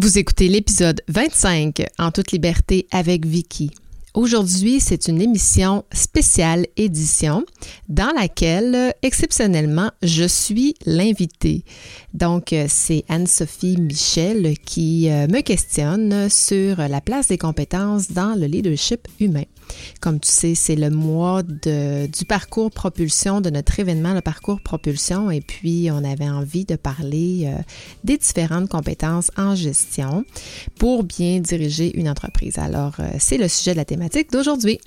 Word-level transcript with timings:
Vous 0.00 0.16
écoutez 0.16 0.46
l'épisode 0.46 1.00
25 1.08 1.84
en 1.98 2.12
toute 2.12 2.30
liberté 2.30 2.86
avec 2.92 3.26
Vicky. 3.26 3.72
Aujourd'hui, 4.14 4.80
c'est 4.80 5.08
une 5.08 5.20
émission 5.20 5.84
spéciale 5.92 6.66
édition 6.78 7.44
dans 7.90 8.10
laquelle, 8.18 8.94
exceptionnellement, 9.02 9.90
je 10.02 10.24
suis 10.24 10.74
l'invitée. 10.86 11.62
Donc, 12.14 12.54
c'est 12.68 13.04
Anne-Sophie 13.08 13.76
Michel 13.76 14.56
qui 14.64 15.10
euh, 15.10 15.26
me 15.28 15.42
questionne 15.42 16.30
sur 16.30 16.78
la 16.78 17.02
place 17.02 17.28
des 17.28 17.36
compétences 17.36 18.10
dans 18.10 18.34
le 18.34 18.46
leadership 18.46 19.06
humain. 19.20 19.44
Comme 20.00 20.18
tu 20.18 20.30
sais, 20.30 20.54
c'est 20.54 20.74
le 20.74 20.88
mois 20.88 21.42
du 21.42 22.24
parcours 22.26 22.70
propulsion, 22.70 23.42
de 23.42 23.50
notre 23.50 23.78
événement, 23.78 24.14
le 24.14 24.22
parcours 24.22 24.62
propulsion, 24.62 25.30
et 25.30 25.42
puis 25.42 25.90
on 25.92 26.02
avait 26.02 26.30
envie 26.30 26.64
de 26.64 26.76
parler 26.76 27.44
euh, 27.46 27.60
des 28.04 28.16
différentes 28.16 28.70
compétences 28.70 29.30
en 29.36 29.54
gestion 29.54 30.24
pour 30.78 31.04
bien 31.04 31.40
diriger 31.40 31.94
une 31.98 32.08
entreprise. 32.08 32.56
Alors, 32.56 32.94
euh, 33.00 33.08
c'est 33.18 33.36
le 33.36 33.48
sujet 33.48 33.72
de 33.72 33.76
la 33.76 33.84
thématique 33.84 33.97
d'aujourd'hui. 34.30 34.78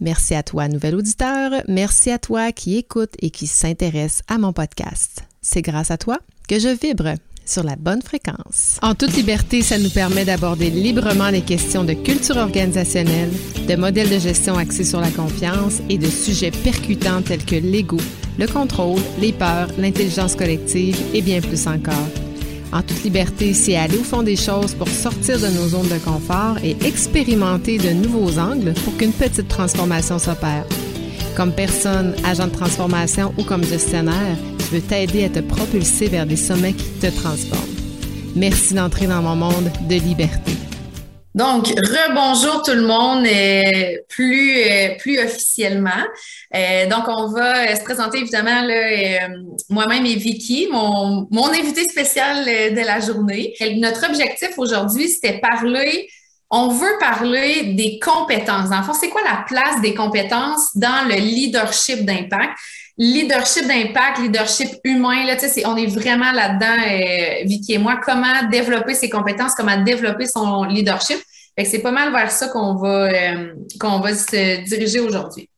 Merci 0.00 0.34
à 0.34 0.42
toi, 0.42 0.68
nouvel 0.68 0.94
auditeur. 0.94 1.62
Merci 1.68 2.10
à 2.10 2.18
toi 2.18 2.52
qui 2.52 2.76
écoute 2.76 3.14
et 3.20 3.30
qui 3.30 3.46
s'intéresse 3.46 4.22
à 4.28 4.38
mon 4.38 4.52
podcast. 4.52 5.24
C'est 5.40 5.62
grâce 5.62 5.90
à 5.90 5.98
toi 5.98 6.18
que 6.48 6.58
je 6.58 6.68
vibre 6.68 7.14
sur 7.44 7.64
la 7.64 7.76
bonne 7.76 8.02
fréquence. 8.02 8.78
En 8.82 8.94
toute 8.94 9.14
liberté, 9.14 9.62
ça 9.62 9.78
nous 9.78 9.90
permet 9.90 10.24
d'aborder 10.24 10.70
librement 10.70 11.28
les 11.28 11.42
questions 11.42 11.84
de 11.84 11.92
culture 11.92 12.36
organisationnelle, 12.36 13.30
de 13.68 13.74
modèles 13.74 14.10
de 14.10 14.18
gestion 14.18 14.56
axés 14.56 14.84
sur 14.84 15.00
la 15.00 15.10
confiance 15.10 15.80
et 15.88 15.98
de 15.98 16.06
sujets 16.06 16.52
percutants 16.52 17.22
tels 17.22 17.44
que 17.44 17.56
l'ego, 17.56 17.98
le 18.38 18.46
contrôle, 18.46 19.00
les 19.20 19.32
peurs, 19.32 19.68
l'intelligence 19.78 20.36
collective 20.36 20.96
et 21.14 21.22
bien 21.22 21.40
plus 21.40 21.66
encore. 21.66 22.21
En 22.72 22.82
toute 22.82 23.04
liberté, 23.04 23.52
c'est 23.52 23.76
aller 23.76 23.98
au 23.98 24.04
fond 24.04 24.22
des 24.22 24.36
choses 24.36 24.74
pour 24.74 24.88
sortir 24.88 25.38
de 25.38 25.48
nos 25.48 25.68
zones 25.68 25.88
de 25.88 25.98
confort 25.98 26.56
et 26.64 26.76
expérimenter 26.86 27.76
de 27.76 27.90
nouveaux 27.90 28.38
angles 28.38 28.72
pour 28.84 28.96
qu'une 28.96 29.12
petite 29.12 29.48
transformation 29.48 30.18
s'opère. 30.18 30.64
Comme 31.36 31.52
personne, 31.52 32.14
agent 32.24 32.46
de 32.46 32.52
transformation 32.52 33.34
ou 33.38 33.44
comme 33.44 33.64
gestionnaire, 33.64 34.36
je 34.58 34.76
veux 34.76 34.82
t'aider 34.82 35.24
à 35.24 35.28
te 35.28 35.40
propulser 35.40 36.08
vers 36.08 36.26
des 36.26 36.36
sommets 36.36 36.72
qui 36.72 36.88
te 37.00 37.08
transforment. 37.08 37.76
Merci 38.34 38.74
d'entrer 38.74 39.06
dans 39.06 39.20
mon 39.20 39.36
monde 39.36 39.70
de 39.88 39.96
liberté. 39.96 40.52
Donc, 41.34 41.68
rebonjour 41.68 42.62
tout 42.62 42.74
le 42.74 42.82
monde, 42.82 43.26
euh, 43.26 43.98
plus 44.08 44.54
euh, 44.58 44.96
plus 44.98 45.18
officiellement. 45.18 45.90
Euh, 46.54 46.86
donc, 46.88 47.04
on 47.08 47.28
va 47.28 47.74
se 47.74 47.82
présenter 47.84 48.18
évidemment 48.18 48.62
moi-même 49.70 50.04
et 50.04 50.16
Vicky, 50.16 50.68
mon, 50.70 51.26
mon 51.30 51.48
invité 51.48 51.84
spécial 51.84 52.44
de 52.44 52.86
la 52.86 53.00
journée. 53.00 53.54
notre 53.76 54.06
objectif 54.08 54.50
aujourd'hui, 54.58 55.08
c'était 55.08 55.38
parler 55.38 56.08
on 56.54 56.68
veut 56.68 56.98
parler 57.00 57.72
des 57.72 57.98
compétences. 57.98 58.68
Le 58.68 58.82
fond, 58.84 58.92
c'est 58.92 59.08
quoi 59.08 59.22
la 59.24 59.42
place 59.46 59.80
des 59.80 59.94
compétences 59.94 60.76
dans 60.76 61.08
le 61.08 61.14
leadership 61.14 62.04
d'impact? 62.04 62.52
Leadership 62.98 63.66
d'impact, 63.66 64.18
leadership 64.18 64.68
humain, 64.84 65.24
là, 65.24 65.38
c'est, 65.38 65.66
on 65.66 65.76
est 65.76 65.86
vraiment 65.86 66.30
là-dedans, 66.32 66.82
euh, 66.86 67.44
Vicky 67.46 67.74
et 67.74 67.78
moi, 67.78 67.98
comment 68.04 68.48
développer 68.50 68.94
ses 68.94 69.08
compétences, 69.08 69.54
comment 69.54 69.80
développer 69.82 70.26
son 70.26 70.64
leadership. 70.64 71.18
C'est 71.64 71.80
pas 71.80 71.90
mal 71.90 72.12
vers 72.12 72.30
ça 72.30 72.48
qu'on 72.48 72.74
va, 72.74 73.08
euh, 73.10 73.52
qu'on 73.78 74.00
va 74.00 74.14
se 74.14 74.64
diriger 74.64 75.00
aujourd'hui. 75.00 75.48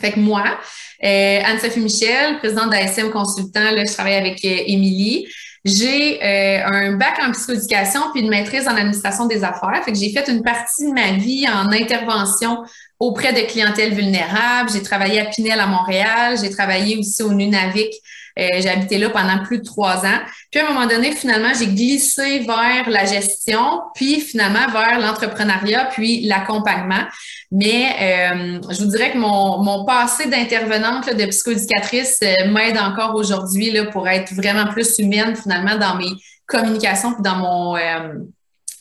Fait 0.00 0.12
que 0.12 0.18
moi, 0.18 0.58
euh, 1.04 1.40
Anne-Sophie 1.44 1.80
Michel, 1.80 2.38
présidente 2.38 2.70
d'ASM 2.70 3.10
Consultant, 3.10 3.70
là, 3.70 3.84
je 3.84 3.92
travaille 3.92 4.14
avec 4.14 4.44
euh, 4.44 4.62
Émilie. 4.66 5.26
J'ai 5.64 6.22
euh, 6.22 6.66
un 6.66 6.92
bac 6.92 7.18
en 7.22 7.32
psychoéducation 7.32 8.00
puis 8.12 8.22
une 8.22 8.30
maîtrise 8.30 8.66
en 8.66 8.76
administration 8.76 9.26
des 9.26 9.44
affaires. 9.44 9.82
Fait 9.84 9.92
que 9.92 9.98
j'ai 9.98 10.10
fait 10.10 10.26
une 10.28 10.42
partie 10.42 10.86
de 10.86 10.92
ma 10.92 11.12
vie 11.12 11.46
en 11.48 11.70
intervention 11.70 12.64
auprès 12.98 13.34
de 13.34 13.40
clientèles 13.46 13.92
vulnérables. 13.92 14.70
J'ai 14.72 14.82
travaillé 14.82 15.20
à 15.20 15.26
Pinel 15.26 15.60
à 15.60 15.66
Montréal. 15.66 16.38
J'ai 16.40 16.50
travaillé 16.50 16.96
aussi 16.96 17.22
au 17.22 17.34
Nunavik. 17.34 17.92
Euh, 18.40 18.70
habité 18.70 18.98
là 18.98 19.10
pendant 19.10 19.42
plus 19.44 19.58
de 19.58 19.64
trois 19.64 20.04
ans. 20.06 20.18
Puis 20.50 20.60
à 20.60 20.64
un 20.64 20.72
moment 20.72 20.86
donné, 20.86 21.12
finalement, 21.12 21.52
j'ai 21.58 21.66
glissé 21.66 22.40
vers 22.40 22.88
la 22.88 23.04
gestion, 23.04 23.82
puis 23.94 24.20
finalement 24.20 24.66
vers 24.72 24.98
l'entrepreneuriat, 24.98 25.90
puis 25.92 26.22
l'accompagnement. 26.22 27.04
Mais 27.50 27.96
euh, 28.00 28.60
je 28.70 28.82
vous 28.82 28.90
dirais 28.90 29.12
que 29.12 29.18
mon, 29.18 29.58
mon 29.58 29.84
passé 29.84 30.26
d'intervenante, 30.26 31.14
de 31.14 31.26
psychoéducatrice, 31.26 32.20
euh, 32.22 32.50
m'aide 32.50 32.78
encore 32.78 33.14
aujourd'hui 33.14 33.76
pour 33.92 34.08
être 34.08 34.32
vraiment 34.34 34.66
plus 34.68 34.98
humaine 34.98 35.36
finalement 35.36 35.76
dans 35.76 35.96
mes 35.96 36.12
communications 36.46 37.12
puis 37.12 37.22
dans 37.22 37.36
mon 37.36 37.76
euh, 37.76 38.14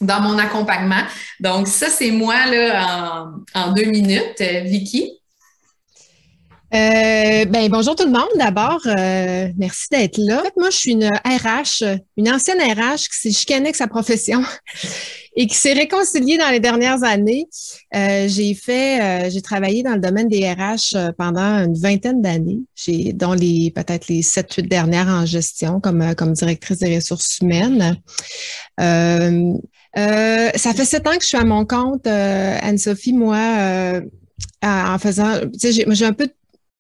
dans 0.02 0.22
mon 0.22 0.38
accompagnement. 0.38 1.04
Donc, 1.42 1.68
ça, 1.68 1.88
c'est 1.90 2.12
moi 2.12 2.46
là, 2.46 3.34
en, 3.54 3.62
en 3.62 3.74
deux 3.74 3.86
minutes. 3.86 4.42
Vicky? 4.64 5.19
Euh, 6.72 7.46
ben, 7.46 7.68
bonjour 7.70 7.96
tout 7.96 8.06
le 8.06 8.12
monde. 8.12 8.30
D'abord, 8.38 8.80
euh, 8.86 9.48
merci 9.58 9.88
d'être 9.92 10.20
là. 10.20 10.40
En 10.40 10.44
fait, 10.44 10.54
moi, 10.56 10.70
je 10.70 10.78
suis 10.78 10.92
une 10.92 11.06
RH, 11.08 11.84
une 12.16 12.30
ancienne 12.30 12.60
RH 12.60 13.10
qui 13.10 13.20
s'est 13.20 13.32
chicanée 13.32 13.66
avec 13.66 13.76
sa 13.76 13.88
profession 13.88 14.44
et 15.36 15.48
qui 15.48 15.56
s'est 15.56 15.74
réconciliée 15.74 16.38
dans 16.38 16.52
les 16.52 16.60
dernières 16.60 17.04
années. 17.04 17.48
Euh, 17.96 18.28
j'ai 18.28 18.54
fait, 18.54 19.32
j'ai 19.32 19.42
travaillé 19.42 19.82
dans 19.82 19.94
le 19.94 20.00
domaine 20.00 20.28
des 20.28 20.48
RH 20.48 21.14
pendant 21.18 21.64
une 21.64 21.74
vingtaine 21.74 22.22
d'années, 22.22 22.60
j'ai 22.76 23.14
dont 23.14 23.34
les 23.34 23.72
peut-être 23.72 24.08
les 24.08 24.22
sept, 24.22 24.54
huit 24.54 24.68
dernières 24.68 25.08
en 25.08 25.26
gestion 25.26 25.80
comme 25.80 26.14
comme 26.16 26.34
directrice 26.34 26.78
des 26.78 26.98
ressources 26.98 27.40
humaines. 27.40 27.98
ça 28.78 30.74
fait 30.76 30.86
sept 30.86 31.08
ans 31.08 31.18
que 31.18 31.24
je 31.24 31.28
suis 31.28 31.38
à 31.38 31.46
mon 31.46 31.66
compte, 31.66 32.06
Anne-Sophie, 32.06 33.14
moi. 33.14 34.02
en 34.62 35.00
faisant, 35.00 35.40
j'ai 35.58 36.06
un 36.06 36.14
peu 36.14 36.28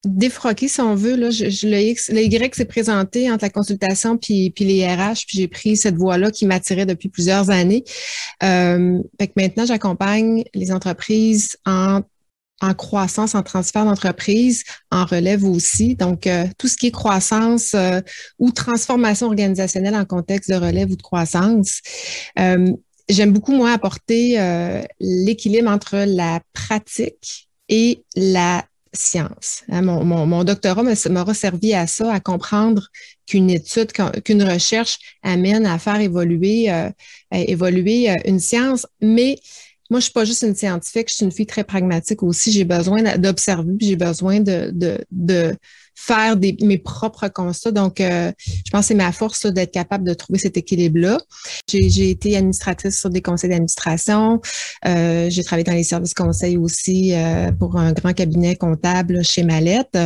défroquer, 0.06 0.68
si 0.68 0.82
on 0.82 0.96
veut. 0.96 1.16
Là, 1.16 1.30
je, 1.30 1.68
le, 1.68 1.80
X, 1.80 2.10
le 2.10 2.22
Y 2.22 2.56
s'est 2.56 2.66
présenté 2.66 3.32
entre 3.32 3.44
la 3.44 3.50
consultation 3.50 4.18
puis, 4.18 4.52
puis 4.52 4.66
les 4.66 4.88
RH, 4.88 5.26
puis 5.28 5.38
j'ai 5.38 5.48
pris 5.48 5.78
cette 5.78 5.96
voie-là 5.96 6.32
qui 6.32 6.46
m'attirait 6.46 6.86
depuis 6.86 7.10
plusieurs 7.10 7.50
années. 7.50 7.84
Euh, 8.44 9.00
fait 9.20 9.28
que 9.28 9.34
maintenant, 9.36 9.66
j'accompagne 9.66 10.44
les 10.54 10.72
entreprises 10.72 11.58
en 11.66 12.02
en 12.62 12.74
croissance, 12.74 13.36
en 13.36 13.44
transfert 13.44 13.86
d'entreprise, 13.86 14.64
en 14.92 15.06
relève 15.06 15.46
aussi. 15.46 15.96
Donc, 15.96 16.28
euh, 16.28 16.46
tout 16.58 16.68
ce 16.68 16.76
qui 16.76 16.88
est 16.88 16.92
croissance 16.92 17.74
euh, 17.74 18.02
ou 18.38 18.52
transformation 18.52 19.28
organisationnelle 19.28 19.96
en 19.96 20.06
contexte 20.06 20.50
de 20.50 20.56
relève 20.56 20.92
ou 20.92 20.96
de 20.96 21.02
croissance. 21.02 21.81
Euh, 22.38 22.72
J'aime 23.08 23.34
beaucoup, 23.34 23.54
moi, 23.54 23.72
apporter 23.72 24.38
l'équilibre 25.00 25.72
entre 25.72 25.98
la 26.06 26.42
pratique 26.54 27.50
et 27.68 28.04
la 28.16 28.64
science. 28.94 29.63
Hein, 29.69 29.83
mon, 29.83 30.03
mon, 30.03 30.25
mon, 30.25 30.44
doctorat 30.44 30.83
m'aura 31.09 31.33
servi 31.33 31.73
à 31.73 31.88
ça, 31.88 32.13
à 32.13 32.19
comprendre 32.19 32.88
qu'une 33.27 33.50
étude, 33.50 33.91
qu'une 33.91 34.44
recherche 34.44 34.97
amène 35.23 35.66
à 35.66 35.77
faire 35.79 36.00
évoluer, 36.00 36.72
euh, 36.72 36.89
évoluer 37.31 38.09
euh, 38.09 38.16
une 38.25 38.39
science, 38.39 38.88
mais 39.01 39.39
moi, 39.89 40.00
je 40.00 40.05
suis 40.05 40.13
pas 40.13 40.25
juste 40.25 40.44
une 40.44 40.55
scientifique, 40.55 41.09
je 41.09 41.16
suis 41.16 41.25
une 41.25 41.31
fille 41.31 41.47
très 41.47 41.63
pragmatique 41.63 42.22
aussi. 42.22 42.51
J'ai 42.51 42.63
besoin 42.63 43.17
d'observer, 43.17 43.75
j'ai 43.79 43.95
besoin 43.95 44.39
de, 44.39 44.69
de, 44.72 45.03
de 45.09 45.56
faire 46.00 46.38
des, 46.38 46.56
mes 46.62 46.78
propres 46.78 47.28
constats. 47.28 47.72
Donc, 47.72 48.00
euh, 48.00 48.32
je 48.40 48.72
pense 48.72 48.82
que 48.82 48.88
c'est 48.88 48.96
ma 48.96 49.12
force 49.12 49.46
d'être 49.46 49.72
capable 49.72 50.08
de 50.08 50.14
trouver 50.14 50.40
cet 50.40 50.56
équilibre-là. 50.56 51.20
J'ai 51.70 52.10
été 52.10 52.38
administratrice 52.38 52.98
sur 52.98 53.10
des 53.10 53.22
conseils 53.22 53.50
d'administration. 53.50 54.42
Euh, 54.88 55.30
j'ai 55.30 55.44
travaillé 55.44 55.66
dans 55.66 55.74
les 55.74 55.84
services 55.84 56.14
conseils 56.14 56.58
aussi 56.58 57.14
euh, 57.14 57.52
pour 57.52 57.78
un 57.78 57.92
grand 57.92 58.14
cabinet 58.14 58.56
comptable 58.56 59.24
chez 59.26 59.44
Mallette. 59.44 59.98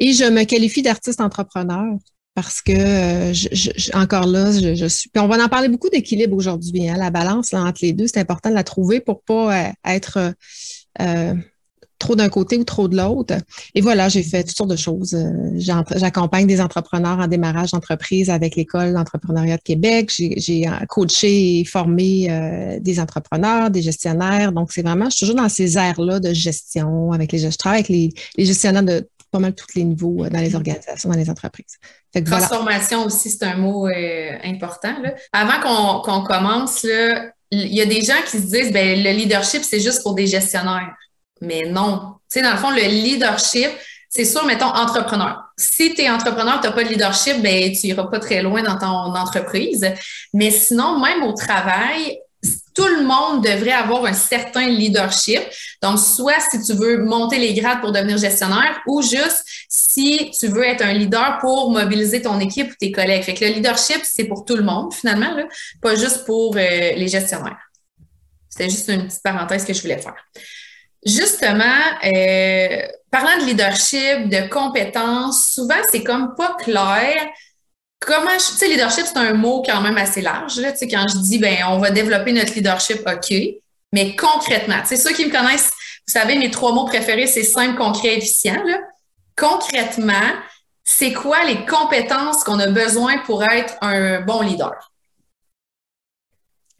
Et 0.00 0.12
je 0.12 0.24
me 0.24 0.42
qualifie 0.44 0.82
d'artiste 0.82 1.20
entrepreneur 1.20 1.94
parce 2.34 2.60
que 2.60 3.32
je, 3.32 3.96
encore 3.96 4.26
là, 4.26 4.50
je, 4.50 4.86
suis. 4.86 5.08
Puis 5.10 5.22
on 5.22 5.28
va 5.28 5.42
en 5.42 5.48
parler 5.48 5.68
beaucoup 5.68 5.90
d'équilibre 5.90 6.36
aujourd'hui. 6.36 6.88
Hein, 6.88 6.96
la 6.98 7.10
balance 7.10 7.54
entre 7.54 7.78
les 7.82 7.92
deux, 7.92 8.08
c'est 8.08 8.18
important 8.18 8.50
de 8.50 8.56
la 8.56 8.64
trouver 8.64 9.00
pour 9.00 9.22
pas 9.22 9.72
être 9.84 10.34
trop 11.98 12.16
d'un 12.16 12.28
côté 12.28 12.58
ou 12.58 12.64
trop 12.64 12.88
de 12.88 12.96
l'autre. 12.96 13.34
Et 13.74 13.80
voilà, 13.80 14.08
j'ai 14.08 14.22
fait 14.22 14.44
toutes 14.44 14.56
sortes 14.56 14.70
de 14.70 14.76
choses. 14.76 15.14
Euh, 15.14 15.86
j'accompagne 15.96 16.46
des 16.46 16.60
entrepreneurs 16.60 17.18
en 17.18 17.26
démarrage 17.26 17.72
d'entreprise 17.72 18.30
avec 18.30 18.56
l'École 18.56 18.92
d'entrepreneuriat 18.92 19.56
de 19.56 19.62
Québec. 19.62 20.10
J'ai 20.10 20.68
euh, 20.68 20.72
coaché 20.88 21.60
et 21.60 21.64
formé 21.64 22.26
euh, 22.30 22.78
des 22.80 23.00
entrepreneurs, 23.00 23.70
des 23.70 23.82
gestionnaires. 23.82 24.52
Donc, 24.52 24.72
c'est 24.72 24.82
vraiment, 24.82 25.06
je 25.06 25.16
suis 25.16 25.26
toujours 25.26 25.40
dans 25.40 25.48
ces 25.48 25.78
aires-là 25.78 26.20
de 26.20 26.32
gestion 26.32 27.12
avec 27.12 27.32
les, 27.32 27.48
travaille 27.50 27.80
avec 27.80 27.88
les, 27.88 28.44
gestionnaires 28.44 28.82
de 28.82 29.08
pas 29.30 29.38
mal 29.40 29.54
tous 29.54 29.66
les 29.74 29.84
niveaux 29.84 30.28
dans 30.28 30.40
les 30.40 30.54
organisations, 30.54 31.10
dans 31.10 31.16
les 31.16 31.28
entreprises. 31.28 31.78
Transformation 32.24 33.04
aussi, 33.04 33.30
c'est 33.30 33.44
un 33.44 33.56
mot 33.56 33.88
important. 34.44 34.94
Avant 35.32 36.00
qu'on 36.04 36.22
commence, 36.22 36.86
il 37.50 37.74
y 37.74 37.80
a 37.80 37.86
des 37.86 38.00
gens 38.02 38.20
qui 38.30 38.38
se 38.38 38.46
disent 38.46 38.72
ben, 38.72 39.02
le 39.02 39.10
leadership, 39.10 39.62
c'est 39.64 39.80
juste 39.80 40.02
pour 40.02 40.14
des 40.14 40.28
gestionnaires. 40.28 40.94
Mais 41.44 41.62
non. 41.62 42.14
Tu 42.30 42.40
sais, 42.40 42.42
dans 42.42 42.52
le 42.52 42.58
fond, 42.58 42.70
le 42.70 42.82
leadership, 42.82 43.70
c'est 44.08 44.24
sûr, 44.24 44.44
mettons, 44.44 44.66
entrepreneur. 44.66 45.40
Si 45.56 45.94
tu 45.94 46.02
es 46.02 46.10
entrepreneur, 46.10 46.60
tu 46.60 46.68
n'as 46.68 46.72
pas 46.72 46.84
de 46.84 46.88
leadership, 46.88 47.42
ben, 47.42 47.72
tu 47.72 47.88
iras 47.88 48.04
pas 48.04 48.18
très 48.18 48.42
loin 48.42 48.62
dans 48.62 48.78
ton 48.78 48.86
entreprise. 48.86 49.86
Mais 50.32 50.50
sinon, 50.50 51.00
même 51.00 51.22
au 51.24 51.32
travail, 51.32 52.18
tout 52.74 52.86
le 52.86 53.04
monde 53.04 53.44
devrait 53.44 53.72
avoir 53.72 54.04
un 54.04 54.12
certain 54.12 54.68
leadership. 54.68 55.40
Donc, 55.82 55.98
soit 55.98 56.40
si 56.50 56.62
tu 56.62 56.74
veux 56.74 57.04
monter 57.04 57.38
les 57.38 57.54
grades 57.54 57.80
pour 57.80 57.92
devenir 57.92 58.18
gestionnaire 58.18 58.80
ou 58.86 59.00
juste 59.00 59.44
si 59.68 60.30
tu 60.38 60.48
veux 60.48 60.64
être 60.64 60.82
un 60.82 60.92
leader 60.92 61.38
pour 61.40 61.70
mobiliser 61.70 62.22
ton 62.22 62.38
équipe 62.40 62.70
ou 62.70 62.74
tes 62.78 62.92
collègues. 62.92 63.22
Fait 63.22 63.34
que 63.34 63.44
le 63.44 63.52
leadership, 63.52 64.00
c'est 64.02 64.24
pour 64.24 64.44
tout 64.44 64.56
le 64.56 64.62
monde, 64.62 64.92
finalement, 64.92 65.34
pas 65.80 65.94
juste 65.94 66.24
pour 66.24 66.56
euh, 66.56 66.58
les 66.58 67.08
gestionnaires. 67.08 67.70
C'était 68.48 68.70
juste 68.70 68.88
une 68.88 69.06
petite 69.06 69.22
parenthèse 69.22 69.64
que 69.64 69.72
je 69.72 69.82
voulais 69.82 69.98
faire. 69.98 70.14
Justement, 71.04 71.64
euh, 72.04 72.82
parlant 73.10 73.38
de 73.40 73.44
leadership, 73.44 74.28
de 74.28 74.48
compétences, 74.48 75.52
souvent, 75.52 75.80
c'est 75.90 76.02
comme 76.02 76.34
pas 76.34 76.56
clair 76.58 77.14
comment, 78.00 78.36
tu 78.36 78.56
sais, 78.56 78.68
leadership, 78.68 79.04
c'est 79.06 79.18
un 79.18 79.34
mot 79.34 79.62
quand 79.66 79.80
même 79.80 79.96
assez 79.96 80.20
large. 80.20 80.54
Tu 80.54 80.62
sais, 80.62 80.88
quand 80.88 81.06
je 81.08 81.18
dis, 81.18 81.38
ben, 81.38 81.56
on 81.68 81.78
va 81.78 81.90
développer 81.90 82.32
notre 82.32 82.54
leadership, 82.54 83.00
OK, 83.06 83.34
mais 83.92 84.16
concrètement, 84.16 84.80
tu 84.80 84.88
sais, 84.88 84.96
ceux 84.96 85.14
qui 85.14 85.26
me 85.26 85.30
connaissent, 85.30 85.70
vous 86.06 86.12
savez, 86.12 86.36
mes 86.36 86.50
trois 86.50 86.72
mots 86.72 86.84
préférés, 86.84 87.26
c'est 87.26 87.44
simple, 87.44 87.76
concret, 87.76 88.18
efficient. 88.18 88.62
Là. 88.64 88.78
Concrètement, 89.36 90.32
c'est 90.84 91.12
quoi 91.12 91.44
les 91.44 91.64
compétences 91.64 92.44
qu'on 92.44 92.58
a 92.60 92.66
besoin 92.66 93.18
pour 93.18 93.42
être 93.42 93.74
un 93.80 94.20
bon 94.20 94.42
leader? 94.42 94.92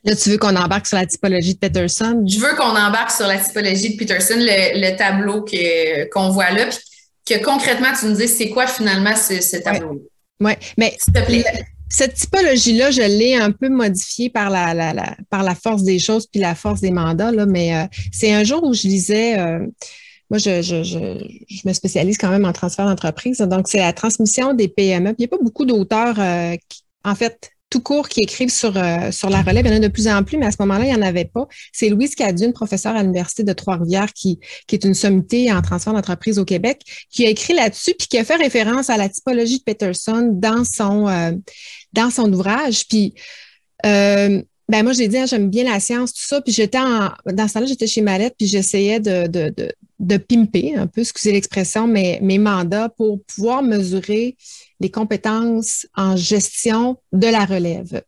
Là, 0.05 0.15
tu 0.15 0.31
veux 0.31 0.39
qu'on 0.39 0.55
embarque 0.55 0.87
sur 0.87 0.99
la 0.99 1.07
typologie 1.07 1.55
de 1.55 1.59
Peterson? 1.59 2.25
Je 2.27 2.39
veux 2.39 2.55
qu'on 2.57 2.77
embarque 2.77 3.11
sur 3.11 3.27
la 3.27 3.39
typologie 3.39 3.95
de 3.95 3.97
Peterson, 3.97 4.35
le, 4.37 4.97
tableau 4.97 5.43
que, 5.43 6.09
qu'on 6.11 6.29
voit 6.29 6.51
là, 6.51 6.67
puis 6.67 7.39
que 7.39 7.43
concrètement, 7.43 7.89
tu 7.99 8.07
nous 8.07 8.17
dises 8.17 8.37
c'est 8.37 8.51
quoi 8.51 8.67
finalement 8.67 9.17
ce, 9.17 9.57
tableau 9.63 10.07
oui, 10.41 10.53
mais 10.77 10.97
cette 11.89 12.15
typologie-là, 12.15 12.91
je 12.91 13.03
l'ai 13.03 13.37
un 13.37 13.53
peu 13.53 13.69
modifiée 13.69 14.29
par 14.29 14.51
la, 14.51 14.75
la, 14.75 15.17
par 15.31 15.43
la 15.43 15.55
force 15.55 15.85
des 15.85 15.99
choses 15.99 16.27
puis 16.27 16.41
la 16.41 16.55
force 16.55 16.81
des 16.81 16.91
mandats, 16.91 17.31
là, 17.31 17.47
mais 17.47 17.75
euh, 17.75 17.87
c'est 18.13 18.33
un 18.33 18.45
jour 18.45 18.65
où 18.65 18.75
je 18.75 18.83
lisais. 18.83 19.39
Euh, 19.39 19.67
moi, 20.29 20.39
je, 20.39 20.61
je, 20.61 20.83
je, 20.83 21.69
me 21.69 21.73
spécialise 21.73 22.19
quand 22.19 22.31
même 22.31 22.45
en 22.45 22.53
transfert 22.53 22.87
d'entreprise. 22.87 23.39
Donc, 23.39 23.69
c'est 23.69 23.79
la 23.79 23.93
transmission 23.93 24.55
des 24.55 24.69
PME. 24.69 25.11
il 25.11 25.15
n'y 25.21 25.25
a 25.27 25.29
pas 25.29 25.39
beaucoup 25.41 25.65
d'auteurs 25.65 26.19
euh, 26.19 26.57
qui, 26.69 26.83
en 27.05 27.15
fait, 27.15 27.51
tout 27.75 27.81
court 27.81 28.09
qui 28.09 28.21
écrivent 28.21 28.53
sur, 28.53 28.77
euh, 28.77 29.11
sur 29.11 29.31
la 29.31 29.43
relève. 29.43 29.67
Il 29.67 29.73
y 29.73 29.75
en 29.75 29.79
a 29.79 29.81
de 29.81 29.89
plus 29.89 30.07
en 30.07 30.23
plus, 30.23 30.39
mais 30.39 30.47
à 30.47 30.53
ce 30.53 30.59
moment-là, 30.61 30.85
il 30.85 30.91
n'y 30.91 30.95
en 30.95 31.03
avait 31.03 31.25
pas. 31.25 31.49
C'est 31.73 31.89
Louise 31.89 32.15
Cadune, 32.15 32.53
professeure 32.53 32.95
à 32.95 33.03
l'Université 33.03 33.43
de 33.43 33.53
Trois-Rivières, 33.53 34.13
qui, 34.13 34.39
qui 34.69 34.77
est 34.77 34.85
une 34.85 34.95
sommité 34.95 35.53
en 35.53 35.61
transfert 35.61 35.93
d'entreprise 35.93 36.39
au 36.39 36.45
Québec, 36.45 36.83
qui 37.11 37.27
a 37.27 37.31
écrit 37.31 37.53
là-dessus, 37.53 37.95
puis 37.99 38.07
qui 38.07 38.17
a 38.17 38.23
fait 38.23 38.37
référence 38.37 38.91
à 38.91 38.97
la 38.97 39.09
typologie 39.09 39.59
de 39.59 39.65
Peterson 39.65 40.31
dans 40.33 40.63
son, 40.65 41.09
euh, 41.09 41.33
dans 41.93 42.11
son 42.11 42.33
ouvrage. 42.33 42.87
Puis, 42.87 43.15
euh, 43.85 44.41
ben 44.69 44.85
moi, 44.85 44.93
j'ai 44.93 45.09
dit, 45.09 45.19
hein, 45.19 45.27
j'aime 45.27 45.51
bien 45.51 45.65
la 45.65 45.81
science, 45.81 46.13
tout 46.13 46.25
ça. 46.25 46.41
Puis 46.41 46.53
j'étais 46.53 46.79
dans 46.79 47.49
ce 47.49 47.55
temps-là, 47.55 47.67
j'étais 47.67 47.89
chez 47.89 48.03
Mallette, 48.03 48.37
puis 48.39 48.47
j'essayais 48.47 49.01
de, 49.01 49.27
de, 49.27 49.53
de, 49.57 49.73
de, 49.99 50.17
pimper 50.17 50.77
un 50.77 50.87
peu, 50.87 51.01
excusez 51.01 51.33
l'expression, 51.33 51.89
mes, 51.89 52.21
mes 52.21 52.39
mandats 52.39 52.89
pour 52.89 53.21
pouvoir 53.25 53.65
mesurer 53.65 54.37
les 54.85 54.91
compétences 54.91 55.87
en 55.95 56.15
gestion 56.15 56.99
de 57.13 57.27
la 57.27 57.47
relève. 57.47 58.03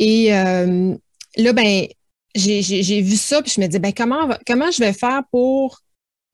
Et 0.00 0.34
euh, 0.34 0.96
là, 1.36 1.52
ben, 1.52 1.86
j'ai 2.34 3.00
vu 3.02 3.16
ça, 3.16 3.40
puis 3.40 3.52
je 3.54 3.60
me 3.60 3.68
dis, 3.68 3.78
ben, 3.78 3.92
comment, 3.94 4.28
comment 4.44 4.72
je 4.72 4.80
vais 4.80 4.92
faire 4.92 5.22
pour 5.30 5.80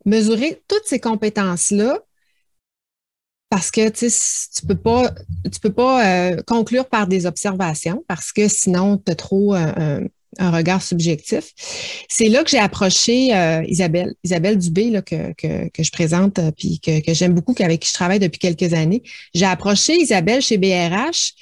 mesurer 0.07 0.63
toutes 0.69 0.87
ces 0.87 1.01
compétences-là? 1.01 1.99
Parce 3.51 3.71
que 3.71 3.91
tu 3.91 4.11
tu 4.11 4.67
peux 4.67 4.77
pas, 4.77 5.11
tu 5.53 5.61
peux 5.61 5.73
pas 5.73 6.07
euh, 6.07 6.43
conclure 6.47 6.87
par 6.87 7.07
des 7.07 7.27
observations 7.27 8.05
parce 8.09 8.33
que 8.33 8.49
sinon, 8.49 8.97
tu 8.99 9.13
as 9.13 9.17
trop 9.17 9.55
un, 9.55 10.01
un 10.39 10.51
regard 10.51 10.83
subjectif. 10.83 11.53
C'est 12.09 12.29
là 12.29 12.45
que 12.45 12.51
j'ai 12.51 12.59
approché 12.59 13.35
euh, 13.35 13.63
Isabelle, 13.67 14.15
Isabelle 14.25 14.59
Dubé, 14.59 14.91
là, 14.91 15.03
que, 15.03 15.33
que, 15.35 15.69
que 15.69 15.83
je 15.83 15.91
présente 15.91 16.39
euh, 16.39 16.51
puis 16.57 16.81
que, 16.81 17.01
que 17.01 17.13
j'aime 17.13 17.35
beaucoup, 17.35 17.55
avec 17.59 17.81
qui 17.81 17.89
je 17.89 17.95
travaille 17.95 18.21
depuis 18.21 18.39
quelques 18.39 18.73
années. 18.73 19.03
J'ai 19.35 19.47
approché 19.47 19.95
Isabelle 19.97 20.41
chez 20.41 20.57
BRH. 20.57 21.35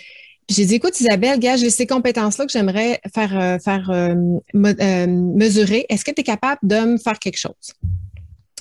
J'ai 0.49 0.65
dit, 0.65 0.77
écoute, 0.77 0.99
Isabelle, 1.01 1.39
gars, 1.39 1.57
j'ai 1.57 1.71
ces 1.71 1.87
compétences-là 1.87 2.47
que 2.47 2.53
j'aimerais 2.53 3.01
faire, 3.13 3.39
euh, 3.39 3.59
faire 3.59 3.91
mesurer. 4.55 5.87
Est-ce 5.89 6.05
que 6.05 6.13
tu 6.13 6.21
es 6.21 6.25
capable 6.25 6.61
de 6.63 6.77
me 6.77 6.99
faire 6.99 7.19
quelque 7.19 7.39
chose? 7.39 7.73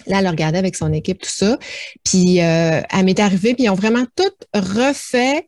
Là, 0.07 0.19
elle 0.19 0.25
a 0.27 0.31
regardé 0.31 0.57
avec 0.57 0.75
son 0.75 0.91
équipe, 0.93 1.21
tout 1.21 1.29
ça. 1.29 1.57
Puis 2.03 2.37
elle 2.37 3.05
m'est 3.05 3.19
arrivée, 3.19 3.53
puis 3.53 3.65
ils 3.65 3.69
ont 3.69 3.75
vraiment 3.75 4.05
tout 4.15 4.23
refait 4.53 5.47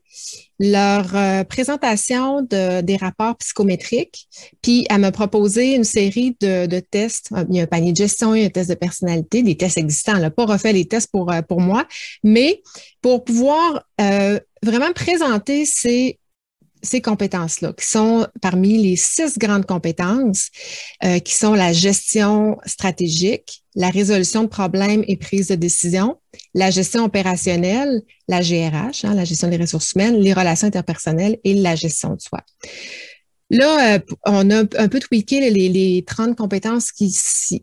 leur 0.60 1.16
euh, 1.16 1.44
présentation 1.44 2.42
de, 2.42 2.81
des 2.81 2.98
rapports 2.98 3.38
psychométriques, 3.38 4.28
puis 4.62 4.86
elle 4.90 5.02
m'a 5.02 5.12
proposé 5.12 5.75
une 5.75 5.84
série 5.84 6.36
de, 6.40 6.80
tests. 6.80 7.30
Il 7.50 7.56
y 7.56 7.60
a 7.60 7.64
un 7.64 7.68
panier 7.68 7.92
de 7.92 7.98
gestion, 7.98 8.34
il 8.36 8.46
un 8.46 8.50
test 8.50 8.69
de 8.69 8.75
personnalité, 8.75 9.44
des 9.44 9.56
tests 9.56 9.78
existants. 9.78 10.18
N'a 10.18 10.31
pas 10.31 10.46
refait 10.46 10.74
les 10.74 10.86
tests 10.86 11.12
pour, 11.12 11.31
euh, 11.31 11.42
pour 11.42 11.62
moi, 11.62 11.86
mais 12.24 12.62
pour 13.02 13.24
pouvoir 13.24 13.84
euh, 14.02 14.40
vraiment 14.64 14.92
présenter 14.94 15.66
ces 15.66 16.20
ces 16.81 17.01
compétences-là, 17.01 17.74
qui 17.74 17.85
sont 17.85 18.27
parmi 18.41 18.77
les 18.77 18.95
six 18.95 19.38
grandes 19.38 19.65
compétences, 19.65 20.50
euh, 21.03 21.19
qui 21.19 21.33
sont 21.33 21.53
la 21.53 21.74
gestion 21.74 22.57
stratégique, 22.65 23.63
la 23.75 23.89
résolution 23.89 24.44
de 24.44 24.47
problèmes 24.47 25.03
et 25.07 25.18
prise 25.18 25.47
de 25.47 25.56
décision, 25.56 26.18
la 26.53 26.71
gestion 26.71 27.06
opérationnelle, 27.06 28.01
la 28.27 28.41
GRH, 28.41 29.06
hein, 29.06 29.13
la 29.13 29.25
gestion 29.25 29.47
des 29.50 29.57
ressources 29.57 29.94
humaines, 29.94 30.18
les 30.18 30.33
relations 30.33 30.68
interpersonnelles 30.68 31.38
et 31.44 31.53
la 31.53 31.75
gestion 31.75 32.15
de 32.15 32.21
soi. 32.21 32.41
Là, 33.50 33.95
euh, 33.95 34.00
on 34.25 34.50
a 34.51 34.59
un 34.77 34.88
peu 34.89 35.00
tweaké 35.00 35.50
les, 35.50 35.69
les 35.69 36.03
30 36.06 36.35
compétences 36.35 36.91
qui, 36.91 37.15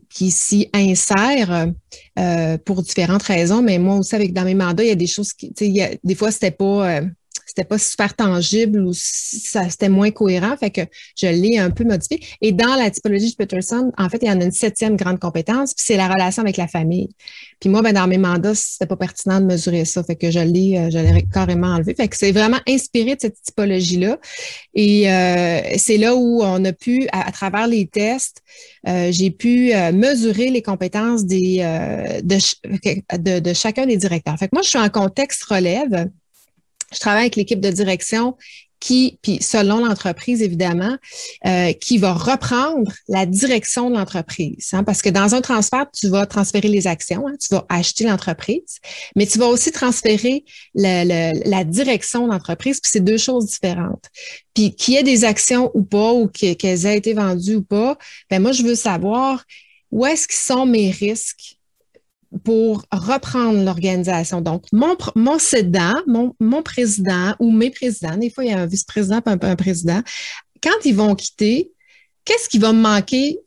qui 0.09 0.31
s'y 0.31 0.67
insèrent 0.73 1.71
euh, 2.17 2.57
pour 2.57 2.81
différentes 2.81 3.23
raisons, 3.23 3.61
mais 3.61 3.77
moi 3.77 3.97
aussi, 3.97 4.15
avec 4.15 4.33
dans 4.33 4.45
mes 4.45 4.55
mandats, 4.55 4.83
il 4.83 4.89
y 4.89 4.91
a 4.91 4.95
des 4.95 5.05
choses 5.05 5.33
qui, 5.33 5.53
y 5.59 5.81
a, 5.81 5.91
des 6.03 6.15
fois, 6.15 6.31
c'était 6.31 6.49
pas 6.49 7.01
c'était 7.45 7.63
pas 7.63 7.77
super 7.77 8.15
tangible 8.15 8.81
ou 8.81 8.91
ça 8.93 9.69
c'était 9.69 9.89
moins 9.89 10.11
cohérent, 10.11 10.55
fait 10.57 10.71
que 10.71 10.81
je 11.15 11.27
l'ai 11.27 11.57
un 11.57 11.69
peu 11.69 11.83
modifié. 11.83 12.19
Et 12.41 12.51
dans 12.51 12.75
la 12.75 12.89
typologie 12.89 13.31
de 13.31 13.35
Peterson, 13.35 13.91
en 13.97 14.09
fait, 14.09 14.19
il 14.21 14.27
y 14.27 14.31
en 14.31 14.39
a 14.41 14.45
une 14.45 14.51
septième 14.51 14.95
grande 14.95 15.19
compétence, 15.19 15.73
puis 15.73 15.85
c'est 15.85 15.97
la 15.97 16.07
relation 16.07 16.41
avec 16.41 16.57
la 16.57 16.67
famille. 16.67 17.09
Puis 17.59 17.69
moi, 17.69 17.81
ben, 17.81 17.93
dans 17.93 18.07
mes 18.07 18.17
mandats, 18.17 18.55
c'était 18.55 18.85
pas 18.85 18.95
pertinent 18.95 19.39
de 19.39 19.45
mesurer 19.45 19.85
ça, 19.85 20.03
fait 20.03 20.15
que 20.15 20.31
je 20.31 20.39
l'ai, 20.39 20.77
euh, 20.77 20.89
je 20.89 20.97
l'ai 20.97 21.25
carrément 21.31 21.67
enlevé. 21.67 21.95
Fait 21.95 22.07
que 22.07 22.17
c'est 22.17 22.31
vraiment 22.31 22.59
inspiré 22.67 23.15
de 23.15 23.21
cette 23.21 23.41
typologie-là. 23.41 24.19
Et 24.73 25.11
euh, 25.11 25.61
c'est 25.77 25.97
là 25.97 26.15
où 26.15 26.41
on 26.43 26.63
a 26.65 26.73
pu, 26.73 27.07
à, 27.11 27.31
travers 27.31 27.67
les 27.67 27.87
tests, 27.87 28.41
euh, 28.87 29.11
j'ai 29.11 29.31
pu 29.31 29.71
mesurer 29.93 30.49
les 30.49 30.61
compétences 30.61 31.25
des, 31.25 31.57
de, 32.23 32.37
de, 33.17 33.39
de, 33.39 33.53
chacun 33.53 33.85
des 33.85 33.97
directeurs. 33.97 34.37
Fait 34.37 34.47
que 34.47 34.51
moi, 34.53 34.61
je 34.61 34.69
suis 34.69 34.79
en 34.79 34.89
contexte 34.89 35.43
relève 35.43 36.09
je 36.93 36.99
travaille 36.99 37.23
avec 37.23 37.35
l'équipe 37.35 37.59
de 37.59 37.71
direction 37.71 38.35
qui, 38.79 39.17
puis 39.23 39.39
selon 39.41 39.83
l'entreprise 39.83 40.43
évidemment, 40.43 40.95
euh, 41.47 41.73
qui 41.73 41.97
va 41.97 42.13
reprendre 42.13 42.91
la 43.07 43.25
direction 43.25 43.89
de 43.89 43.95
l'entreprise. 43.95 44.69
Hein, 44.73 44.83
parce 44.83 45.01
que 45.01 45.09
dans 45.09 45.33
un 45.33 45.41
transfert, 45.41 45.87
tu 45.91 46.07
vas 46.07 46.27
transférer 46.27 46.67
les 46.67 46.85
actions, 46.85 47.27
hein, 47.27 47.33
tu 47.41 47.47
vas 47.49 47.65
acheter 47.69 48.03
l'entreprise, 48.03 48.79
mais 49.15 49.25
tu 49.25 49.39
vas 49.39 49.47
aussi 49.47 49.71
transférer 49.71 50.45
la 50.75 51.63
direction 51.63 52.27
de 52.27 52.33
l'entreprise, 52.33 52.79
puis 52.79 52.91
c'est 52.93 53.03
deux 53.03 53.17
choses 53.17 53.47
différentes. 53.47 54.05
Puis 54.53 54.75
qu'il 54.75 54.93
y 54.93 54.97
ait 54.97 55.03
des 55.03 55.23
actions 55.23 55.71
ou 55.73 55.83
pas, 55.83 56.13
ou 56.13 56.27
qu'elles 56.27 56.85
aient 56.85 56.97
été 56.97 57.13
vendues 57.13 57.55
ou 57.55 57.63
pas, 57.63 57.97
ben 58.29 58.39
moi, 58.41 58.51
je 58.51 58.61
veux 58.61 58.75
savoir 58.75 59.43
où 59.91 60.05
est-ce 60.05 60.27
qu'ils 60.27 60.35
sont 60.35 60.65
mes 60.65 60.91
risques 60.91 61.54
pour 62.43 62.83
reprendre 62.91 63.63
l'organisation. 63.63 64.41
Donc, 64.41 64.65
mon, 64.71 64.95
mon 65.15 65.37
mon, 66.07 66.35
mon, 66.39 66.63
président 66.63 67.35
ou 67.39 67.51
mes 67.51 67.69
présidents, 67.69 68.17
des 68.17 68.29
fois, 68.29 68.43
il 68.43 68.51
y 68.51 68.53
a 68.53 68.59
un 68.59 68.65
vice-président 68.65 69.21
et 69.25 69.29
un, 69.29 69.39
un, 69.41 69.55
président, 69.55 70.01
quand 70.61 70.85
ils 70.85 70.95
vont 70.95 71.15
quitter, 71.15 71.71
qu'est-ce 72.25 72.49
qui 72.49 72.59
va 72.59 72.73
me 72.73 72.81
manquer 72.81 73.39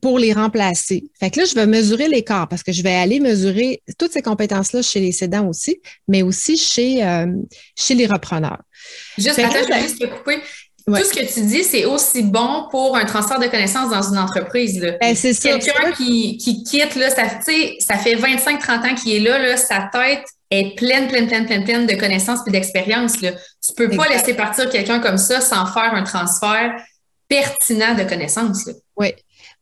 pour 0.00 0.18
les 0.18 0.32
remplacer? 0.32 1.04
Fait 1.18 1.30
que 1.30 1.40
là, 1.40 1.46
je 1.46 1.54
vais 1.54 1.66
mesurer 1.66 2.08
l'écart 2.08 2.48
parce 2.48 2.62
que 2.62 2.72
je 2.72 2.82
vais 2.82 2.94
aller 2.94 3.20
mesurer 3.20 3.82
toutes 3.98 4.12
ces 4.12 4.22
compétences-là 4.22 4.82
chez 4.82 5.00
les 5.00 5.12
cédants 5.12 5.48
aussi, 5.48 5.80
mais 6.08 6.22
aussi 6.22 6.56
chez, 6.56 7.04
euh, 7.04 7.26
chez 7.76 7.94
les 7.94 8.06
repreneurs. 8.06 8.62
Juste, 9.16 9.38
attends, 9.38 9.54
je 9.62 9.72
vais 9.72 9.82
juste 9.82 10.00
te 10.00 10.06
couper. 10.06 10.40
Tout 10.86 10.96
ce 10.96 11.14
que 11.14 11.32
tu 11.32 11.46
dis, 11.46 11.64
c'est 11.64 11.86
aussi 11.86 12.22
bon 12.22 12.68
pour 12.70 12.94
un 12.96 13.06
transfert 13.06 13.38
de 13.38 13.46
connaissances 13.46 13.90
dans 13.90 14.02
une 14.02 14.18
entreprise. 14.18 14.80
Ben, 15.00 15.14
c'est 15.14 15.32
Quelqu'un 15.40 15.92
qui, 15.92 16.36
qui, 16.36 16.62
quitte, 16.62 16.94
là, 16.96 17.08
ça, 17.08 17.22
ça 17.78 17.96
fait 17.96 18.16
25-30 18.16 18.90
ans 18.90 18.94
qu'il 18.94 19.14
est 19.14 19.20
là, 19.20 19.38
là, 19.38 19.56
sa 19.56 19.88
tête 19.90 20.24
est 20.50 20.76
pleine, 20.76 21.08
pleine, 21.08 21.26
pleine, 21.26 21.46
pleine, 21.46 21.64
pleine 21.64 21.86
de 21.86 21.94
connaissances 21.94 22.40
et 22.46 22.50
d'expériences. 22.50 23.14
Tu 23.14 23.26
ne 23.26 23.74
peux 23.74 23.88
pas 23.96 24.08
laisser 24.08 24.34
partir 24.34 24.68
quelqu'un 24.68 25.00
comme 25.00 25.16
ça 25.18 25.40
sans 25.40 25.64
faire 25.66 25.94
un 25.94 26.02
transfert 26.02 26.74
pertinent 27.28 27.94
de 27.94 28.04
connaissances. 28.04 28.68
Oui. 28.96 29.12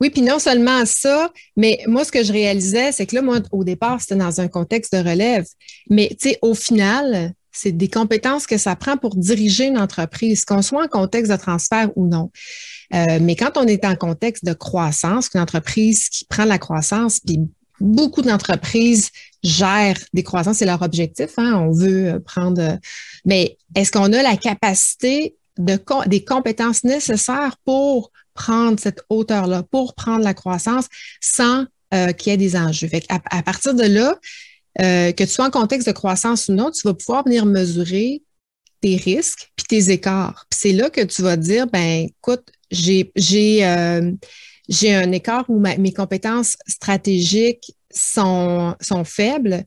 Oui, 0.01 0.11
puis 0.11 0.23
non 0.23 0.41
seulement 0.41 0.85
ça, 0.85 1.31
mais 1.57 1.79
moi, 1.87 2.05
ce 2.05 2.11
que 2.11 2.25
je 2.25 2.33
réalisais, 2.33 2.91
c'est 2.91 3.07
que 3.07 3.15
là, 3.15 3.23
moi, 3.23 3.39
au 3.53 3.63
départ, 3.63 4.01
c'était 4.01 4.17
dans 4.17 4.41
un 4.41 4.49
contexte 4.49 4.93
de 4.93 4.99
relève. 4.99 5.47
Mais, 5.91 6.09
tu 6.09 6.31
sais, 6.31 6.39
au 6.43 6.55
final, 6.55 7.33
c'est 7.53 7.73
des 7.73 7.89
compétences 7.89 8.47
que 8.47 8.57
ça 8.57 8.77
prend 8.77 8.97
pour 8.97 9.15
diriger 9.15 9.67
une 9.67 9.79
entreprise, 9.79 10.45
qu'on 10.45 10.63
soit 10.63 10.85
en 10.85 10.89
contexte 10.89 11.31
de 11.31 11.37
transfert 11.37 11.91
ou 11.97 12.07
non. 12.07 12.31
Euh, 12.95 13.19
mais 13.21 13.37
quand 13.37 13.57
on 13.57 13.67
est 13.67 13.85
en 13.85 13.95
contexte 13.95 14.45
de 14.45 14.53
croissance, 14.53 15.31
une 15.35 15.41
entreprise 15.41 16.09
qui 16.09 16.25
prend 16.25 16.45
la 16.45 16.59
croissance, 16.59 17.21
puis 17.21 17.41
beaucoup 17.81 18.23
d'entreprises 18.23 19.11
gèrent 19.43 19.99
des 20.13 20.23
croissances, 20.23 20.59
c'est 20.59 20.67
leur 20.67 20.83
objectif. 20.83 21.31
Hein, 21.37 21.55
on 21.55 21.73
veut 21.73 22.23
prendre. 22.25 22.79
Mais 23.25 23.57
est-ce 23.75 23.93
qu'on 23.93 24.13
a 24.13 24.23
la 24.23 24.37
capacité 24.37 25.37
de, 25.59 25.79
des 26.07 26.25
compétences 26.25 26.85
nécessaires 26.85 27.57
pour 27.65 28.11
prendre 28.35 28.79
cette 28.79 29.03
hauteur-là, 29.11 29.63
pour 29.65 29.95
prendre 29.95 30.25
la 30.25 30.35
croissance 30.35 30.87
sans 31.21 31.67
euh, 31.93 32.13
qu'il 32.13 32.31
y 32.31 32.35
ait 32.35 32.39
des 32.39 32.57
enjeux? 32.57 32.89
Fait 32.89 33.05
à, 33.09 33.43
partir 33.43 33.75
de 33.75 33.85
là, 33.85 34.17
euh, 34.81 35.13
que 35.13 35.25
tu 35.25 35.31
sois 35.31 35.47
en 35.47 35.51
contexte 35.51 35.87
de 35.87 35.93
croissance 35.93 36.49
ou 36.49 36.53
non, 36.53 36.71
tu 36.71 36.87
vas 36.87 36.95
pouvoir 36.95 37.25
venir 37.25 37.47
mesurer 37.47 38.23
tes 38.81 38.97
risques 38.97 39.53
puis 39.57 39.67
tes 39.69 39.91
écarts. 39.91 40.47
Puis 40.51 40.61
c'est 40.61 40.73
là 40.73 40.91
que 40.91 41.03
tu 41.03 41.23
vas 41.23 41.37
dire, 41.37 41.67
ben 41.67 42.07
écoute, 42.09 42.49
j'ai 42.71 43.13
j'ai 43.17 43.67
euh, 43.67 44.13
j'ai 44.69 44.95
un 44.95 45.13
écart 45.13 45.45
où 45.49 45.59
mes 45.61 45.93
compétences 45.93 46.57
stratégiques 46.67 47.75
sont, 47.93 48.75
sont 48.81 49.05
faibles 49.05 49.67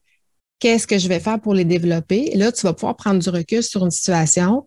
qu'est-ce 0.59 0.87
que 0.87 0.97
je 0.97 1.07
vais 1.07 1.19
faire 1.19 1.39
pour 1.39 1.53
les 1.53 1.65
développer? 1.65 2.31
là, 2.35 2.51
tu 2.51 2.61
vas 2.63 2.73
pouvoir 2.73 2.95
prendre 2.95 3.21
du 3.21 3.29
recul 3.29 3.61
sur 3.61 3.85
une 3.85 3.91
situation, 3.91 4.65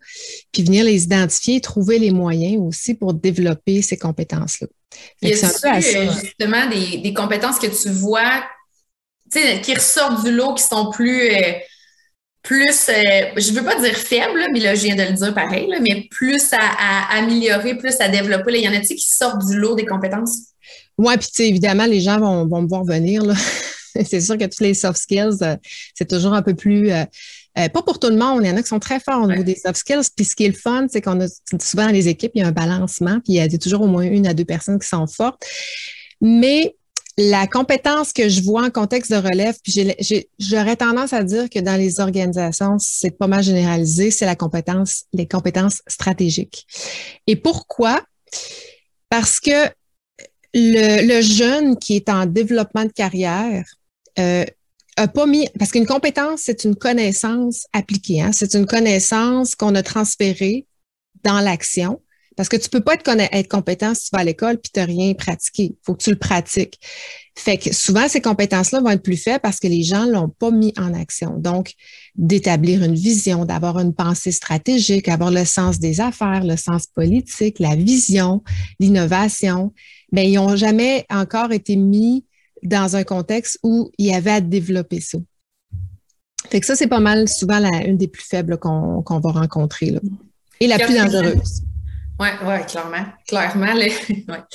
puis 0.53 0.63
venir 0.63 0.85
les 0.85 1.05
identifier, 1.05 1.61
trouver 1.61 1.99
les 1.99 2.11
moyens 2.11 2.61
aussi 2.61 2.95
pour 2.95 3.15
développer 3.15 3.83
ces 3.83 3.97
compétences-là. 3.97 4.69
Y 5.23 5.33
a 5.33 6.11
justement 6.13 6.69
des, 6.71 6.99
des, 6.99 7.13
compétences 7.13 7.59
que 7.59 7.67
tu 7.67 7.91
vois 7.91 8.45
qui 9.31 9.75
ressortent 9.75 10.25
du 10.25 10.33
lot, 10.33 10.55
qui 10.55 10.63
sont 10.63 10.91
plus, 10.91 11.31
euh, 11.31 11.53
plus 12.43 12.89
euh, 12.89 13.31
je 13.37 13.51
ne 13.51 13.59
veux 13.59 13.65
pas 13.65 13.81
dire 13.81 13.97
faibles, 13.97 14.47
mais 14.53 14.61
là, 14.61 14.75
je 14.75 14.83
viens 14.83 14.97
de 14.97 15.03
le 15.03 15.13
dire 15.13 15.35
pareil, 15.35 15.69
mais 15.81 16.07
plus 16.11 16.53
à, 16.53 17.17
améliorer, 17.19 17.77
plus 17.77 18.01
à 18.01 18.09
développer. 18.09 18.53
Il 18.55 18.65
y 18.65 18.69
en 18.69 18.75
a-t-il 18.75 18.97
qui 18.97 19.09
sortent 19.09 19.47
du 19.47 19.57
lot 19.57 19.75
des 19.75 19.87
compétences? 19.87 20.39
Oui, 20.97 21.15
puis 21.17 21.45
évidemment, 21.45 21.87
les 21.87 22.01
gens 22.01 22.19
vont, 22.19 22.47
vont 22.47 22.63
me 22.63 22.69
voir 22.69 22.85
venir. 22.85 23.23
C'est 24.05 24.21
sûr 24.21 24.37
que 24.37 24.45
tous 24.45 24.63
les 24.63 24.75
soft 24.75 25.01
skills, 25.01 25.39
euh, 25.43 25.57
c'est 25.95 26.09
toujours 26.09 26.35
un 26.35 26.43
peu 26.43 26.55
plus. 26.55 26.91
Euh, 26.91 27.05
euh, 27.59 27.69
pas 27.69 27.83
pour 27.83 27.99
tout 27.99 28.09
le 28.09 28.17
monde, 28.17 28.43
il 28.45 28.49
y 28.49 28.51
en 28.51 28.57
a 28.57 28.63
qui 28.63 28.69
sont 28.69 28.79
très 28.79 29.01
forts 29.01 29.23
au 29.23 29.27
niveau 29.27 29.43
des 29.43 29.57
soft 29.57 29.77
skills. 29.77 30.09
Puis 30.15 30.25
ce 30.25 30.37
qui 30.37 30.45
est 30.45 30.49
le 30.49 30.55
fun, 30.55 30.87
c'est 30.91 31.01
qu'on 31.01 31.21
a 31.21 31.27
souvent 31.61 31.87
dans 31.87 31.93
les 31.93 32.09
équipes, 32.09 32.33
il 32.35 32.43
y 32.43 32.45
a 32.45 32.49
un 32.49 32.53
balancement, 32.53 33.21
puis 33.25 33.35
il 33.35 33.35
y 33.35 33.41
a 33.41 33.49
toujours 33.59 33.83
au 33.83 33.87
moins 33.87 34.05
une 34.05 34.27
à 34.27 34.35
deux 34.35 34.45
personnes 34.45 34.79
qui 34.79 34.87
sont 34.87 35.07
fortes. 35.07 35.45
Mais 36.21 36.77
la 37.21 37.49
compétence 37.49 38.13
que 38.13 38.29
je 38.29 38.41
vois 38.43 38.63
en 38.63 38.71
contexte 38.71 39.11
de 39.11 39.17
relève, 39.17 39.57
puis 39.65 39.93
j'aurais 40.39 40.77
tendance 40.77 41.13
à 41.13 41.25
dire 41.25 41.51
que 41.51 41.59
dans 41.59 41.75
les 41.75 41.99
organisations, 41.99 42.77
c'est 42.79 43.11
pas 43.11 43.27
mal 43.27 43.43
généralisé, 43.43 44.13
c'est 44.13 44.25
la 44.25 44.37
compétence, 44.37 45.03
les 45.13 45.27
compétences 45.27 45.83
stratégiques. 45.89 46.65
Et 47.27 47.35
pourquoi? 47.35 48.05
Parce 49.09 49.41
que 49.41 49.69
le, 50.55 51.21
jeune 51.21 51.77
qui 51.77 51.97
est 51.97 52.09
en 52.09 52.25
développement 52.25 52.85
de 52.85 52.93
carrière 52.93 53.65
euh, 54.21 54.45
a 54.97 55.09
pas 55.09 55.27
mis, 55.27 55.49
parce 55.59 55.73
qu'une 55.73 55.87
compétence, 55.87 56.43
c'est 56.45 56.63
une 56.63 56.77
connaissance 56.77 57.67
appliquée. 57.73 58.23
Hein? 58.23 58.31
C'est 58.33 58.55
une 58.55 58.67
connaissance 58.67 59.57
qu'on 59.57 59.75
a 59.75 59.83
transférée 59.83 60.67
dans 61.25 61.41
l'action. 61.41 62.01
Parce 62.39 62.49
que 62.49 62.57
tu 62.57 62.69
peux 62.69 62.81
pas 62.81 62.95
être, 62.95 63.05
être 63.09 63.49
compétent 63.49 63.95
si 63.95 64.05
tu 64.05 64.11
vas 64.13 64.21
à 64.21 64.25
l'école 64.25 64.59
puis 64.59 64.71
tu 64.73 64.79
n'as 64.79 64.87
rien 64.87 65.13
pratiqué. 65.13 65.65
Il 65.65 65.77
faut 65.83 65.95
que 65.95 66.05
tu 66.05 66.11
le 66.11 66.17
pratiques. 66.17 66.79
Fait 67.37 67.59
que 67.59 67.75
souvent, 67.75 68.07
ces 68.07 68.21
compétences-là 68.21 68.79
vont 68.81 68.91
être 68.91 69.03
plus 69.03 69.17
faibles 69.17 69.41
parce 69.41 69.59
que 69.59 69.67
les 69.67 69.83
gens 69.83 70.07
l'ont 70.07 70.29
pas 70.29 70.53
mis 70.53 70.73
en 70.79 70.95
action. 70.95 71.37
Donc, 71.37 71.75
d'établir 72.15 72.85
une 72.85 72.95
vision, 72.95 73.45
d'avoir 73.45 73.81
une 73.81 73.93
pensée 73.93 74.31
stratégique, 74.31 75.09
avoir 75.09 75.33
le 75.33 75.45
sens 75.45 75.81
des 75.81 76.01
affaires, 76.01 76.45
le 76.45 76.57
sens 76.57 76.87
politique, 76.87 77.59
la 77.59 77.75
vision, 77.75 78.45
l'innovation, 78.79 79.73
mais 80.13 80.23
ben, 80.23 80.31
ils 80.31 80.35
n'ont 80.37 80.55
jamais 80.55 81.07
encore 81.11 81.51
été 81.51 81.75
mis 81.75 82.25
dans 82.63 82.95
un 82.95 83.03
contexte 83.03 83.59
où 83.65 83.91
il 83.99 84.07
y 84.07 84.15
avait 84.15 84.31
à 84.31 84.41
développer 84.41 85.01
ça. 85.01 85.19
Fait 86.51 86.61
que 86.61 86.67
ça, 86.67 86.77
c'est 86.77 86.87
pas 86.87 87.01
mal 87.01 87.29
souvent 87.29 87.59
la, 87.59 87.85
une 87.85 87.97
des 87.97 88.07
plus 88.07 88.23
faibles 88.23 88.59
qu'on 88.59 89.03
va 89.03 89.31
rencontrer. 89.33 89.91
Là. 89.91 89.99
Et 90.61 90.69
la 90.69 90.79
plus 90.79 90.95
dangereuse. 90.95 91.63
Oui, 92.19 92.29
ouais, 92.45 92.67
clairement. 92.67 93.05
Clairement, 93.27 93.75
les, 93.75 93.93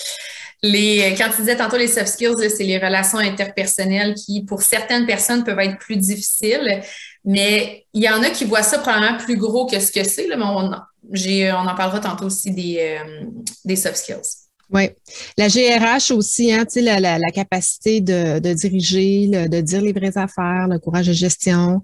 les, 0.63 1.15
quand 1.17 1.29
tu 1.29 1.41
disais 1.41 1.55
tantôt 1.55 1.77
les 1.77 1.87
soft 1.87 2.07
skills, 2.07 2.49
c'est 2.49 2.63
les 2.63 2.77
relations 2.77 3.19
interpersonnelles 3.19 4.15
qui, 4.15 4.43
pour 4.43 4.61
certaines 4.61 5.05
personnes, 5.05 5.43
peuvent 5.43 5.59
être 5.59 5.77
plus 5.77 5.97
difficiles. 5.97 6.81
Mais 7.25 7.85
il 7.93 8.03
y 8.03 8.09
en 8.09 8.21
a 8.21 8.29
qui 8.29 8.45
voient 8.45 8.63
ça 8.63 8.79
probablement 8.79 9.17
plus 9.17 9.37
gros 9.37 9.65
que 9.65 9.79
ce 9.79 9.91
que 9.91 10.03
c'est. 10.03 10.27
Mais 10.27 10.35
on, 10.43 10.71
on 10.71 11.67
en 11.67 11.75
parlera 11.75 11.99
tantôt 11.99 12.25
aussi 12.25 12.51
des, 12.51 12.97
euh, 12.99 13.25
des 13.63 13.75
soft 13.75 13.95
skills. 13.95 14.43
Oui. 14.73 14.89
La 15.37 15.47
GRH 15.49 16.11
aussi, 16.11 16.51
hein, 16.51 16.65
la, 16.75 16.99
la, 16.99 17.19
la, 17.19 17.31
capacité 17.31 18.01
de, 18.01 18.39
de 18.39 18.53
diriger, 18.53 19.27
de 19.27 19.61
dire 19.61 19.81
les 19.81 19.93
vraies 19.93 20.17
affaires, 20.17 20.67
le 20.67 20.79
courage 20.79 21.07
de 21.07 21.13
gestion, 21.13 21.81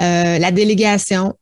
euh, 0.00 0.38
la 0.38 0.50
délégation. 0.50 1.34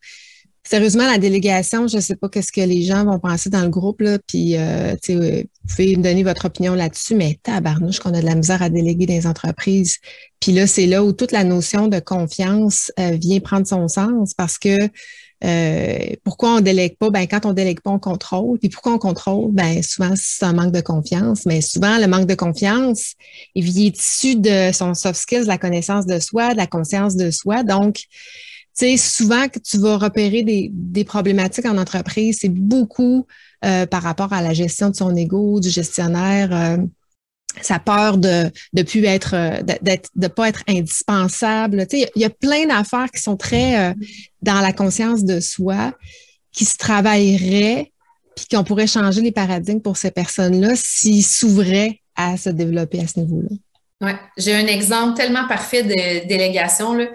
Sérieusement, 0.71 1.05
la 1.05 1.19
délégation, 1.19 1.89
je 1.89 1.97
ne 1.97 2.01
sais 2.01 2.15
pas 2.15 2.29
qu'est-ce 2.29 2.53
que 2.53 2.61
les 2.61 2.83
gens 2.83 3.05
vont 3.05 3.19
penser 3.19 3.51
dans 3.51 3.63
le 3.63 3.71
groupe, 3.71 4.03
là, 4.03 4.21
puis 4.25 4.57
euh, 4.57 4.95
vous 5.09 5.43
pouvez 5.69 5.97
me 5.97 6.03
donner 6.05 6.23
votre 6.23 6.45
opinion 6.45 6.77
là-dessus, 6.77 7.17
mais 7.17 7.41
tabarnouche 7.43 7.99
qu'on 7.99 8.15
a 8.15 8.21
de 8.21 8.25
la 8.25 8.37
misère 8.37 8.63
à 8.63 8.69
déléguer 8.69 9.05
des 9.05 9.27
entreprises. 9.27 9.99
Puis 10.39 10.53
là, 10.53 10.69
c'est 10.69 10.87
là 10.87 11.03
où 11.03 11.13
toute 11.13 11.33
la 11.33 11.43
notion 11.43 11.89
de 11.89 11.99
confiance 11.99 12.93
euh, 13.01 13.17
vient 13.21 13.41
prendre 13.41 13.67
son 13.67 13.89
sens 13.89 14.33
parce 14.35 14.59
que 14.59 14.77
euh, 15.43 16.15
pourquoi 16.23 16.59
on 16.59 16.61
délègue 16.61 16.97
pas? 16.99 17.11
Ben, 17.11 17.27
quand 17.27 17.47
on 17.47 17.53
délègue 17.53 17.81
pas, 17.81 17.91
on 17.91 17.99
contrôle. 17.99 18.61
Puis 18.61 18.69
pourquoi 18.69 18.93
on 18.93 18.99
contrôle? 18.99 19.51
Ben, 19.51 19.83
souvent, 19.83 20.13
c'est 20.15 20.45
un 20.45 20.53
manque 20.53 20.73
de 20.73 20.83
confiance. 20.83 21.47
Mais 21.47 21.63
souvent, 21.63 21.99
le 21.99 22.07
manque 22.07 22.27
de 22.27 22.37
confiance, 22.37 23.15
il 23.57 23.67
est 23.87 23.99
issu 23.99 24.37
de 24.37 24.71
son 24.73 24.95
soft 24.95 25.21
skills, 25.21 25.43
de 25.43 25.49
la 25.49 25.59
connaissance 25.59 26.07
de 26.07 26.21
soi, 26.21 26.53
de 26.53 26.59
la 26.59 26.69
conscience 26.69 27.17
de 27.17 27.33
soi. 27.33 27.65
Donc, 27.65 28.05
sais, 28.81 28.97
souvent 28.97 29.49
que 29.49 29.59
tu 29.59 29.79
vas 29.79 29.97
repérer 29.97 30.43
des, 30.43 31.05
problématiques 31.05 31.67
en 31.67 31.79
entreprise, 31.79 32.39
c'est 32.41 32.49
beaucoup 32.49 33.27
euh, 33.65 33.87
par 33.87 34.03
rapport 34.03 34.33
à 34.33 34.43
la 34.43 34.53
gestion 34.53 34.91
de 34.91 34.97
son 34.97 35.15
ego, 35.15 35.61
du 35.61 35.71
gestionnaire. 35.71 36.51
Euh, 36.53 36.77
sa 37.63 37.81
peur 37.81 38.17
de 38.17 38.49
de 38.75 38.83
plus 38.85 39.05
être 39.05 39.35
euh, 39.35 39.61
de 40.15 40.27
pas 40.29 40.49
être 40.49 40.63
indispensable. 40.69 41.85
Tu 41.89 41.99
sais, 41.99 42.11
il 42.15 42.23
y 42.23 42.25
a 42.25 42.31
plein 42.31 42.67
d'affaires 42.67 43.11
qui 43.13 43.21
sont 43.21 43.37
très 43.37 43.93
dans 44.41 44.61
la 44.61 44.73
conscience 44.73 45.25
de 45.25 45.41
soi, 45.41 45.93
qui 46.53 46.65
se 46.65 46.77
travailleraient, 46.77 47.91
puis 48.37 48.47
qu'on 48.53 48.63
pourrait 48.63 48.87
changer 48.87 49.21
les 49.21 49.33
paradigmes 49.33 49.81
pour 49.81 49.97
ces 49.97 50.13
personnes-là 50.13 50.75
s'ils 50.77 51.27
s'ouvraient 51.27 52.01
à 52.15 52.37
se 52.37 52.51
développer 52.51 53.01
à 53.01 53.09
ce 53.09 53.19
niveau-là. 53.19 53.49
Ouais, 54.01 54.17
j'ai 54.39 54.55
un 54.55 54.67
exemple 54.67 55.17
tellement 55.17 55.47
parfait 55.49 55.83
de 55.83 56.27
délégation. 56.29 56.95
Là. 56.95 57.07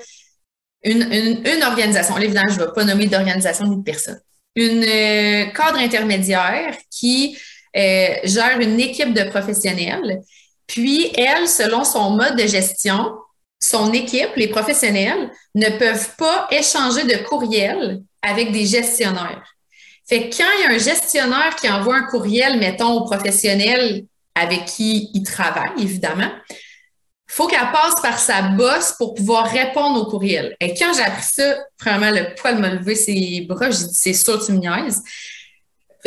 Une, 0.85 1.63
organisation, 1.63 2.17
évidemment, 2.19 2.47
je 2.49 2.59
ne 2.59 2.65
vais 2.65 2.71
pas 2.73 2.83
nommer 2.83 3.07
d'organisation 3.07 3.65
ni 3.65 3.77
de 3.77 3.83
personne. 3.83 4.19
Une 4.55 4.83
euh, 4.83 5.45
cadre 5.47 5.79
intermédiaire 5.79 6.77
qui 6.91 7.37
euh, 7.75 8.07
gère 8.23 8.59
une 8.61 8.79
équipe 8.79 9.13
de 9.13 9.23
professionnels. 9.23 10.21
Puis, 10.67 11.11
elle, 11.17 11.47
selon 11.47 11.83
son 11.83 12.11
mode 12.11 12.37
de 12.37 12.45
gestion, 12.47 13.13
son 13.59 13.91
équipe, 13.93 14.29
les 14.35 14.47
professionnels, 14.47 15.31
ne 15.55 15.69
peuvent 15.77 16.15
pas 16.17 16.47
échanger 16.51 17.03
de 17.03 17.17
courriel 17.27 18.01
avec 18.21 18.51
des 18.51 18.65
gestionnaires. 18.65 19.43
Fait 20.07 20.29
que 20.29 20.37
quand 20.37 20.49
il 20.59 20.63
y 20.63 20.67
a 20.67 20.75
un 20.75 20.77
gestionnaire 20.77 21.55
qui 21.55 21.67
envoie 21.67 21.95
un 21.95 22.03
courriel, 22.03 22.59
mettons, 22.59 22.93
aux 22.93 23.05
professionnels 23.05 24.05
avec 24.35 24.65
qui 24.65 25.09
il 25.13 25.23
travaille, 25.23 25.71
évidemment, 25.79 26.29
faut 27.35 27.47
qu'elle 27.47 27.71
passe 27.71 27.95
par 28.01 28.17
sa 28.17 28.43
bosse 28.43 28.93
pour 28.97 29.13
pouvoir 29.13 29.45
répondre 29.51 30.01
au 30.01 30.05
courriel. 30.05 30.55
Et 30.61 30.73
quand 30.73 30.93
j'ai 30.95 31.03
appris 31.03 31.23
ça, 31.23 31.57
vraiment, 31.81 32.09
le 32.09 32.33
poil 32.35 32.59
m'a 32.59 32.69
levé 32.69 32.95
ses 32.95 33.45
bras. 33.47 33.69
J'ai 33.71 33.87
dit, 33.87 33.93
c'est 33.93 34.13
sûr, 34.13 34.43
tu 34.45 34.53
me 34.53 34.59
niaises 34.59 35.01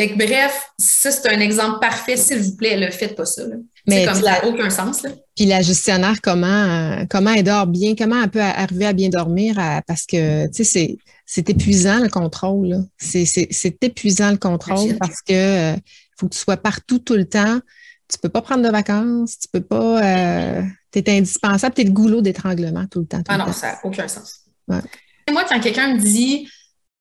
bref, 0.06 0.70
ça, 0.78 1.10
c'est 1.10 1.28
un 1.28 1.40
exemple 1.40 1.80
parfait. 1.80 2.16
S'il 2.16 2.38
vous 2.38 2.56
plaît, 2.56 2.76
ne 2.76 2.90
faites 2.90 3.16
pas 3.16 3.24
ça. 3.24 3.42
Mais 3.86 4.04
comme 4.04 4.14
ça 4.14 4.20
n'a 4.20 4.44
aucun 4.46 4.70
sens. 4.70 5.02
Puis 5.36 5.46
la 5.46 5.62
gestionnaire, 5.62 6.20
comment, 6.22 6.46
euh, 6.46 7.04
comment 7.10 7.32
elle 7.32 7.42
dort 7.42 7.66
bien? 7.66 7.94
Comment 7.96 8.22
elle 8.22 8.30
peut 8.30 8.40
arriver 8.40 8.86
à 8.86 8.92
bien 8.92 9.08
dormir? 9.08 9.56
parce 9.86 10.06
que, 10.06 10.46
tu 10.48 10.64
sais, 10.64 10.98
c'est 11.26 11.50
épuisant 11.50 11.98
le 11.98 12.08
contrôle. 12.08 12.84
C'est 12.96 13.82
épuisant 13.82 14.30
le 14.30 14.36
contrôle 14.36 14.96
parce 14.98 15.20
que 15.22 15.32
euh, 15.74 15.76
faut 16.18 16.28
que 16.28 16.34
tu 16.34 16.38
sois 16.38 16.56
partout 16.56 16.98
tout 16.98 17.14
le 17.14 17.26
temps. 17.26 17.60
Tu 18.08 18.18
peux 18.18 18.28
pas 18.28 18.42
prendre 18.42 18.62
de 18.64 18.70
vacances. 18.70 19.38
Tu 19.38 19.48
peux 19.52 19.60
pas. 19.60 20.02
Euh, 20.02 20.62
tu 20.92 20.98
es 20.98 21.10
indispensable. 21.10 21.74
Tu 21.74 21.82
es 21.82 21.84
le 21.84 21.90
goulot 21.90 22.22
d'étranglement 22.22 22.86
tout 22.90 23.00
le 23.00 23.06
temps. 23.06 23.22
ah 23.28 23.38
non, 23.38 23.52
ça 23.52 23.72
n'a 23.72 23.78
aucun 23.84 24.08
sens. 24.08 24.44
Moi, 24.66 25.44
quand 25.48 25.60
quelqu'un 25.60 25.94
me 25.94 25.98
dit 25.98 26.48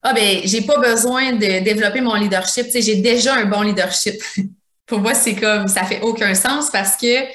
ah 0.03 0.13
ben 0.13 0.41
j'ai 0.43 0.61
pas 0.61 0.79
besoin 0.79 1.33
de 1.33 1.63
développer 1.63 2.01
mon 2.01 2.15
leadership, 2.15 2.67
j'ai 2.73 2.97
déjà 2.97 3.35
un 3.35 3.45
bon 3.45 3.61
leadership. 3.61 4.15
pour 4.85 4.99
moi, 4.99 5.13
c'est 5.13 5.35
comme, 5.35 5.67
ça 5.67 5.83
fait 5.83 6.01
aucun 6.01 6.33
sens 6.33 6.69
parce 6.71 6.95
que 6.95 7.25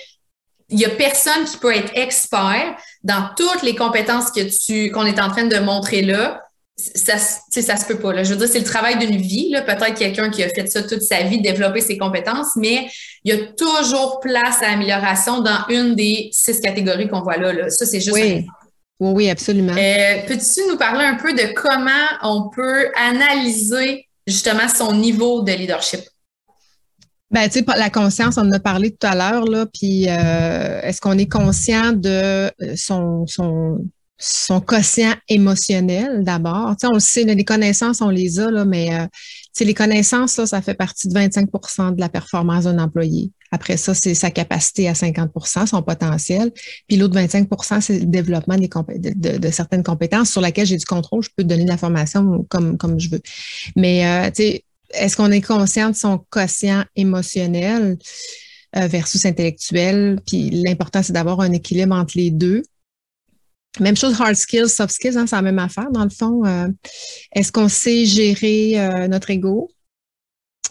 il 0.71 0.81
y 0.81 0.87
a 0.87 0.91
personne 0.91 1.45
qui 1.45 1.59
peut 1.59 1.75
être 1.75 1.93
expert 1.95 2.76
dans 3.05 3.29
toutes 3.37 3.62
les 3.62 3.75
compétences 3.75 4.31
que 4.31 4.41
tu, 4.41 4.91
qu'on 4.91 5.05
est 5.05 5.21
en 5.21 5.29
train 5.29 5.45
de 5.45 5.59
montrer 5.59 6.00
là. 6.00 6.43
Ça, 6.94 7.16
ça 7.16 7.76
se 7.76 7.86
peut 7.86 7.98
pas. 7.98 8.12
Là. 8.12 8.24
Je 8.24 8.32
veux 8.32 8.38
dire, 8.38 8.48
c'est 8.48 8.58
le 8.58 8.64
travail 8.64 8.98
d'une 8.98 9.16
vie. 9.16 9.50
Là. 9.50 9.62
Peut-être 9.62 9.94
quelqu'un 9.94 10.30
qui 10.30 10.42
a 10.42 10.48
fait 10.48 10.66
ça 10.66 10.82
toute 10.82 11.02
sa 11.02 11.22
vie, 11.22 11.40
développer 11.40 11.80
ses 11.80 11.96
compétences, 11.96 12.56
mais 12.56 12.88
il 13.24 13.34
y 13.34 13.38
a 13.38 13.46
toujours 13.52 14.20
place 14.20 14.62
à 14.62 14.72
amélioration 14.72 15.40
dans 15.40 15.66
une 15.68 15.94
des 15.94 16.30
six 16.32 16.60
catégories 16.60 17.08
qu'on 17.08 17.22
voit 17.22 17.36
là. 17.36 17.52
là. 17.52 17.70
Ça, 17.70 17.86
c'est 17.86 18.00
juste. 18.00 18.14
Oui. 18.14 18.46
oui, 19.00 19.12
oui, 19.14 19.30
absolument. 19.30 19.74
Euh, 19.74 20.26
peux-tu 20.26 20.68
nous 20.68 20.76
parler 20.76 21.04
un 21.04 21.16
peu 21.16 21.32
de 21.32 21.52
comment 21.54 21.90
on 22.22 22.48
peut 22.48 22.88
analyser 22.96 24.08
justement 24.26 24.68
son 24.68 24.94
niveau 24.94 25.42
de 25.42 25.52
leadership? 25.52 26.00
Ben, 27.32 27.48
tu 27.48 27.60
sais, 27.60 27.64
la 27.78 27.88
conscience, 27.88 28.36
on 28.36 28.42
en 28.42 28.52
a 28.52 28.60
parlé 28.60 28.90
tout 28.90 29.06
à 29.06 29.14
l'heure, 29.14 29.46
là, 29.46 29.64
puis 29.64 30.06
euh, 30.06 30.80
est-ce 30.82 31.00
qu'on 31.00 31.16
est 31.16 31.30
conscient 31.30 31.92
de 31.92 32.10
euh, 32.10 32.50
son, 32.76 33.26
son, 33.26 33.78
son 34.19 34.61
quotient 34.61 35.14
émotionnel 35.28 36.23
d'abord? 36.23 36.75
On 36.85 36.95
le 36.95 37.00
sait, 37.00 37.25
les 37.25 37.45
connaissances, 37.45 38.00
on 38.00 38.11
les 38.11 38.38
a, 38.38 38.50
là, 38.50 38.64
mais 38.64 38.95
euh, 38.95 39.07
les 39.61 39.75
connaissances, 39.75 40.33
ça, 40.33 40.47
ça 40.47 40.62
fait 40.62 40.75
partie 40.75 41.09
de 41.09 41.14
25% 41.14 41.95
de 41.95 42.00
la 42.00 42.09
performance 42.09 42.64
d'un 42.64 42.78
employé. 42.78 43.31
Après 43.50 43.76
ça, 43.76 43.95
c'est 43.95 44.14
sa 44.14 44.31
capacité 44.31 44.88
à 44.88 44.95
50% 44.95 45.66
son 45.66 45.83
potentiel. 45.83 46.50
Puis 46.88 46.97
l'autre 46.97 47.14
25% 47.14 47.81
c'est 47.83 47.99
le 47.99 48.07
développement 48.07 48.57
de, 48.57 49.50
certaines 49.50 49.83
compétences 49.83 50.31
sur 50.31 50.40
lesquelles 50.40 50.66
j'ai 50.66 50.78
du 50.78 50.87
contrôle. 50.87 51.23
Je 51.23 51.31
peux 51.37 51.45
donner 51.45 51.64
de 51.64 51.69
l'information 51.69 52.47
comme, 52.49 52.78
comme 52.78 52.99
je 52.99 53.11
veux. 53.11 53.21
Mais, 53.76 54.07
euh, 54.07 54.31
est-ce 54.95 55.16
qu'on 55.16 55.31
est 55.31 55.40
conscient 55.40 55.90
de 55.90 55.97
son 55.97 56.19
quotient 56.31 56.85
émotionnel 56.97 57.97
euh, 58.76 58.87
versus 58.87 59.25
intellectuel? 59.25 60.21
Puis 60.26 60.50
l'important, 60.50 61.02
c'est 61.02 61.12
d'avoir 61.12 61.40
un 61.40 61.52
équilibre 61.52 61.95
entre 61.95 62.12
les 62.16 62.31
deux. 62.31 62.62
Même 63.81 63.97
chose, 63.97 64.21
hard 64.21 64.35
skills, 64.35 64.69
soft 64.69 64.93
skills, 64.93 65.17
hein, 65.17 65.26
c'est 65.26 65.37
la 65.37 65.43
même 65.43 65.59
affaire 65.59 65.91
dans 65.91 66.05
le 66.05 66.11
fond. 66.11 66.45
Euh, 66.45 66.69
est-ce 67.33 67.50
qu'on 67.50 67.69
sait 67.69 68.05
gérer 68.05 68.79
euh, 68.79 69.09
notre 69.09 69.31
ego? 69.31 69.71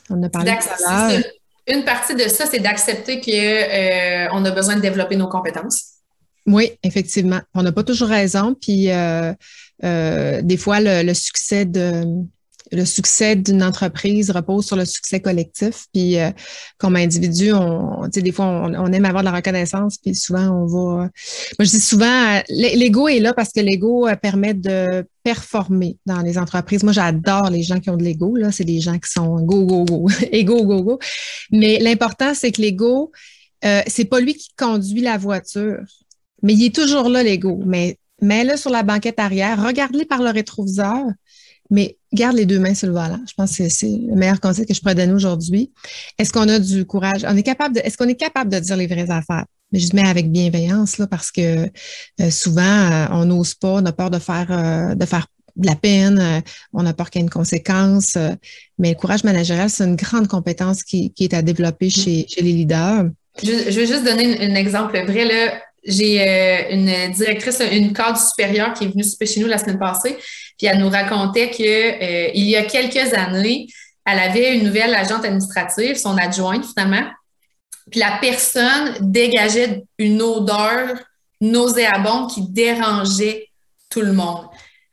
On 0.10 0.22
a 0.24 0.30
parlé 0.30 0.52
tout 0.52 0.86
à 0.86 1.10
l'heure. 1.12 1.24
Une 1.68 1.84
partie 1.84 2.16
de 2.16 2.28
ça, 2.28 2.46
c'est 2.46 2.60
d'accepter 2.60 3.22
qu'on 3.22 4.46
a 4.46 4.52
besoin 4.52 4.76
de 4.76 4.82
développer 4.82 5.16
nos 5.16 5.28
compétences. 5.28 5.86
Oui, 6.46 6.72
effectivement. 6.84 7.40
On 7.54 7.64
n'a 7.64 7.72
pas 7.72 7.84
toujours 7.84 8.10
raison. 8.10 8.56
Puis 8.60 8.88
des 8.88 10.58
fois, 10.58 10.80
le 10.82 11.14
succès 11.14 11.66
de 11.66 12.04
le 12.72 12.86
succès 12.86 13.36
d'une 13.36 13.64
entreprise 13.64 14.32
repose 14.32 14.66
sur 14.66 14.76
le 14.76 14.86
succès 14.86 15.20
collectif. 15.20 15.88
Puis 15.94 16.18
euh, 16.18 16.32
comme 16.78 16.96
individu, 16.96 17.54
on, 17.54 18.08
des 18.08 18.32
fois, 18.32 18.46
on, 18.46 18.92
aime 18.92 19.06
avoir 19.06 19.24
de 19.24 19.30
la 19.30 19.36
reconnaissance, 19.36 19.98
puis 19.98 20.16
souvent, 20.16 20.48
on 20.50 20.66
va. 20.66 20.98
Moi, 20.98 21.10
je 21.60 21.70
dis 21.70 21.80
souvent, 21.80 22.42
l'ego 22.50 23.08
est 23.08 23.20
là 23.20 23.34
parce 23.34 23.50
que 23.50 23.60
l'ego 23.60 24.08
euh, 24.08 24.16
permet 24.16 24.54
de 24.54 25.06
performer 25.24 25.98
dans 26.06 26.22
les 26.22 26.38
entreprises. 26.38 26.84
Moi, 26.84 26.94
j'adore 26.94 27.50
les 27.50 27.64
gens 27.64 27.80
qui 27.80 27.90
ont 27.90 27.98
de 27.98 28.04
l'ego. 28.04 28.36
Là, 28.36 28.52
c'est 28.52 28.64
des 28.64 28.80
gens 28.80 28.98
qui 28.98 29.12
sont 29.12 29.42
go, 29.42 29.66
go, 29.66 29.84
go, 29.84 30.08
ego, 30.32 30.66
go, 30.66 30.82
go. 30.82 31.00
Mais 31.52 31.80
l'important, 31.80 32.34
c'est 32.34 32.52
que 32.52 32.62
l'ego, 32.62 33.12
euh, 33.66 33.82
c'est 33.88 34.06
pas 34.06 34.20
lui 34.20 34.34
qui 34.34 34.50
conduit 34.58 35.02
la 35.02 35.18
voiture, 35.18 35.80
mais 36.42 36.54
il 36.54 36.66
est 36.66 36.76
toujours 36.76 37.10
là, 37.10 37.22
l'ego. 37.22 37.60
Mais 37.66 37.98
mets-le 38.22 38.56
sur 38.56 38.70
la 38.70 38.84
banquette 38.84 39.20
arrière, 39.20 39.64
regarde-le 39.64 40.06
par 40.06 40.22
le 40.22 40.30
rétroviseur, 40.30 41.04
mais 41.72 41.98
garde 42.14 42.36
les 42.36 42.46
deux 42.46 42.60
mains 42.60 42.76
sur 42.76 42.88
le 42.88 42.94
volant. 42.94 43.20
Je 43.28 43.34
pense 43.34 43.58
que 43.58 43.70
c'est 43.70 43.88
le 43.88 44.16
meilleur 44.16 44.40
conseil 44.40 44.66
que 44.66 44.74
je 44.74 44.82
pourrais 44.82 44.94
donner 44.94 45.14
aujourd'hui. 45.14 45.72
Est-ce 46.20 46.32
qu'on 46.32 46.48
a 46.50 46.60
du 46.60 46.86
courage? 46.86 47.26
On 47.28 47.36
est 47.36 47.44
capable 47.44 47.76
de, 47.76 47.80
est-ce 47.80 47.98
qu'on 47.98 48.10
est 48.10 48.16
capable 48.16 48.52
de 48.52 48.60
dire 48.60 48.76
les 48.76 48.88
vraies 48.88 49.10
affaires? 49.10 49.46
Mais 49.72 49.80
je 49.80 49.96
mets 49.96 50.06
avec 50.06 50.30
bienveillance, 50.30 50.98
là, 50.98 51.08
parce 51.08 51.32
que 51.32 51.66
euh, 52.20 52.30
souvent, 52.30 52.62
euh, 52.62 53.08
on 53.12 53.26
n'ose 53.26 53.54
pas, 53.54 53.76
on 53.76 53.86
a 53.86 53.94
peur 53.94 54.10
de 54.10 54.20
faire, 54.20 54.48
euh, 54.52 54.96
de 54.96 55.06
faire 55.06 55.28
de 55.56 55.66
la 55.66 55.76
peine, 55.76 56.42
on 56.74 56.86
a 56.86 56.94
peur 56.94 57.10
qu'il 57.10 57.20
y 57.20 57.24
ait 57.24 57.26
une 57.26 57.30
conséquence. 57.30 58.18
mais 58.78 58.90
le 58.92 58.96
courage 58.96 59.26
managérial, 59.26 59.70
c'est 59.70 59.84
une 59.84 59.98
grande 59.98 60.28
compétence 60.30 60.84
qui, 60.84 61.14
est 61.20 61.34
à 61.34 61.42
développer 61.42 61.90
chez, 61.90 62.26
chez 62.28 62.42
les 62.42 62.54
leaders. 62.54 63.06
Je, 63.44 63.70
je 63.70 63.80
vais 63.80 63.86
juste 63.86 64.06
donner 64.06 64.40
un, 64.42 64.56
exemple 64.56 64.98
vrai. 65.06 65.26
Là, 65.26 65.62
j'ai 65.84 66.72
une 66.72 67.12
directrice, 67.14 67.62
une 67.72 67.94
cadre 67.94 68.18
supérieure 68.18 68.74
qui 68.74 68.86
est 68.86 68.88
venue 68.88 69.04
souper 69.04 69.26
chez 69.26 69.40
nous 69.40 69.48
la 69.48 69.58
semaine 69.58 69.80
passée. 69.80 70.18
Puis 70.58 70.68
elle 70.68 70.80
nous 70.80 70.90
racontait 70.90 71.50
que 71.50 71.64
euh, 71.64 72.32
il 72.34 72.48
y 72.48 72.56
a 72.56 72.64
quelques 72.64 73.14
années, 73.14 73.68
elle 74.06 74.20
avait 74.20 74.58
une 74.58 74.66
nouvelle 74.66 74.94
agente 74.94 75.26
administrative, 75.26 75.96
son 75.96 76.18
adjointe 76.18 76.66
finalement. 76.66 77.08
Puis 77.90 78.00
la 78.00 78.18
personne 78.22 78.96
dégageait 79.02 79.84
une 79.98 80.22
odeur 80.22 80.98
nauséabonde 81.40 82.30
qui 82.30 82.48
dérangeait 82.48 83.48
tout 83.90 84.02
le 84.02 84.14
monde. 84.14 84.46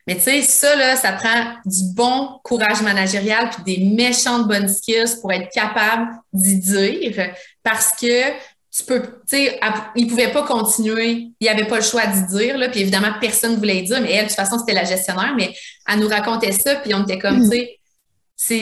Mais 0.07 0.15
tu 0.15 0.21
sais, 0.21 0.41
ça, 0.41 0.75
là, 0.75 0.95
ça 0.95 1.11
prend 1.11 1.53
du 1.65 1.93
bon 1.93 2.39
courage 2.43 2.81
managérial 2.81 3.51
puis 3.51 3.77
des 3.77 3.85
méchantes 3.85 4.47
bonnes 4.47 4.67
skills 4.67 5.19
pour 5.21 5.31
être 5.31 5.49
capable 5.51 6.07
d'y 6.33 6.57
dire 6.57 7.29
parce 7.61 7.91
que 7.91 8.31
tu 8.79 8.85
peux, 8.85 9.01
tu 9.01 9.37
sais, 9.37 9.59
il 9.95 10.07
pouvait 10.07 10.31
pas 10.31 10.43
continuer, 10.43 11.29
il 11.39 11.47
avait 11.49 11.67
pas 11.67 11.77
le 11.77 11.83
choix 11.83 12.05
d'y 12.05 12.25
dire, 12.27 12.57
là, 12.57 12.69
puis 12.69 12.81
évidemment, 12.81 13.13
personne 13.19 13.53
ne 13.53 13.57
voulait 13.57 13.79
y 13.79 13.83
dire, 13.83 13.99
mais 14.01 14.13
elle, 14.13 14.23
de 14.23 14.29
toute 14.29 14.37
façon, 14.37 14.57
c'était 14.57 14.73
la 14.73 14.85
gestionnaire, 14.85 15.33
mais 15.35 15.53
elle 15.87 15.99
nous 15.99 16.07
racontait 16.07 16.53
ça, 16.53 16.75
puis 16.75 16.93
on 16.93 17.03
était 17.03 17.19
comme, 17.19 17.39
mm. 17.39 17.49
tu 17.49 17.57
sais, 17.57 17.79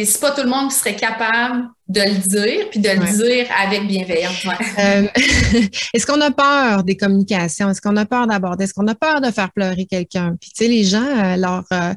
c'est 0.06 0.20
pas 0.20 0.32
tout 0.32 0.42
le 0.42 0.50
monde 0.50 0.72
qui 0.72 0.76
serait 0.76 0.96
capable 0.96 1.70
de 1.88 2.02
le 2.02 2.28
dire, 2.28 2.70
puis 2.72 2.80
de 2.80 2.90
le 2.90 3.16
dire 3.16 3.48
avec 3.64 3.88
bienveillance. 3.88 4.46
Euh, 4.80 5.08
est-ce 5.94 6.06
qu'on 6.08 6.20
a 6.20 6.32
peur 6.32 6.84
des 6.84 6.98
communications? 6.98 7.70
Est-ce 7.70 7.80
qu'on 7.80 7.96
a 7.96 8.06
peur 8.06 8.26
d'aborder? 8.26 8.64
Est-ce 8.64 8.74
qu'on 8.74 8.88
a 8.88 8.96
peur 8.96 9.22
de 9.22 9.30
faire 9.30 9.52
pleurer 9.52 9.86
quelqu'un? 9.86 10.36
Puis, 10.42 10.50
tu 10.50 10.66
sais, 10.66 10.68
les 10.68 10.84
gens, 10.84 11.06
euh, 11.06 11.36
leur, 11.38 11.64
euh, 11.72 11.94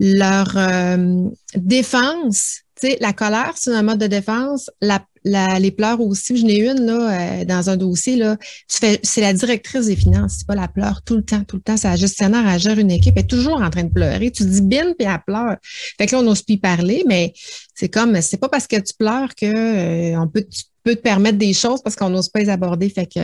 leur 0.00 1.28
défense, 1.54 2.60
tu 2.80 2.88
sais, 2.88 2.98
la 3.00 3.12
colère, 3.12 3.52
c'est 3.54 3.74
un 3.74 3.82
mode 3.82 3.98
de 3.98 4.06
défense. 4.06 4.70
La 4.80 5.00
les 5.24 5.70
pleurs 5.70 6.00
aussi, 6.00 6.36
je 6.36 6.44
n'ai 6.44 6.58
une 6.58 6.84
là, 6.84 7.40
euh, 7.40 7.44
dans 7.44 7.70
un 7.70 7.76
dossier, 7.76 8.16
là, 8.16 8.36
c'est 8.68 9.20
la 9.20 9.32
directrice 9.32 9.86
des 9.86 9.96
finances, 9.96 10.36
c'est 10.38 10.46
pas 10.46 10.54
la 10.54 10.68
pleure 10.68 11.02
tout 11.02 11.16
le 11.16 11.24
temps, 11.24 11.42
tout 11.44 11.56
le 11.56 11.62
temps, 11.62 11.76
c'est 11.76 11.88
la 11.88 11.96
gestionnaire, 11.96 12.46
elle 12.46 12.60
gère 12.60 12.78
une 12.78 12.90
équipe, 12.90 13.14
elle 13.16 13.24
est 13.24 13.26
toujours 13.26 13.60
en 13.62 13.70
train 13.70 13.84
de 13.84 13.92
pleurer. 13.92 14.30
Tu 14.30 14.44
dis 14.44 14.60
bin, 14.60 14.92
puis 14.98 15.08
elle 15.08 15.20
pleure. 15.26 15.56
Fait 15.98 16.06
que 16.06 16.12
là, 16.12 16.20
on 16.20 16.24
n'ose 16.24 16.42
plus 16.42 16.58
parler, 16.58 17.04
mais 17.06 17.32
c'est 17.74 17.88
comme, 17.88 18.20
c'est 18.20 18.36
pas 18.36 18.48
parce 18.48 18.66
que 18.66 18.76
tu 18.76 18.94
pleures 18.98 19.34
que 19.34 19.46
euh, 19.46 20.20
on 20.20 20.28
peut, 20.28 20.44
tu 20.44 20.64
peux 20.82 20.94
te 20.94 21.00
permettre 21.00 21.38
des 21.38 21.54
choses 21.54 21.82
parce 21.82 21.96
qu'on 21.96 22.10
n'ose 22.10 22.28
pas 22.28 22.40
les 22.40 22.50
aborder. 22.50 22.90
Fait 22.90 23.06
que 23.06 23.20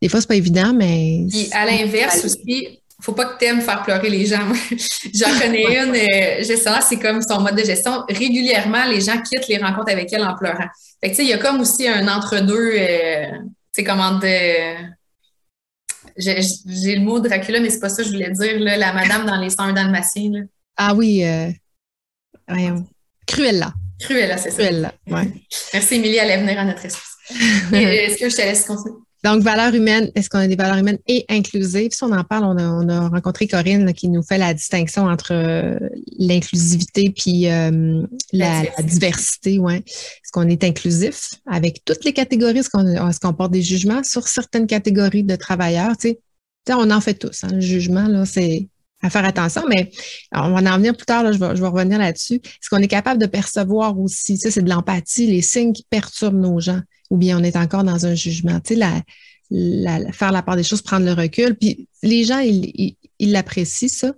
des 0.00 0.08
fois, 0.08 0.20
c'est 0.20 0.28
pas 0.28 0.36
évident, 0.36 0.72
mais. 0.72 1.26
Puis 1.30 1.48
à 1.52 1.66
l'inverse 1.66 2.24
aussi, 2.24 2.80
faut 3.04 3.12
pas 3.12 3.26
que 3.26 3.38
tu 3.38 3.44
aimes 3.44 3.60
faire 3.60 3.82
pleurer 3.82 4.08
les 4.08 4.24
gens. 4.24 4.50
J'en 5.14 5.38
connais 5.38 5.62
une 5.62 5.94
euh, 5.94 6.42
gestionnaire, 6.42 6.82
c'est 6.82 6.98
comme 6.98 7.20
son 7.20 7.40
mode 7.40 7.54
de 7.54 7.62
gestion. 7.62 8.02
Régulièrement, 8.08 8.86
les 8.86 9.02
gens 9.02 9.20
quittent 9.20 9.46
les 9.46 9.58
rencontres 9.58 9.92
avec 9.92 10.10
elle 10.12 10.24
en 10.24 10.34
pleurant. 10.34 10.68
Fait 11.02 11.12
que, 11.12 11.20
il 11.20 11.28
y 11.28 11.32
a 11.34 11.38
comme 11.38 11.60
aussi 11.60 11.86
un 11.86 12.08
entre-deux, 12.08 12.72
c'est 12.72 13.82
euh, 13.82 13.84
comment 13.86 14.12
de. 14.12 14.94
J'ai 16.16 16.94
le 16.96 17.00
mot 17.00 17.20
Dracula, 17.20 17.60
mais 17.60 17.68
c'est 17.68 17.80
pas 17.80 17.90
ça 17.90 18.02
que 18.02 18.08
je 18.08 18.14
voulais 18.14 18.30
dire, 18.30 18.58
là, 18.60 18.76
la 18.78 18.92
madame 18.94 19.26
dans 19.26 19.36
les 19.36 19.50
101 19.50 19.74
dalmatiens. 19.74 20.30
Là. 20.30 20.40
Ah 20.76 20.94
oui, 20.94 21.24
euh, 21.24 21.50
Cruella. 23.26 23.74
Cruella, 24.00 24.38
c'est 24.38 24.50
ça. 24.50 24.62
Cruella, 24.62 24.94
ouais. 25.08 25.28
Merci, 25.74 25.96
Émilie, 25.96 26.20
à 26.20 26.36
venir 26.38 26.58
à 26.58 26.64
notre 26.64 26.84
espèce. 26.86 27.16
Est-ce 27.72 28.18
que 28.18 28.30
je 28.30 28.36
te 28.36 28.42
laisse 28.42 28.64
continuer? 28.64 29.03
Donc, 29.24 29.40
valeurs 29.40 29.74
humaines, 29.74 30.10
est-ce 30.14 30.28
qu'on 30.28 30.38
a 30.38 30.46
des 30.46 30.54
valeurs 30.54 30.76
humaines 30.76 30.98
et 31.06 31.24
inclusives? 31.30 31.92
Si 31.92 32.04
on 32.04 32.12
en 32.12 32.24
parle, 32.24 32.44
on 32.44 32.88
a, 32.90 33.08
rencontré 33.08 33.48
Corinne 33.48 33.94
qui 33.94 34.10
nous 34.10 34.22
fait 34.22 34.36
la 34.36 34.52
distinction 34.52 35.06
entre 35.06 35.32
euh, 35.32 35.78
l'inclusivité 36.18 37.08
puis 37.08 37.50
euh, 37.50 38.02
la, 38.34 38.64
diversité. 38.82 39.58
Ouais. 39.58 39.78
Est-ce 39.78 40.30
qu'on 40.30 40.46
est 40.46 40.62
inclusif 40.62 41.30
avec 41.46 41.86
toutes 41.86 42.04
les 42.04 42.12
catégories? 42.12 42.58
Est-ce 42.58 43.20
qu'on 43.20 43.32
porte 43.32 43.52
des 43.52 43.62
jugements 43.62 44.04
sur 44.04 44.28
certaines 44.28 44.66
catégories 44.66 45.24
de 45.24 45.36
travailleurs? 45.36 45.96
Tu 45.96 46.08
sais, 46.66 46.74
on 46.74 46.90
en 46.90 47.00
fait 47.00 47.14
tous. 47.14 47.44
Hein, 47.44 47.48
le 47.52 47.60
jugement, 47.60 48.06
là, 48.06 48.26
c'est 48.26 48.68
à 49.00 49.08
faire 49.08 49.24
attention, 49.24 49.62
mais 49.68 49.90
on 50.32 50.52
va 50.52 50.74
en 50.74 50.76
venir 50.76 50.94
plus 50.96 51.06
tard, 51.06 51.22
là, 51.22 51.32
je, 51.32 51.38
vais, 51.38 51.56
je 51.56 51.62
vais 51.62 51.68
revenir 51.68 51.98
là-dessus. 51.98 52.40
Est-ce 52.44 52.68
qu'on 52.70 52.78
est 52.78 52.88
capable 52.88 53.20
de 53.20 53.26
percevoir 53.26 53.98
aussi, 53.98 54.36
ça, 54.36 54.50
c'est 54.50 54.62
de 54.62 54.70
l'empathie, 54.70 55.26
les 55.26 55.42
signes 55.42 55.72
qui 55.72 55.86
perturbent 55.88 56.40
nos 56.40 56.60
gens? 56.60 56.80
Ou 57.10 57.16
bien 57.16 57.38
on 57.38 57.42
est 57.42 57.56
encore 57.56 57.84
dans 57.84 58.06
un 58.06 58.14
jugement. 58.14 58.60
Tu 58.60 58.74
sais, 58.74 58.80
la, 59.50 60.12
faire 60.12 60.32
la 60.32 60.42
part 60.42 60.56
des 60.56 60.62
choses, 60.62 60.82
prendre 60.82 61.06
le 61.06 61.12
recul. 61.12 61.54
Puis 61.54 61.88
les 62.02 62.24
gens, 62.24 62.40
ils, 62.40 62.96
l'apprécient, 63.20 63.88
ça, 63.88 64.12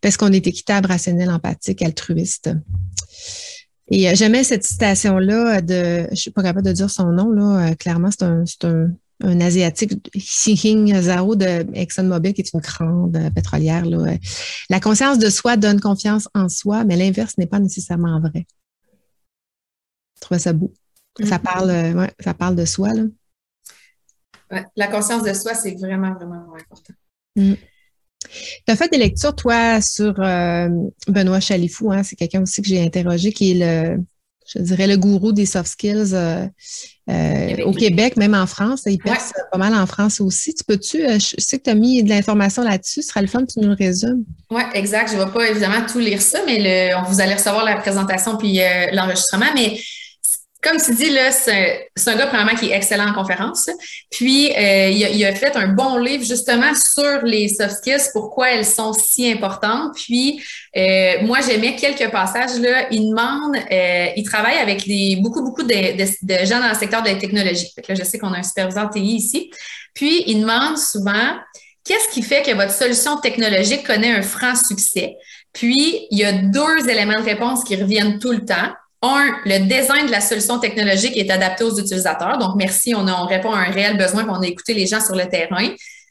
parce 0.00 0.16
qu'on 0.16 0.32
est 0.32 0.46
équitable, 0.46 0.88
rationnel, 0.88 1.30
empathique, 1.30 1.82
altruiste. 1.82 2.50
Et 3.90 4.08
euh, 4.08 4.14
j'aimais 4.14 4.44
cette 4.44 4.64
citation-là 4.64 5.60
de, 5.62 6.06
je 6.10 6.16
suis 6.16 6.30
pas 6.30 6.42
capable 6.42 6.66
de 6.66 6.72
dire 6.72 6.90
son 6.90 7.10
nom, 7.10 7.30
là, 7.30 7.70
euh, 7.70 7.74
clairement, 7.74 8.10
c'est 8.10 8.24
un, 8.24 8.44
un, 8.64 8.90
un, 9.22 9.40
Asiatique, 9.40 9.92
Xing 10.14 10.94
Zhao 11.00 11.36
de 11.36 11.66
ExxonMobil, 11.74 12.34
qui 12.34 12.42
est 12.42 12.52
une 12.52 12.60
grande 12.60 13.16
euh, 13.16 13.30
pétrolière. 13.30 13.86
Là. 13.86 14.16
La 14.68 14.80
conscience 14.80 15.18
de 15.18 15.30
soi 15.30 15.56
donne 15.56 15.80
confiance 15.80 16.28
en 16.34 16.50
soi, 16.50 16.84
mais 16.84 16.96
l'inverse 16.96 17.38
n'est 17.38 17.46
pas 17.46 17.60
nécessairement 17.60 18.20
vrai. 18.20 18.46
Je 20.16 20.20
trouvais 20.20 20.40
ça 20.40 20.52
beau 20.52 20.72
Ça, 21.24 21.38
parle, 21.38 21.70
ouais, 21.70 22.10
ça 22.20 22.34
parle 22.34 22.56
de 22.56 22.64
soi. 22.64 22.90
Là. 22.94 24.64
la 24.76 24.86
conscience 24.86 25.22
de 25.22 25.32
soi, 25.32 25.54
c'est 25.54 25.74
vraiment, 25.74 26.14
vraiment, 26.14 26.40
vraiment 26.40 26.56
important. 26.56 26.94
Mm. 27.36 27.54
Tu 28.20 28.72
as 28.72 28.76
fait 28.76 28.88
des 28.88 28.98
lectures, 28.98 29.34
toi, 29.34 29.80
sur 29.80 30.14
Benoît 30.14 31.40
Chalifou. 31.40 31.92
Hein? 31.92 32.02
C'est 32.02 32.16
quelqu'un 32.16 32.42
aussi 32.42 32.62
que 32.62 32.68
j'ai 32.68 32.82
interrogé, 32.82 33.32
qui 33.32 33.52
est 33.52 33.54
le, 33.96 34.04
je 34.54 34.60
dirais, 34.60 34.86
le 34.86 34.96
gourou 34.96 35.32
des 35.32 35.46
soft 35.46 35.70
skills 35.70 36.14
euh, 36.14 36.46
euh, 37.10 37.64
au 37.64 37.72
Québec, 37.72 38.16
même 38.16 38.34
en 38.34 38.46
France. 38.46 38.82
Il 38.86 38.98
perce 38.98 39.32
pas 39.52 39.58
mal 39.58 39.74
en 39.74 39.86
France 39.86 40.20
aussi. 40.20 40.54
Tu 40.54 40.64
peux-tu, 40.64 41.04
euh, 41.04 41.18
je 41.18 41.34
sais 41.38 41.58
que 41.58 41.64
tu 41.64 41.70
as 41.70 41.74
mis 41.74 42.02
de 42.02 42.08
l'information 42.08 42.62
là-dessus, 42.62 43.02
ce 43.02 43.08
sera 43.08 43.20
le 43.20 43.26
fun 43.26 43.44
que 43.44 43.52
tu 43.52 43.60
nous 43.60 43.68
le 43.68 43.74
résumes. 43.74 44.24
Oui, 44.50 44.62
exact. 44.74 45.12
Je 45.12 45.18
ne 45.18 45.24
vais 45.24 45.30
pas 45.30 45.50
évidemment 45.50 45.84
tout 45.90 45.98
lire 45.98 46.22
ça, 46.22 46.40
mais 46.46 46.58
le, 46.58 47.08
vous 47.08 47.20
allez 47.20 47.34
recevoir 47.34 47.64
la 47.64 47.76
présentation 47.76 48.38
puis 48.38 48.60
l'enregistrement. 48.92 49.46
Mais 49.54 49.78
comme 50.60 50.76
tu 50.80 50.92
dis, 50.92 51.10
là, 51.10 51.30
c'est 51.30 51.88
un 52.06 52.16
gars 52.16 52.26
probablement 52.26 52.58
qui 52.58 52.70
est 52.70 52.76
excellent 52.76 53.10
en 53.10 53.12
conférence. 53.12 53.70
Puis, 54.10 54.50
euh, 54.56 54.88
il, 54.88 55.24
a, 55.24 55.32
fait 55.32 55.54
un 55.56 55.68
bon 55.68 55.98
livre 55.98 56.24
justement 56.24 56.72
sur 56.74 57.22
les 57.22 57.48
soft 57.48 57.76
skills, 57.76 58.10
pourquoi 58.12 58.50
elles 58.50 58.64
sont 58.64 58.92
si 58.92 59.30
importantes. 59.30 59.94
Puis, 59.94 60.42
euh, 60.76 61.22
moi, 61.22 61.38
j'aimais 61.46 61.76
quelques 61.76 62.10
passages. 62.10 62.58
Là. 62.58 62.88
Il 62.90 63.10
demande, 63.10 63.56
euh, 63.70 64.06
il 64.16 64.24
travaille 64.24 64.58
avec 64.58 64.82
beaucoup, 65.22 65.44
beaucoup 65.44 65.62
de, 65.62 66.44
gens 66.44 66.60
dans 66.60 66.70
le 66.70 66.78
secteur 66.78 67.02
de 67.02 67.08
la 67.08 67.14
technologie. 67.14 67.70
là, 67.88 67.94
je 67.94 68.02
sais 68.02 68.18
qu'on 68.18 68.32
a 68.32 68.38
un 68.38 68.42
superviseur 68.42 68.90
TI 68.90 69.14
ici. 69.14 69.52
Puis, 69.94 70.24
il 70.26 70.40
demande 70.40 70.76
souvent, 70.76 71.36
qu'est-ce 71.84 72.08
qui 72.08 72.22
fait 72.22 72.42
que 72.42 72.50
votre 72.50 72.72
solution 72.72 73.18
technologique 73.18 73.86
connaît 73.86 74.12
un 74.12 74.22
franc 74.22 74.56
succès? 74.56 75.14
Puis, 75.52 76.08
il 76.10 76.18
y 76.18 76.24
a 76.24 76.32
deux 76.32 76.88
éléments 76.88 77.20
de 77.20 77.24
réponse 77.24 77.62
qui 77.62 77.76
reviennent 77.76 78.18
tout 78.18 78.32
le 78.32 78.44
temps 78.44 78.72
un, 79.02 79.36
le 79.44 79.60
design 79.60 80.06
de 80.06 80.10
la 80.10 80.20
solution 80.20 80.58
technologique 80.58 81.16
est 81.16 81.30
adapté 81.30 81.64
aux 81.64 81.78
utilisateurs. 81.78 82.38
Donc, 82.38 82.56
merci, 82.56 82.94
on, 82.94 83.06
on 83.06 83.26
répond 83.26 83.52
à 83.52 83.58
un 83.58 83.70
réel 83.70 83.96
besoin, 83.96 84.26
on 84.28 84.42
a 84.42 84.46
écouté 84.46 84.74
les 84.74 84.86
gens 84.86 85.00
sur 85.00 85.14
le 85.14 85.28
terrain. 85.28 85.68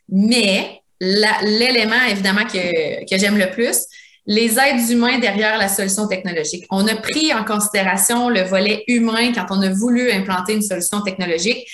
Mais 0.09 0.81
l'élément, 0.99 2.03
évidemment, 2.09 2.45
que, 2.45 3.05
que 3.09 3.17
j'aime 3.17 3.37
le 3.37 3.49
plus, 3.51 3.77
les 4.25 4.57
aides 4.59 4.89
humains 4.89 5.19
derrière 5.19 5.57
la 5.57 5.69
solution 5.69 6.07
technologique. 6.07 6.65
On 6.69 6.87
a 6.87 6.95
pris 6.95 7.33
en 7.33 7.43
considération 7.43 8.29
le 8.29 8.41
volet 8.41 8.83
humain 8.87 9.31
quand 9.33 9.45
on 9.49 9.61
a 9.61 9.69
voulu 9.69 10.11
implanter 10.11 10.53
une 10.53 10.61
solution 10.61 11.01
technologique. 11.01 11.67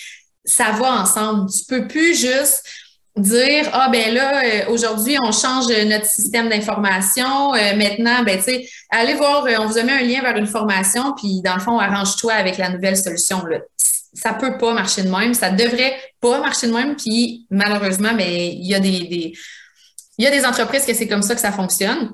Ça 0.45 0.71
va 0.71 1.01
ensemble. 1.01 1.49
Tu 1.51 1.65
peux 1.65 1.87
plus 1.87 2.19
juste 2.19 2.63
dire 3.15 3.69
ah 3.73 3.89
ben 3.91 4.11
là 4.13 4.43
euh, 4.43 4.71
aujourd'hui 4.71 5.17
on 5.23 5.31
change 5.31 5.67
notre 5.85 6.05
système 6.05 6.49
d'information 6.49 7.53
euh, 7.53 7.75
maintenant 7.75 8.23
ben 8.23 8.37
tu 8.37 8.45
sais 8.45 8.69
allez 8.89 9.13
voir 9.13 9.45
euh, 9.45 9.55
on 9.59 9.67
vous 9.67 9.77
a 9.77 9.83
mis 9.83 9.91
un 9.91 10.01
lien 10.01 10.21
vers 10.21 10.35
une 10.35 10.47
formation 10.47 11.13
puis 11.15 11.41
dans 11.43 11.53
le 11.53 11.59
fond 11.59 11.77
arrange-toi 11.77 12.33
avec 12.33 12.57
la 12.57 12.69
nouvelle 12.69 12.97
solution 12.97 13.45
là. 13.45 13.59
Ça 14.15 14.33
peut 14.33 14.57
pas 14.57 14.73
marcher 14.73 15.03
de 15.03 15.09
même 15.09 15.35
ça 15.35 15.51
devrait 15.51 15.95
pas 16.21 16.39
marcher 16.39 16.67
de 16.67 16.73
même 16.73 16.95
puis 16.95 17.45
malheureusement 17.51 18.13
ben, 18.13 18.27
il 18.27 18.65
y 18.65 18.73
a 18.73 18.79
des, 18.79 19.01
des 19.01 19.33
il 20.17 20.25
y 20.25 20.27
a 20.27 20.31
des 20.31 20.45
entreprises 20.45 20.85
que 20.85 20.93
c'est 20.93 21.07
comme 21.07 21.23
ça 21.23 21.33
que 21.33 21.41
ça 21.41 21.51
fonctionne. 21.51 22.11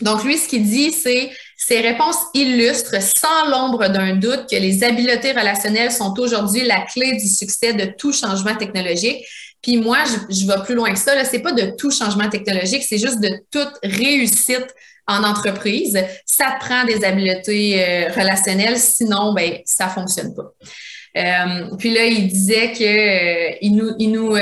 Donc 0.00 0.24
lui 0.24 0.38
ce 0.38 0.48
qu'il 0.48 0.64
dit 0.64 0.92
c'est 0.92 1.30
ces 1.56 1.80
réponses 1.80 2.16
illustrent 2.34 3.02
sans 3.02 3.48
l'ombre 3.50 3.88
d'un 3.88 4.16
doute 4.16 4.46
que 4.50 4.56
les 4.56 4.82
habiletés 4.82 5.32
relationnelles 5.32 5.92
sont 5.92 6.18
aujourd'hui 6.18 6.62
la 6.62 6.80
clé 6.80 7.12
du 7.12 7.28
succès 7.28 7.74
de 7.74 7.84
tout 7.84 8.12
changement 8.12 8.54
technologique 8.54 9.24
puis 9.62 9.76
moi, 9.76 9.98
je, 10.30 10.46
vais 10.46 10.62
plus 10.64 10.74
loin 10.74 10.92
que 10.92 10.98
ça. 10.98 11.24
Ce 11.24 11.32
n'est 11.32 11.42
pas 11.42 11.52
de 11.52 11.74
tout 11.76 11.90
changement 11.90 12.28
technologique, 12.28 12.82
c'est 12.82 12.98
juste 12.98 13.20
de 13.20 13.30
toute 13.50 13.72
réussite 13.82 14.74
en 15.06 15.24
entreprise. 15.24 15.98
Ça 16.24 16.56
prend 16.58 16.84
des 16.84 17.04
habiletés 17.04 17.82
euh, 17.82 18.08
relationnelles, 18.12 18.78
sinon, 18.78 19.34
ben, 19.34 19.58
ça 19.64 19.86
ne 19.86 19.90
fonctionne 19.90 20.34
pas. 20.34 20.52
Euh, 21.16 21.76
puis 21.76 21.92
là, 21.92 22.04
il 22.04 22.28
disait 22.28 22.72
qu'il 22.72 22.86
euh, 22.86 23.74
nous, 23.74 23.90
il 23.98 24.12
nous 24.12 24.36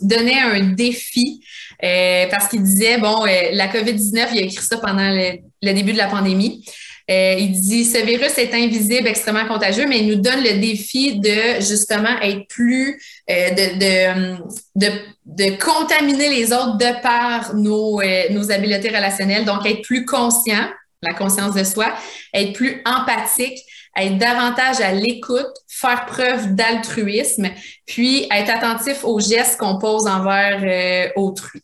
donnait 0.00 0.40
un 0.40 0.60
défi 0.70 1.44
parce 1.80 2.48
qu'il 2.48 2.62
disait, 2.62 2.98
bon, 2.98 3.24
la 3.24 3.68
COVID-19, 3.68 4.28
il 4.32 4.38
a 4.38 4.42
écrit 4.42 4.64
ça 4.64 4.78
pendant 4.78 5.10
le 5.10 5.72
début 5.72 5.92
de 5.92 5.98
la 5.98 6.08
pandémie. 6.08 6.64
Euh, 7.10 7.36
il 7.38 7.52
dit 7.52 7.86
ce 7.86 8.04
virus 8.04 8.36
est 8.36 8.52
invisible, 8.52 9.08
extrêmement 9.08 9.46
contagieux, 9.46 9.86
mais 9.88 10.00
il 10.00 10.08
nous 10.08 10.20
donne 10.20 10.42
le 10.42 10.60
défi 10.60 11.18
de 11.18 11.60
justement 11.60 12.20
être 12.20 12.46
plus 12.48 13.00
euh, 13.30 13.50
de, 13.50 14.36
de, 14.76 14.90
de, 15.24 15.56
contaminer 15.56 16.28
les 16.28 16.52
autres 16.52 16.76
de 16.76 17.00
par 17.00 17.54
nos, 17.54 18.02
euh, 18.02 18.24
nos 18.30 18.50
habiletés 18.50 18.88
relationnelles, 18.88 19.46
donc 19.46 19.64
être 19.64 19.80
plus 19.82 20.04
conscient, 20.04 20.68
la 21.00 21.14
conscience 21.14 21.54
de 21.54 21.64
soi, 21.64 21.94
être 22.34 22.52
plus 22.52 22.82
empathique, 22.84 23.58
être 23.96 24.18
davantage 24.18 24.80
à 24.80 24.92
l'écoute, 24.92 25.46
faire 25.66 26.04
preuve 26.04 26.54
d'altruisme, 26.54 27.48
puis 27.86 28.28
être 28.30 28.50
attentif 28.50 29.02
aux 29.04 29.18
gestes 29.18 29.58
qu'on 29.58 29.78
pose 29.78 30.06
envers 30.06 31.10
autrui. 31.16 31.62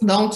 Donc, 0.00 0.32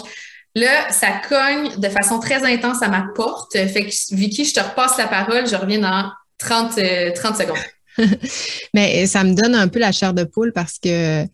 Là, 0.57 0.90
ça 0.90 1.21
cogne 1.29 1.79
de 1.79 1.88
façon 1.90 2.19
très 2.19 2.42
intense 2.42 2.83
à 2.83 2.88
ma 2.88 3.09
porte. 3.14 3.53
Fait 3.53 3.85
que, 3.85 4.14
Vicky, 4.14 4.47
je 4.47 4.55
te 4.55 4.61
repasse 4.61 4.97
la 4.97 5.07
parole. 5.07 5.47
Je 5.47 5.55
reviens 5.55 5.81
dans 5.81 6.11
30, 6.38 6.71
30 6.71 6.79
euh, 6.79 7.12
secondes. 7.14 7.59
Mais 8.75 9.07
ça 9.07 9.23
me 9.23 9.35
donne 9.35 9.55
un 9.55 9.69
peu 9.69 9.79
la 9.79 9.92
chair 9.92 10.14
de 10.14 10.25
poule 10.25 10.55
parce 10.55 10.79
que 10.79 11.27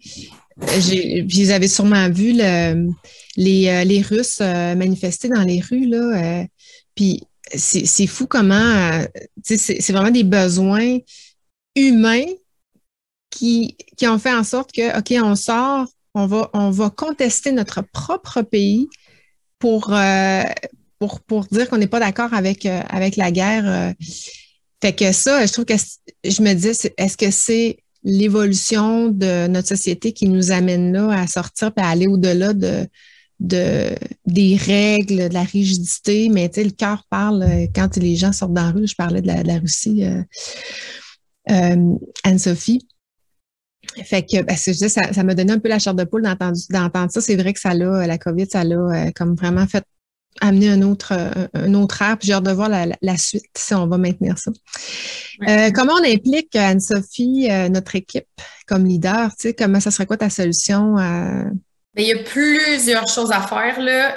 vous 0.56 1.50
avez 1.50 1.68
sûrement 1.68 2.11
vu 2.11 2.32
le, 2.35 2.90
les, 3.37 3.68
euh, 3.68 3.85
les, 3.85 4.02
Russes 4.02 4.38
euh, 4.40 4.74
manifester 4.74 5.28
dans 5.28 5.42
les 5.42 5.61
rues. 5.61 5.87
Là, 5.87 6.44
puis 6.96 7.22
c'est 7.54 8.08
fou 8.08 8.26
comment 8.26 9.04
c'est 9.44 9.92
vraiment 9.92 10.11
des 10.11 10.24
besoins 10.24 10.98
humains 11.76 12.26
qui, 13.30 13.76
qui 13.96 14.08
ont 14.08 14.18
fait 14.18 14.35
en 14.35 14.42
sorte 14.42 14.72
que, 14.72 14.98
OK, 14.98 15.14
on 15.24 15.37
sort, 15.37 15.87
on 16.14 16.26
va, 16.26 16.50
on 16.54 16.70
va 16.70 16.90
contester 16.90 17.52
notre 17.52 17.82
propre 17.82 18.42
pays 18.42 18.88
pour, 19.62 19.92
euh, 19.92 20.42
pour, 20.98 21.20
pour 21.20 21.44
dire 21.44 21.70
qu'on 21.70 21.79
n'est 21.79 21.87
pas 21.87 22.01
d'accord 22.01 22.35
avec, 22.35 22.66
euh, 22.66 22.81
avec 22.88 23.14
la 23.14 23.31
guerre. 23.31 23.62
Euh. 23.64 23.92
Fait 24.81 24.92
que 24.92 25.12
ça, 25.12 25.46
je 25.46 25.53
trouve 25.53 25.66
que 25.66 25.77
je 26.25 26.42
me 26.42 26.53
dis, 26.53 26.66
est-ce 26.96 27.16
que 27.16 27.31
c'est 27.31 27.77
l'évolution 28.03 29.09
de 29.09 29.46
notre 29.46 29.68
société 29.68 30.12
qui 30.12 30.29
nous 30.29 30.51
amène 30.51 30.92
là 30.92 31.12
à 31.12 31.29
sortir 31.29 31.70
et 31.77 31.81
à 31.81 31.90
aller 31.90 32.09
au-delà 32.09 32.53
de, 32.55 32.88
de, 33.38 33.94
des 34.27 34.57
règles, 34.57 35.29
de 35.29 35.33
la 35.33 35.44
rigidité, 35.44 36.29
mais 36.29 36.48
tu 36.48 36.57
sais, 36.57 36.64
le 36.64 36.72
cœur 36.72 37.05
parle 37.09 37.46
quand 37.72 37.96
les 37.98 38.16
gens 38.16 38.33
sortent 38.33 38.55
dans 38.55 38.64
la 38.64 38.72
rue. 38.72 38.88
Je 38.88 38.96
parlais 38.96 39.22
de 39.22 39.29
la, 39.29 39.59
Russie, 39.61 40.03
Anne-Sophie. 41.46 42.85
Fait 44.05 44.22
que 44.22 44.42
ben, 44.42 44.57
ça, 44.57 44.88
ça 45.12 45.22
m'a 45.22 45.35
donné 45.35 45.52
un 45.52 45.59
peu 45.59 45.68
la 45.68 45.78
chair 45.78 45.94
de 45.94 46.05
poule 46.05 46.22
d'entendre 46.22 47.11
ça. 47.11 47.20
C'est 47.20 47.37
vrai 47.37 47.52
que 47.52 47.61
ça 47.61 47.74
l'a, 47.74 48.07
la 48.07 48.18
COVID, 48.18 48.46
ça 48.50 48.64
l'a 48.64 48.76
euh, 48.76 49.11
comme 49.14 49.35
vraiment 49.35 49.66
fait 49.66 49.85
amener 50.40 50.70
un 50.70 50.81
autre, 50.83 51.12
euh, 51.12 51.46
un 51.55 51.74
autre 51.74 52.00
air. 52.02 52.16
Puis 52.18 52.28
j'ai 52.28 52.33
hâte 52.35 52.44
de 52.44 52.52
voir 52.52 52.68
la, 52.68 53.16
suite 53.18 53.44
si 53.57 53.74
on 53.74 53.87
va 53.87 53.98
maintenir 53.98 54.38
ça. 54.38 54.50
Euh, 55.48 55.70
comment 55.74 55.94
on 55.94 56.05
implique 56.05 56.57
Anne-Sophie, 56.57 57.48
notre 57.70 57.96
équipe, 57.96 58.26
comme 58.66 58.87
leader? 58.87 59.31
Tu 59.31 59.48
sais, 59.48 59.55
comment 59.55 59.81
ça 59.81 59.90
serait 59.90 60.07
quoi 60.07 60.16
ta 60.16 60.31
solution? 60.31 60.94
Ben, 60.94 61.52
il 61.98 62.07
y 62.07 62.12
a 62.12 62.22
plusieurs 62.22 63.09
choses 63.09 63.33
à 63.33 63.42
faire. 63.42 63.81
Là. 63.81 64.16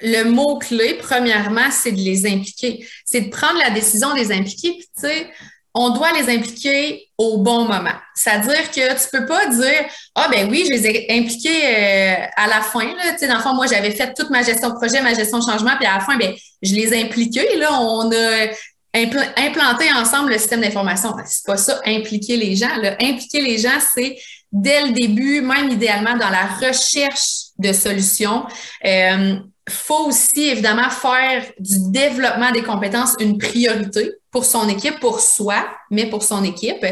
Le 0.00 0.24
mot-clé, 0.24 0.98
premièrement, 0.98 1.70
c'est 1.70 1.92
de 1.92 2.00
les 2.00 2.26
impliquer. 2.26 2.86
C'est 3.04 3.22
de 3.22 3.28
prendre 3.28 3.58
la 3.58 3.70
décision 3.70 4.12
de 4.14 4.18
les 4.18 4.32
impliquer. 4.32 4.72
Puis, 4.72 4.88
tu 4.96 5.02
sais, 5.02 5.28
on 5.74 5.90
doit 5.90 6.12
les 6.12 6.32
impliquer 6.32 7.08
au 7.18 7.38
bon 7.38 7.64
moment. 7.64 7.94
C'est-à-dire 8.14 8.70
que 8.70 8.92
tu 8.92 9.08
peux 9.12 9.26
pas 9.26 9.46
dire 9.46 9.84
ah 10.14 10.28
ben 10.30 10.48
oui, 10.48 10.64
je 10.66 10.72
les 10.72 10.86
ai 10.86 11.06
impliqués 11.18 11.66
euh, 11.66 12.26
à 12.36 12.46
la 12.46 12.60
fin 12.60 12.84
là, 12.84 13.42
dans 13.42 13.54
moi 13.54 13.66
j'avais 13.66 13.90
fait 13.90 14.14
toute 14.14 14.30
ma 14.30 14.42
gestion 14.42 14.70
de 14.70 14.74
projet, 14.74 15.02
ma 15.02 15.14
gestion 15.14 15.38
de 15.38 15.44
changement 15.44 15.76
puis 15.76 15.86
à 15.86 15.94
la 15.94 16.00
fin 16.00 16.16
ben 16.16 16.32
je 16.62 16.74
les 16.74 16.94
ai 16.94 17.02
impliqués 17.02 17.56
là, 17.56 17.72
on 17.80 18.10
a 18.12 18.46
implanté 18.94 19.92
ensemble 19.92 20.30
le 20.30 20.38
système 20.38 20.60
d'information. 20.60 21.14
C'est 21.26 21.44
pas 21.44 21.56
ça 21.56 21.80
impliquer 21.84 22.36
les 22.36 22.54
gens, 22.54 22.76
là. 22.80 22.96
impliquer 23.00 23.40
les 23.40 23.58
gens 23.58 23.80
c'est 23.94 24.16
dès 24.52 24.86
le 24.86 24.92
début, 24.92 25.40
même 25.40 25.68
idéalement 25.70 26.16
dans 26.16 26.30
la 26.30 26.46
recherche 26.46 27.46
de 27.58 27.72
solutions. 27.72 28.44
Euh, 28.86 29.34
faut 29.68 30.06
aussi 30.06 30.48
évidemment 30.48 30.90
faire 30.90 31.44
du 31.58 31.90
développement 31.90 32.52
des 32.52 32.62
compétences 32.62 33.14
une 33.18 33.38
priorité 33.38 34.12
pour 34.34 34.44
son 34.44 34.68
équipe, 34.68 34.98
pour 34.98 35.20
soi, 35.20 35.64
mais 35.92 36.06
pour 36.06 36.24
son 36.24 36.42
équipe. 36.42 36.84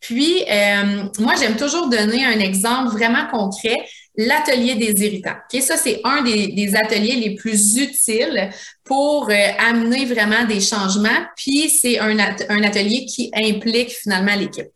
Puis, 0.00 0.44
euh, 0.48 1.02
moi, 1.18 1.34
j'aime 1.36 1.56
toujours 1.56 1.88
donner 1.88 2.24
un 2.24 2.38
exemple 2.38 2.92
vraiment 2.92 3.26
concret, 3.26 3.74
l'atelier 4.16 4.76
des 4.76 5.04
irritants. 5.04 5.34
Okay? 5.46 5.60
Ça, 5.60 5.76
c'est 5.76 6.00
un 6.04 6.22
des, 6.22 6.72
ateliers 6.76 7.16
les 7.16 7.34
plus 7.34 7.78
utiles 7.78 8.48
pour 8.84 9.28
euh, 9.28 9.34
amener 9.58 10.04
vraiment 10.04 10.44
des 10.44 10.60
changements. 10.60 11.26
Puis, 11.36 11.68
c'est 11.68 11.98
un, 11.98 12.16
atelier 12.62 13.06
qui 13.06 13.28
implique 13.34 13.90
finalement 13.90 14.36
l'équipe. 14.36 14.68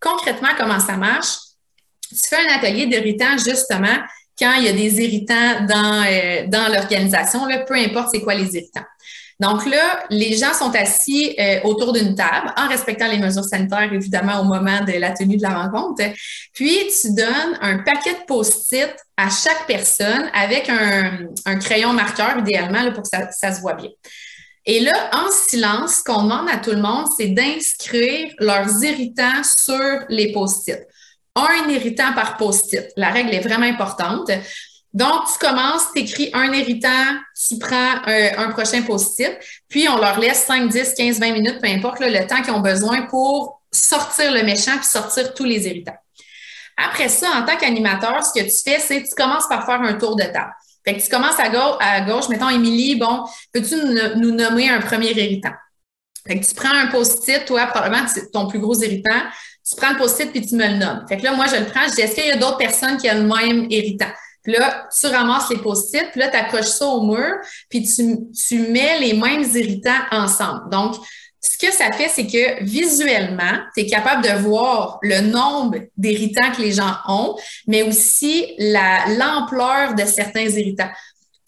Concrètement, 0.00 0.50
comment 0.58 0.80
ça 0.80 0.98
marche? 0.98 1.32
Tu 2.10 2.28
fais 2.28 2.46
un 2.46 2.56
atelier 2.58 2.84
d'irritants 2.84 3.38
justement 3.38 3.96
quand 4.38 4.52
il 4.58 4.64
y 4.64 4.68
a 4.68 4.72
des 4.74 5.00
irritants 5.00 5.64
dans, 5.66 6.04
euh, 6.06 6.46
dans 6.46 6.70
l'organisation, 6.70 7.48
peu 7.66 7.74
importe 7.74 8.10
c'est 8.12 8.20
quoi 8.20 8.34
les 8.34 8.54
irritants. 8.54 8.84
Donc 9.40 9.66
là, 9.66 10.04
les 10.10 10.36
gens 10.36 10.54
sont 10.54 10.72
assis 10.74 11.34
euh, 11.38 11.60
autour 11.64 11.92
d'une 11.92 12.14
table 12.14 12.52
en 12.56 12.68
respectant 12.68 13.08
les 13.08 13.18
mesures 13.18 13.44
sanitaires, 13.44 13.92
évidemment, 13.92 14.40
au 14.40 14.44
moment 14.44 14.82
de 14.84 14.92
la 14.92 15.10
tenue 15.10 15.36
de 15.36 15.42
la 15.42 15.62
rencontre. 15.62 16.02
Puis, 16.52 16.78
tu 17.00 17.12
donnes 17.14 17.58
un 17.60 17.78
paquet 17.78 18.14
de 18.14 18.24
post-it 18.26 18.94
à 19.16 19.28
chaque 19.30 19.66
personne 19.66 20.30
avec 20.32 20.68
un, 20.68 21.58
crayon 21.58 21.92
marqueur, 21.92 22.38
idéalement, 22.38 22.90
pour 22.92 23.02
que 23.02 23.08
ça, 23.08 23.30
ça 23.32 23.52
se 23.52 23.60
voit 23.60 23.74
bien. 23.74 23.90
Et 24.66 24.80
là, 24.80 25.10
en 25.12 25.30
silence, 25.30 25.96
ce 25.96 26.04
qu'on 26.04 26.22
demande 26.22 26.48
à 26.48 26.56
tout 26.56 26.70
le 26.70 26.80
monde, 26.80 27.06
c'est 27.16 27.28
d'inscrire 27.28 28.32
leurs 28.38 28.82
irritants 28.82 29.42
sur 29.44 30.04
les 30.08 30.32
post-it. 30.32 30.80
Un 31.36 31.68
irritant 31.68 32.12
par 32.14 32.36
post-it. 32.36 32.86
La 32.96 33.10
règle 33.10 33.34
est 33.34 33.40
vraiment 33.40 33.66
importante. 33.66 34.30
Donc, 34.94 35.24
tu 35.32 35.44
commences, 35.44 35.92
tu 35.92 36.02
écris 36.02 36.30
un 36.32 36.52
irritant, 36.52 37.18
tu 37.48 37.58
prends 37.58 37.96
un, 38.06 38.50
prochain 38.50 38.82
post-it, 38.82 39.36
puis 39.68 39.88
on 39.88 39.98
leur 39.98 40.20
laisse 40.20 40.44
5, 40.44 40.68
10, 40.70 40.94
15, 40.94 41.18
20 41.18 41.32
minutes, 41.32 41.60
peu 41.60 41.68
importe 41.68 41.98
le 41.98 42.26
temps 42.28 42.40
qu'ils 42.40 42.52
ont 42.52 42.60
besoin 42.60 43.02
pour 43.02 43.60
sortir 43.72 44.32
le 44.32 44.44
méchant 44.44 44.76
puis 44.76 44.86
sortir 44.86 45.34
tous 45.34 45.42
les 45.42 45.66
irritants. 45.66 45.96
Après 46.76 47.08
ça, 47.08 47.28
en 47.36 47.44
tant 47.44 47.56
qu'animateur, 47.56 48.24
ce 48.24 48.40
que 48.40 48.44
tu 48.44 48.56
fais, 48.64 48.78
c'est 48.78 49.02
tu 49.02 49.14
commences 49.16 49.48
par 49.48 49.66
faire 49.66 49.80
un 49.80 49.94
tour 49.94 50.14
de 50.14 50.22
table. 50.22 50.52
Fait 50.84 50.96
que 50.96 51.02
tu 51.02 51.08
commences 51.08 51.40
à 51.40 52.00
gauche, 52.00 52.28
mettons, 52.28 52.50
Émilie, 52.50 52.94
bon, 52.94 53.24
peux-tu 53.52 53.74
nous, 54.16 54.30
nommer 54.30 54.68
un 54.68 54.80
premier 54.80 55.10
irritant? 55.10 55.52
Fait 56.24 56.38
que 56.38 56.46
tu 56.46 56.54
prends 56.54 56.72
un 56.72 56.86
post-it, 56.86 57.44
toi, 57.46 57.66
probablement 57.66 58.06
ton 58.32 58.46
plus 58.46 58.60
gros 58.60 58.80
irritant, 58.80 59.22
tu 59.68 59.74
prends 59.76 59.90
le 59.90 59.98
post-it 59.98 60.30
puis 60.30 60.46
tu 60.46 60.54
me 60.54 60.68
le 60.68 60.76
nommes. 60.76 61.04
Fait 61.08 61.16
que 61.16 61.24
là, 61.24 61.32
moi, 61.32 61.46
je 61.46 61.56
le 61.56 61.66
prends, 61.66 61.88
je 61.88 61.94
dis, 61.94 62.02
est-ce 62.02 62.14
qu'il 62.14 62.26
y 62.26 62.30
a 62.30 62.36
d'autres 62.36 62.58
personnes 62.58 62.96
qui 62.96 63.10
ont 63.10 63.14
le 63.14 63.22
même 63.22 63.66
irritant? 63.70 64.10
Puis 64.44 64.52
là, 64.52 64.86
tu 64.96 65.06
ramasses 65.06 65.48
les 65.50 65.56
post-it, 65.56 66.10
puis 66.12 66.20
là, 66.20 66.28
tu 66.28 66.36
accroches 66.36 66.66
ça 66.66 66.86
au 66.86 67.02
mur, 67.02 67.34
puis 67.70 67.82
tu, 67.82 68.18
tu 68.30 68.58
mets 68.68 69.00
les 69.00 69.14
mêmes 69.14 69.42
irritants 69.42 70.02
ensemble. 70.12 70.70
Donc, 70.70 70.96
ce 71.40 71.58
que 71.58 71.72
ça 71.72 71.92
fait, 71.92 72.08
c'est 72.08 72.26
que 72.26 72.62
visuellement, 72.64 73.58
tu 73.74 73.82
es 73.82 73.86
capable 73.86 74.22
de 74.22 74.30
voir 74.42 74.98
le 75.02 75.20
nombre 75.20 75.78
d'irritants 75.96 76.52
que 76.56 76.62
les 76.62 76.72
gens 76.72 76.94
ont, 77.06 77.36
mais 77.66 77.82
aussi 77.82 78.54
l'ampleur 78.58 79.94
de 79.94 80.04
certains 80.04 80.46
irritants. 80.46 80.90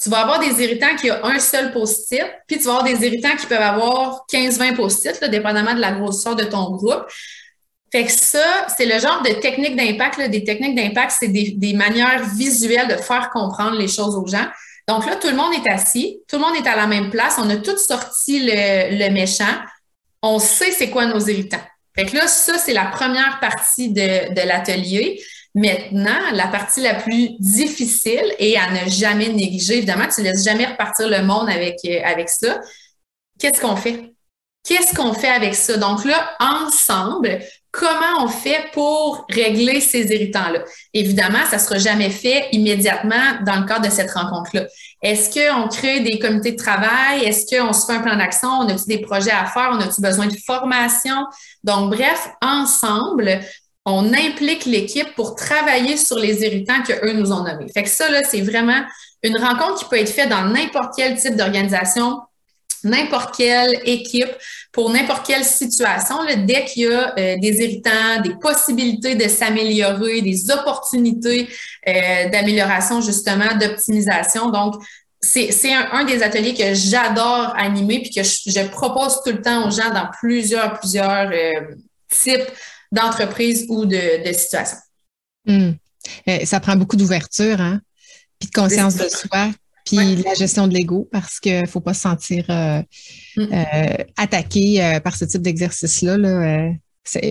Tu 0.02 0.10
vas 0.10 0.18
avoir 0.18 0.38
des 0.38 0.62
irritants 0.62 0.94
qui 1.00 1.10
ont 1.10 1.24
un 1.24 1.38
seul 1.38 1.72
post-it, 1.72 2.26
puis 2.46 2.58
tu 2.58 2.64
vas 2.64 2.78
avoir 2.78 2.84
des 2.84 3.06
irritants 3.06 3.36
qui 3.36 3.46
peuvent 3.46 3.60
avoir 3.60 4.26
15-20 4.30 4.76
post-it, 4.76 5.24
dépendamment 5.30 5.74
de 5.74 5.80
la 5.80 5.92
grosseur 5.92 6.36
de 6.36 6.44
ton 6.44 6.70
groupe. 6.72 7.06
Fait 7.92 8.04
que 8.04 8.12
ça, 8.12 8.66
c'est 8.76 8.86
le 8.86 8.98
genre 8.98 9.22
de 9.22 9.30
technique 9.40 9.76
d'impact. 9.76 10.20
Des 10.30 10.44
techniques 10.44 10.74
d'impact, 10.74 11.14
c'est 11.18 11.28
des, 11.28 11.74
manières 11.74 12.24
visuelles 12.34 12.88
de 12.88 12.96
faire 12.96 13.30
comprendre 13.30 13.78
les 13.78 13.88
choses 13.88 14.16
aux 14.16 14.26
gens. 14.26 14.46
Donc 14.88 15.06
là, 15.06 15.16
tout 15.16 15.28
le 15.28 15.36
monde 15.36 15.52
est 15.54 15.70
assis, 15.70 16.20
tout 16.28 16.36
le 16.36 16.42
monde 16.42 16.56
est 16.56 16.68
à 16.68 16.76
la 16.76 16.86
même 16.86 17.10
place, 17.10 17.36
on 17.38 17.50
a 17.50 17.56
tous 17.56 17.78
sorti 17.78 18.40
le, 18.44 19.10
méchant, 19.10 19.44
on 20.22 20.38
sait 20.38 20.70
c'est 20.70 20.90
quoi 20.90 21.06
nos 21.06 21.18
irritants. 21.18 21.62
Fait 21.96 22.06
que 22.06 22.14
là, 22.14 22.28
ça, 22.28 22.58
c'est 22.58 22.72
la 22.72 22.86
première 22.86 23.40
partie 23.40 23.88
de, 23.90 24.32
de 24.32 24.46
l'atelier. 24.46 25.20
Maintenant, 25.56 26.32
la 26.34 26.48
partie 26.48 26.82
la 26.82 26.94
plus 26.94 27.30
difficile 27.40 28.34
et 28.38 28.58
à 28.58 28.70
ne 28.70 28.90
jamais 28.90 29.28
négliger, 29.30 29.78
évidemment, 29.78 30.06
tu 30.06 30.20
ne 30.20 30.26
laisses 30.26 30.44
jamais 30.44 30.66
repartir 30.66 31.08
le 31.08 31.22
monde 31.22 31.48
avec, 31.48 31.76
euh, 31.86 32.00
avec 32.04 32.28
ça. 32.28 32.60
Qu'est-ce 33.38 33.60
qu'on 33.62 33.74
fait? 33.74 34.12
Qu'est-ce 34.62 34.94
qu'on 34.94 35.14
fait 35.14 35.30
avec 35.30 35.54
ça? 35.54 35.78
Donc 35.78 36.04
là, 36.04 36.36
ensemble, 36.40 37.40
comment 37.76 38.24
on 38.24 38.28
fait 38.28 38.70
pour 38.72 39.26
régler 39.28 39.80
ces 39.80 40.06
irritants-là? 40.06 40.60
Évidemment, 40.94 41.44
ça 41.50 41.56
ne 41.56 41.60
sera 41.60 41.78
jamais 41.78 42.10
fait 42.10 42.48
immédiatement 42.52 43.42
dans 43.44 43.60
le 43.60 43.66
cadre 43.66 43.86
de 43.86 43.90
cette 43.90 44.10
rencontre-là. 44.10 44.64
Est-ce 45.02 45.30
qu'on 45.30 45.68
crée 45.68 46.00
des 46.00 46.18
comités 46.18 46.52
de 46.52 46.56
travail? 46.56 47.24
Est-ce 47.24 47.54
qu'on 47.54 47.72
se 47.72 47.86
fait 47.86 47.98
un 47.98 48.00
plan 48.00 48.16
d'action? 48.16 48.48
On 48.48 48.68
a-t-il 48.68 48.86
des 48.86 49.02
projets 49.02 49.30
à 49.30 49.44
faire? 49.44 49.70
On 49.72 49.80
a-t-il 49.80 50.02
besoin 50.02 50.26
de 50.26 50.36
formation? 50.46 51.26
Donc, 51.64 51.94
bref, 51.94 52.30
ensemble, 52.40 53.40
on 53.84 54.12
implique 54.14 54.64
l'équipe 54.64 55.14
pour 55.14 55.36
travailler 55.36 55.96
sur 55.96 56.18
les 56.18 56.42
irritants 56.42 56.82
qu'eux 56.82 57.12
nous 57.12 57.30
ont 57.30 57.44
nommés. 57.44 57.70
Fait 57.72 57.82
que 57.82 57.90
ça, 57.90 58.08
là, 58.10 58.22
c'est 58.24 58.40
vraiment 58.40 58.82
une 59.22 59.36
rencontre 59.38 59.80
qui 59.80 59.84
peut 59.84 59.98
être 59.98 60.10
faite 60.10 60.30
dans 60.30 60.44
n'importe 60.44 60.94
quel 60.96 61.16
type 61.16 61.36
d'organisation, 61.36 62.20
n'importe 62.84 63.36
quelle 63.36 63.80
équipe, 63.84 64.30
pour 64.72 64.90
n'importe 64.90 65.26
quelle 65.26 65.44
situation, 65.44 66.16
dès 66.44 66.64
qu'il 66.64 66.84
y 66.84 66.86
a 66.86 67.14
euh, 67.18 67.36
des 67.38 67.60
irritants, 67.62 68.20
des 68.22 68.34
possibilités 68.40 69.14
de 69.14 69.28
s'améliorer, 69.28 70.22
des 70.22 70.50
opportunités 70.50 71.48
euh, 71.88 72.28
d'amélioration, 72.28 73.00
justement, 73.00 73.56
d'optimisation. 73.58 74.50
Donc, 74.50 74.74
c'est 75.20 75.72
un, 75.72 76.04
des 76.04 76.22
ateliers 76.22 76.54
que 76.54 76.74
j'adore 76.74 77.54
animer 77.56 78.00
puis 78.00 78.10
que 78.10 78.22
je, 78.22 78.68
propose 78.68 79.22
tout 79.24 79.32
le 79.32 79.42
temps 79.42 79.66
aux 79.66 79.70
gens 79.70 79.92
dans 79.92 80.08
plusieurs, 80.20 80.78
plusieurs 80.78 81.30
euh, 81.32 81.74
types 82.08 82.46
d'entreprises 82.92 83.66
ou 83.68 83.86
de, 83.86 84.32
situations. 84.32 84.78
Hmm. 85.46 85.72
Ça 86.44 86.60
prend 86.60 86.76
beaucoup 86.76 86.96
d'ouverture, 86.96 87.60
hein? 87.60 87.80
Puis 88.38 88.50
de 88.50 88.54
conscience 88.54 88.96
de 88.96 89.08
soi 89.08 89.50
puis 89.86 90.16
la 90.16 90.34
gestion 90.34 90.66
de 90.66 90.74
l'ego 90.74 91.08
parce 91.10 91.38
qu'il 91.38 91.60
ne 91.62 91.66
faut 91.66 91.80
pas 91.80 91.94
se 91.94 92.02
sentir 92.02 92.44
euh, 92.50 92.82
mm. 93.36 93.42
euh, 93.52 94.04
attaqué 94.16 94.84
euh, 94.84 95.00
par 95.00 95.16
ce 95.16 95.24
type 95.24 95.42
d'exercice-là. 95.42 96.18
Là, 96.18 96.70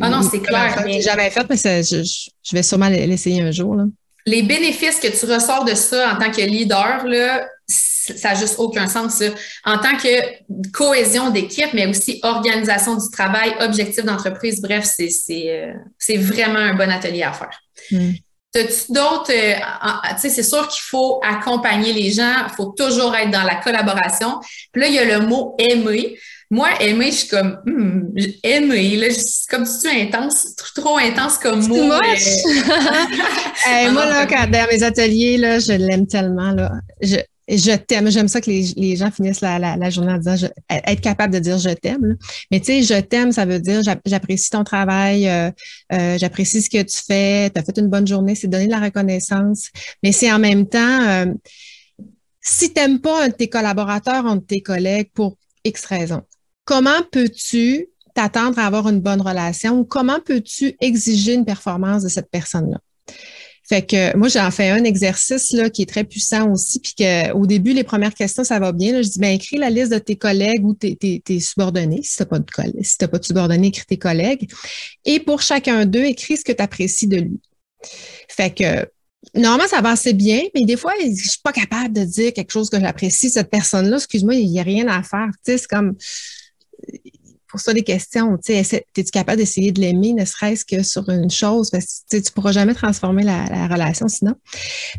ah 0.02 0.10
non, 0.10 0.22
c'est 0.22 0.39
clair. 0.39 0.74
Je 0.80 0.86
n'ai 0.86 1.02
jamais 1.02 1.30
fait, 1.30 1.46
mais 1.50 1.58
je, 1.84 2.54
vais 2.54 2.63
sûrement 2.63 2.88
l'essayer 2.88 3.41
un 3.41 3.52
jour. 3.52 3.76
Là. 3.76 3.84
Les 4.26 4.41
bénéfices 4.41 5.00
que 5.00 5.08
tu 5.08 5.32
ressors 5.32 5.65
de 5.65 5.76
ça 5.76 6.13
en 6.13 6.18
tant 6.18 6.32
que 6.32 6.41
leader, 6.41 7.06
là, 7.06 7.46
ça 7.68 8.30
n'a 8.30 8.36
juste 8.36 8.56
aucun 8.58 8.88
sens. 8.88 9.22
En 9.65 9.78
tant 9.78 9.98
que 9.98 10.72
cohésion 10.72 11.30
d'équipe, 11.30 11.74
mais 11.74 11.88
aussi 11.88 12.22
organisation 12.24 12.96
du 12.96 13.10
travail, 13.12 13.54
objectif 13.60 14.06
d'entreprise, 14.06 14.62
bref, 14.62 14.88
c'est 14.88 16.18
vraiment 16.18 16.60
un 16.60 16.74
bon 16.74 16.89
atelier 16.89 17.24
à 17.24 17.34
faire. 17.34 17.60
Mm. 17.91 18.12
As-tu 18.56 18.94
d'autres, 18.94 19.32
euh, 19.32 19.56
tu 20.15 20.22
sais, 20.22 20.30
c'est 20.30 20.44
sûr 20.44 20.68
qu'il 20.68 20.84
faut 20.84 21.20
accompagner 21.24 21.94
les 21.94 22.12
gens, 22.12 22.46
il 22.48 22.54
faut 22.56 22.74
toujours 22.78 23.15
être 23.15 23.32
dans 23.32 23.44
la 23.44 23.56
collaboration. 23.56 24.39
Puis 24.72 24.82
là, 24.82 24.88
il 24.88 24.94
y 24.94 25.00
a 25.00 25.20
le 25.20 25.26
mot 25.26 25.56
aimer. 25.60 26.18
Moi, 26.52 26.70
aimer, 26.80 27.12
je 27.12 27.18
suis 27.18 27.28
comme, 27.28 27.60
hmm, 27.65 28.15
aimer, 28.44 28.98
là, 28.98 29.08
c'est 29.10 29.50
comme 29.50 29.65
si 29.65 29.80
tu 29.80 29.89
intense, 29.89 30.56
trop, 30.76 30.98
intense 30.98 31.38
comme 31.38 31.68
mot. 31.68 31.76
moi, 33.91 34.06
là, 34.06 34.26
quand, 34.28 34.50
dans 34.50 34.68
mes 34.72 34.84
ateliers, 34.84 35.38
là, 35.38 35.60
je 35.60 35.74
l'aime 35.74 36.08
tellement, 36.08 36.52
là. 36.52 36.72
Je, 37.02 37.18
je 37.48 37.76
t'aime. 37.76 38.10
J'aime 38.10 38.28
ça 38.28 38.42
que 38.42 38.50
les, 38.50 38.96
gens 38.96 39.12
finissent 39.12 39.42
la, 39.42 39.90
journée 39.90 40.14
en 40.14 40.18
disant 40.18 40.48
être 40.70 41.02
capable 41.02 41.34
de 41.34 41.40
dire 41.40 41.58
je 41.58 41.70
t'aime. 41.70 42.18
Mais 42.52 42.60
tu 42.60 42.68
sais, 42.68 42.82
je 42.84 43.00
t'aime, 43.00 43.32
ça 43.32 43.46
veut 43.46 43.60
dire 43.60 43.82
j'apprécie 44.06 44.50
ton 44.50 44.64
travail, 44.64 45.28
euh, 45.28 45.52
euh, 45.94 46.18
j'apprécie 46.18 46.62
ce 46.62 46.70
que 46.70 46.82
tu 46.82 46.98
fais, 47.06 47.50
tu 47.50 47.60
as 47.60 47.64
fait 47.64 47.78
une 47.78 47.88
bonne 47.88 48.08
journée, 48.08 48.36
c'est 48.36 48.48
donner 48.48 48.66
de 48.66 48.72
la 48.72 48.80
reconnaissance. 48.80 49.70
Mais 50.04 50.12
c'est 50.12 50.32
en 50.32 50.40
même 50.40 50.68
temps, 50.68 51.02
euh, 51.08 51.26
si 52.42 52.74
tu 52.74 52.80
n'aimes 52.80 53.00
pas 53.00 53.26
un 53.26 53.28
de 53.30 53.34
tes 53.34 53.50
collaborateurs, 53.50 54.26
un 54.26 54.38
de 54.38 54.44
tes 54.44 54.62
collègues 54.62 55.12
pour 55.14 55.38
X 55.64 55.86
raisons, 55.86 56.24
comment 56.64 57.02
peux-tu 57.12 57.88
t'attendre 58.16 58.58
à 58.60 58.66
avoir 58.66 58.88
une 58.90 59.02
bonne 59.02 59.22
relation 59.22 59.80
ou 59.80 59.84
comment 59.84 60.20
peux-tu 60.20 60.76
exiger 60.80 61.34
une 61.34 61.46
performance 61.46 62.04
de 62.04 62.10
cette 62.10 62.32
personne-là? 62.32 62.80
Fait 63.67 63.82
que 63.82 64.15
moi, 64.15 64.28
j'en 64.28 64.51
fais 64.51 64.69
un 64.69 64.84
exercice 64.84 65.51
là, 65.51 65.71
qui 65.71 65.82
est 65.82 65.88
très 65.88 66.04
puissant 66.04 66.51
aussi, 66.51 66.80
puis 66.80 66.93
qu'au 66.95 67.45
début, 67.47 67.73
les 67.73 67.84
premières 67.84 68.13
questions, 68.13 68.43
ça 68.43 68.60
va 68.60 68.71
bien. 68.71 69.01
je 69.01 69.10
dis, 69.10 69.19
ben 69.19 69.32
écris 69.32 69.58
la 69.58 69.71
liste 69.71 69.91
de 69.91 69.97
tes 69.97 70.15
collègues 70.15 70.63
ou 70.63 70.73
tes, 70.73 70.95
tes, 70.95 71.39
subordonnés. 71.39 72.01
Si 72.04 72.15
tu 72.15 72.21
n'as 72.21 72.28
pas 72.28 72.39
de 72.39 73.08
pas 73.08 73.17
de 73.17 73.25
subordonnés, 73.25 73.67
écris 73.67 73.86
tes 73.86 73.97
collègues. 73.97 74.51
Et 75.04 75.19
pour 75.19 75.41
chacun 75.41 75.86
d'eux, 75.86 76.06
écris 76.06 76.38
ce 76.38 76.43
que 76.43 76.51
tu 76.51 76.62
apprécies 76.62 77.08
de 77.08 77.17
lui. 77.17 77.39
Fait 78.30 78.54
que 78.54 78.88
normalement, 79.34 79.67
ça 79.67 79.82
va 79.82 79.91
assez 79.91 80.13
bien, 80.13 80.41
mais 80.54 80.63
des 80.65 80.78
fois, 80.78 80.93
je 81.01 81.30
suis 81.30 81.41
pas 81.43 81.51
capable 81.51 81.93
de 81.93 82.04
dire 82.04 82.34
quelque 82.34 82.51
chose 82.51 82.69
que 82.69 82.80
j'apprécie. 82.80 83.32
Cette 83.32 83.49
personne-là, 83.49 83.97
excuse-moi, 83.97 84.36
il 84.36 84.49
n'y 84.49 84.60
a 84.60 84.63
rien 84.63 84.88
à 84.88 85.01
faire. 85.01 85.30
C'est 85.43 85.65
comme 85.65 85.95
pour 87.56 87.62
ça 87.62 87.74
des 87.74 87.84
questions. 87.84 88.38
Tu 88.44 88.52
es-tu 88.52 89.04
capable 89.13 89.38
d'essayer 89.38 89.72
de 89.72 89.80
l'aimer, 89.80 90.12
ne 90.12 90.26
serait-ce 90.26 90.65
que 90.65 90.84
sur 90.84 91.08
une 91.10 91.32
chose, 91.32 91.70
parce 91.72 92.04
que 92.12 92.18
tu 92.18 92.18
ne 92.18 92.34
pourras 92.34 92.52
jamais 92.52 92.74
transformer 92.74 93.24
la, 93.24 93.68
relation 93.68 94.10
sinon. 94.10 94.36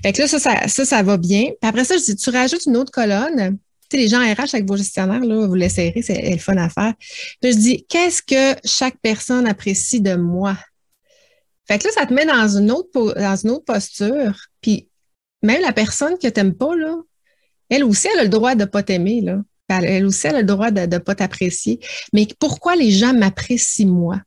Fait 0.03 0.15
que 0.15 0.23
là, 0.23 0.29
ça, 0.29 0.39
ça, 0.39 0.85
ça, 0.87 1.03
va 1.03 1.19
bien. 1.19 1.45
Puis 1.45 1.69
après 1.69 1.85
ça, 1.85 1.99
je 1.99 2.05
dis, 2.05 2.17
tu 2.17 2.31
rajoutes 2.31 2.65
une 2.65 2.79
autre 2.79 2.91
colonne. 2.91 3.59
Tu 3.91 3.99
sais, 3.99 4.03
les 4.03 4.09
gens 4.09 4.21
RH 4.21 4.55
avec 4.55 4.67
vos 4.67 4.77
gestionnaires, 4.77 5.21
là, 5.21 5.47
vous 5.47 5.55
l'essayerez, 5.55 6.01
c'est 6.01 6.31
le 6.31 6.39
fun 6.39 6.57
à 6.57 6.71
faire. 6.71 6.95
Puis 7.43 7.53
je 7.53 7.59
dis, 7.59 7.87
qu'est-ce 7.91 8.23
que 8.23 8.59
chaque 8.65 8.97
personne 9.03 9.47
apprécie 9.47 10.01
de 10.01 10.15
moi? 10.15 10.57
Fait 11.69 11.79
que 11.79 11.89
là, 11.89 11.91
ça 11.93 12.07
te 12.07 12.15
met 12.15 12.25
dans 12.25 12.57
une 12.57 12.71
autre, 12.71 13.15
dans 13.21 13.37
une 13.37 13.51
autre 13.51 13.67
posture. 13.67 14.35
Puis 14.63 14.89
même 15.43 15.61
la 15.61 15.75
personne 15.75 16.17
que 16.17 16.29
tu 16.29 16.41
n'aimes 16.41 16.55
pas, 16.55 16.75
là, 16.75 16.97
elle 17.69 17.85
aussi, 17.85 18.09
elle 18.15 18.21
a 18.21 18.25
le 18.25 18.31
droit 18.31 18.55
de 18.55 18.61
ne 18.61 18.65
pas 18.65 18.83
t'aimer. 18.83 19.21
Là. 19.21 19.43
Elle 19.69 20.07
aussi, 20.07 20.27
elle 20.27 20.37
a 20.37 20.41
le 20.41 20.47
droit 20.47 20.71
de 20.71 20.83
ne 20.83 20.99
pas 20.99 21.15
t'apprécier. 21.15 21.81
Mais 22.13 22.27
pourquoi 22.39 22.77
les 22.77 22.91
gens 22.91 23.13
m'apprécient 23.13 23.89
moi? 23.89 24.21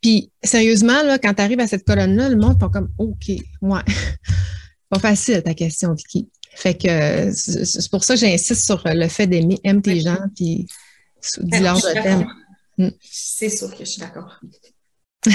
Puis, 0.00 0.30
sérieusement, 0.42 1.02
là, 1.02 1.18
quand 1.18 1.34
tu 1.34 1.42
arrives 1.42 1.60
à 1.60 1.66
cette 1.66 1.84
colonne-là, 1.84 2.28
le 2.28 2.36
monde 2.36 2.58
fait 2.60 2.70
comme 2.70 2.90
OK, 2.98 3.28
ouais. 3.62 3.80
pas 4.90 4.98
facile 4.98 5.42
ta 5.42 5.54
question, 5.54 5.94
Vicky. 5.94 6.28
Fait 6.54 6.74
que 6.74 7.32
c'est 7.32 7.90
pour 7.90 8.04
ça 8.04 8.14
que 8.14 8.20
j'insiste 8.20 8.64
sur 8.64 8.80
le 8.84 9.08
fait 9.08 9.26
d'aimer, 9.26 9.58
aime 9.64 9.82
tes 9.82 10.00
gens, 10.00 10.18
puis 10.36 10.68
dis-leur 11.40 11.76
de 11.76 11.92
t'aime. 12.02 12.28
Mm. 12.78 12.90
C'est 13.00 13.48
sûr 13.48 13.70
que 13.72 13.84
je 13.84 13.90
suis 13.90 14.00
d'accord. 14.00 14.40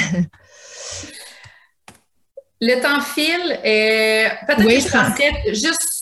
le 2.61 2.81
temps 2.81 3.01
file. 3.01 3.59
Euh, 3.65 4.29
peut-être 4.45 4.63
que 4.63 4.69
je 4.69 4.91
passerais 4.91 5.53
juste 5.53 5.98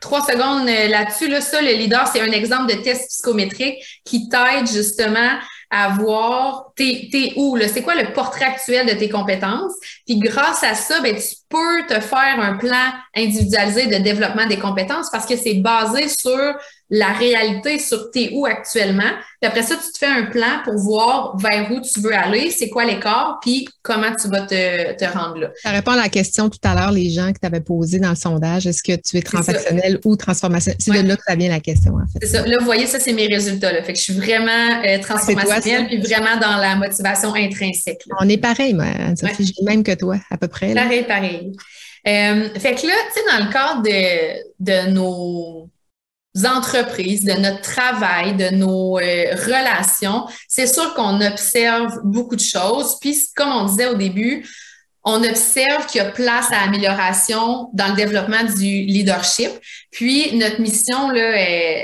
trois 0.00 0.22
secondes 0.24 0.68
euh, 0.68 0.88
là-dessus. 0.88 1.28
Là, 1.28 1.40
ça, 1.40 1.60
le 1.62 1.72
leader, 1.72 2.06
c'est 2.06 2.20
un 2.20 2.32
exemple 2.32 2.74
de 2.74 2.82
test 2.82 3.08
psychométrique 3.08 3.76
qui 4.04 4.28
t'aide 4.28 4.66
justement 4.66 5.38
à 5.70 5.90
voir 5.90 6.72
t'es, 6.74 7.32
où, 7.36 7.54
là, 7.54 7.68
c'est 7.68 7.82
quoi 7.82 7.94
le 7.94 8.12
portrait 8.12 8.46
actuel 8.46 8.86
de 8.86 8.94
tes 8.94 9.08
compétences? 9.08 9.72
Puis 10.04 10.18
grâce 10.18 10.64
à 10.64 10.74
ça, 10.74 11.00
ben, 11.00 11.14
tu 11.14 11.36
peux 11.48 11.86
te 11.88 12.00
faire 12.00 12.40
un 12.40 12.56
plan 12.56 12.92
individualisé 13.16 13.86
de 13.86 14.02
développement 14.02 14.46
des 14.46 14.58
compétences 14.58 15.08
parce 15.10 15.26
que 15.26 15.36
c'est 15.36 15.54
basé 15.54 16.08
sur 16.08 16.56
la 16.90 17.12
réalité 17.12 17.78
sur 17.78 18.10
tes 18.10 18.30
où 18.34 18.46
actuellement. 18.46 19.10
Puis 19.40 19.48
après 19.48 19.62
ça, 19.62 19.76
tu 19.76 19.92
te 19.92 19.98
fais 19.98 20.06
un 20.06 20.24
plan 20.24 20.60
pour 20.64 20.74
voir 20.76 21.36
vers 21.38 21.70
où 21.70 21.80
tu 21.80 22.00
veux 22.00 22.14
aller, 22.14 22.50
c'est 22.50 22.68
quoi 22.68 22.84
l'écart, 22.84 23.38
puis 23.40 23.68
comment 23.82 24.14
tu 24.14 24.28
vas 24.28 24.42
te, 24.42 24.96
te 24.96 25.04
rendre 25.04 25.38
là. 25.38 25.50
Ça 25.62 25.70
répond 25.70 25.92
à 25.92 25.96
la 25.96 26.08
question 26.08 26.50
tout 26.50 26.58
à 26.64 26.74
l'heure, 26.74 26.90
les 26.90 27.08
gens 27.10 27.32
que 27.32 27.38
tu 27.40 27.46
avais 27.46 27.60
posé 27.60 28.00
dans 28.00 28.10
le 28.10 28.16
sondage, 28.16 28.66
est-ce 28.66 28.82
que 28.82 29.00
tu 29.00 29.16
es 29.16 29.22
transactionnel 29.22 30.00
ou 30.04 30.16
transformationnel? 30.16 30.78
C'est 30.80 31.02
de 31.02 31.08
là 31.08 31.16
que 31.16 31.22
ça 31.26 31.36
vient 31.36 31.48
la 31.48 31.60
question, 31.60 31.94
en 31.94 32.06
fait. 32.12 32.26
C'est 32.26 32.36
ça. 32.36 32.46
Là, 32.46 32.56
vous 32.58 32.64
voyez, 32.66 32.86
ça, 32.86 32.98
c'est 32.98 33.12
mes 33.12 33.28
résultats. 33.28 33.72
Là. 33.72 33.82
Fait 33.82 33.92
que 33.92 33.98
je 33.98 34.04
suis 34.04 34.14
vraiment 34.14 34.82
euh, 34.84 34.98
transformationnelle, 34.98 35.86
puis 35.86 35.98
vraiment 35.98 36.38
dans 36.40 36.56
la 36.56 36.74
motivation 36.74 37.34
intrinsèque. 37.34 38.02
On 38.20 38.28
est 38.28 38.38
pareil, 38.38 38.74
moi, 38.74 38.86
Sophie, 39.18 39.54
même 39.62 39.84
que 39.84 39.94
toi, 39.94 40.16
à 40.30 40.36
peu 40.36 40.48
près. 40.48 40.74
Pareil, 40.74 41.04
pareil. 41.04 41.52
Euh, 42.08 42.48
fait 42.58 42.74
que 42.74 42.86
là, 42.86 42.94
tu 43.12 43.20
sais, 43.20 43.38
dans 43.38 43.44
le 43.46 43.52
cadre 43.52 43.82
de, 43.82 44.40
de 44.58 44.90
nos 44.90 45.68
entreprises, 46.44 47.24
de 47.24 47.32
notre 47.32 47.60
travail, 47.60 48.36
de 48.36 48.54
nos 48.54 48.98
euh, 48.98 49.34
relations, 49.34 50.26
c'est 50.48 50.66
sûr 50.66 50.94
qu'on 50.94 51.20
observe 51.20 51.98
beaucoup 52.04 52.36
de 52.36 52.40
choses. 52.40 52.98
Puis, 53.00 53.16
comme 53.34 53.50
on 53.50 53.64
disait 53.64 53.86
au 53.86 53.96
début, 53.96 54.46
on 55.04 55.24
observe 55.24 55.86
qu'il 55.86 56.02
y 56.02 56.04
a 56.04 56.10
place 56.10 56.52
à 56.52 56.62
amélioration 56.62 57.70
dans 57.72 57.88
le 57.88 57.94
développement 57.94 58.44
du 58.44 58.82
leadership. 58.82 59.48
Puis 59.90 60.36
notre 60.36 60.60
mission 60.60 61.10
là, 61.10 61.32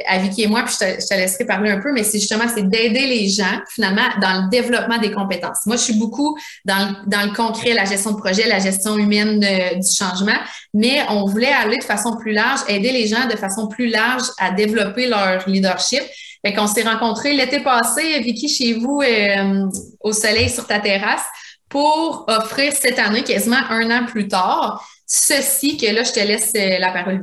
à 0.07 0.19
Vicky 0.19 0.43
et 0.43 0.47
moi, 0.47 0.65
puis 0.65 0.75
je 0.79 1.07
te, 1.07 1.15
laisserai 1.15 1.47
parler 1.47 1.71
un 1.71 1.81
peu, 1.81 1.93
mais 1.93 2.05
c'est 2.05 2.19
justement 2.19 2.45
c'est 2.53 2.69
d'aider 2.69 3.07
les 3.07 3.29
gens 3.29 3.61
finalement 3.75 4.07
dans 4.21 4.45
le 4.45 4.51
développement 4.51 4.99
des 4.99 5.13
compétences. 5.13 5.65
Moi, 5.65 5.77
je 5.77 5.83
suis 5.83 5.95
beaucoup 5.95 6.37
dans 6.67 6.77
le, 6.79 7.11
dans 7.11 7.23
le 7.23 7.35
concret, 7.35 7.73
la 7.73 7.87
gestion 7.87 8.13
de 8.13 8.19
projet, 8.19 8.47
la 8.47 8.59
gestion 8.59 8.99
humaine 8.99 9.41
du 9.41 9.97
changement, 9.97 10.39
mais 10.75 11.01
on 11.09 11.25
voulait 11.25 11.53
aller 11.53 11.79
de 11.79 11.85
façon 11.85 12.17
plus 12.17 12.33
large, 12.33 12.61
aider 12.69 12.93
les 12.93 13.07
gens 13.07 13.27
de 13.27 13.37
façon 13.37 13.67
plus 13.67 13.89
large 13.89 14.25
à 14.39 14.51
développer 14.51 15.07
leur 15.07 15.49
leadership. 15.49 16.03
Fait 16.45 16.53
qu'on 16.53 16.67
s'est 16.67 16.83
rencontrés 16.83 17.33
l'été 17.33 17.61
passé, 17.61 18.21
Vicky, 18.21 18.49
chez 18.49 18.75
vous, 18.75 19.01
euh, 19.03 19.67
au 20.01 20.13
soleil 20.13 20.51
sur 20.51 20.67
ta 20.67 20.79
terrasse 20.79 21.25
pour 21.69 22.25
offrir 22.29 22.73
cette 22.73 22.99
année, 22.99 23.25
quasiment 23.25 23.63
un 23.71 23.91
an 23.91 24.07
plus 24.07 24.29
tard, 24.29 24.87
ceci 25.07 25.77
que 25.77 25.87
là, 25.87 26.03
je 26.03 26.13
te 26.13 26.21
laisse 26.21 26.53
euh, 26.57 26.79
la 26.79 26.93
parole. 26.93 27.21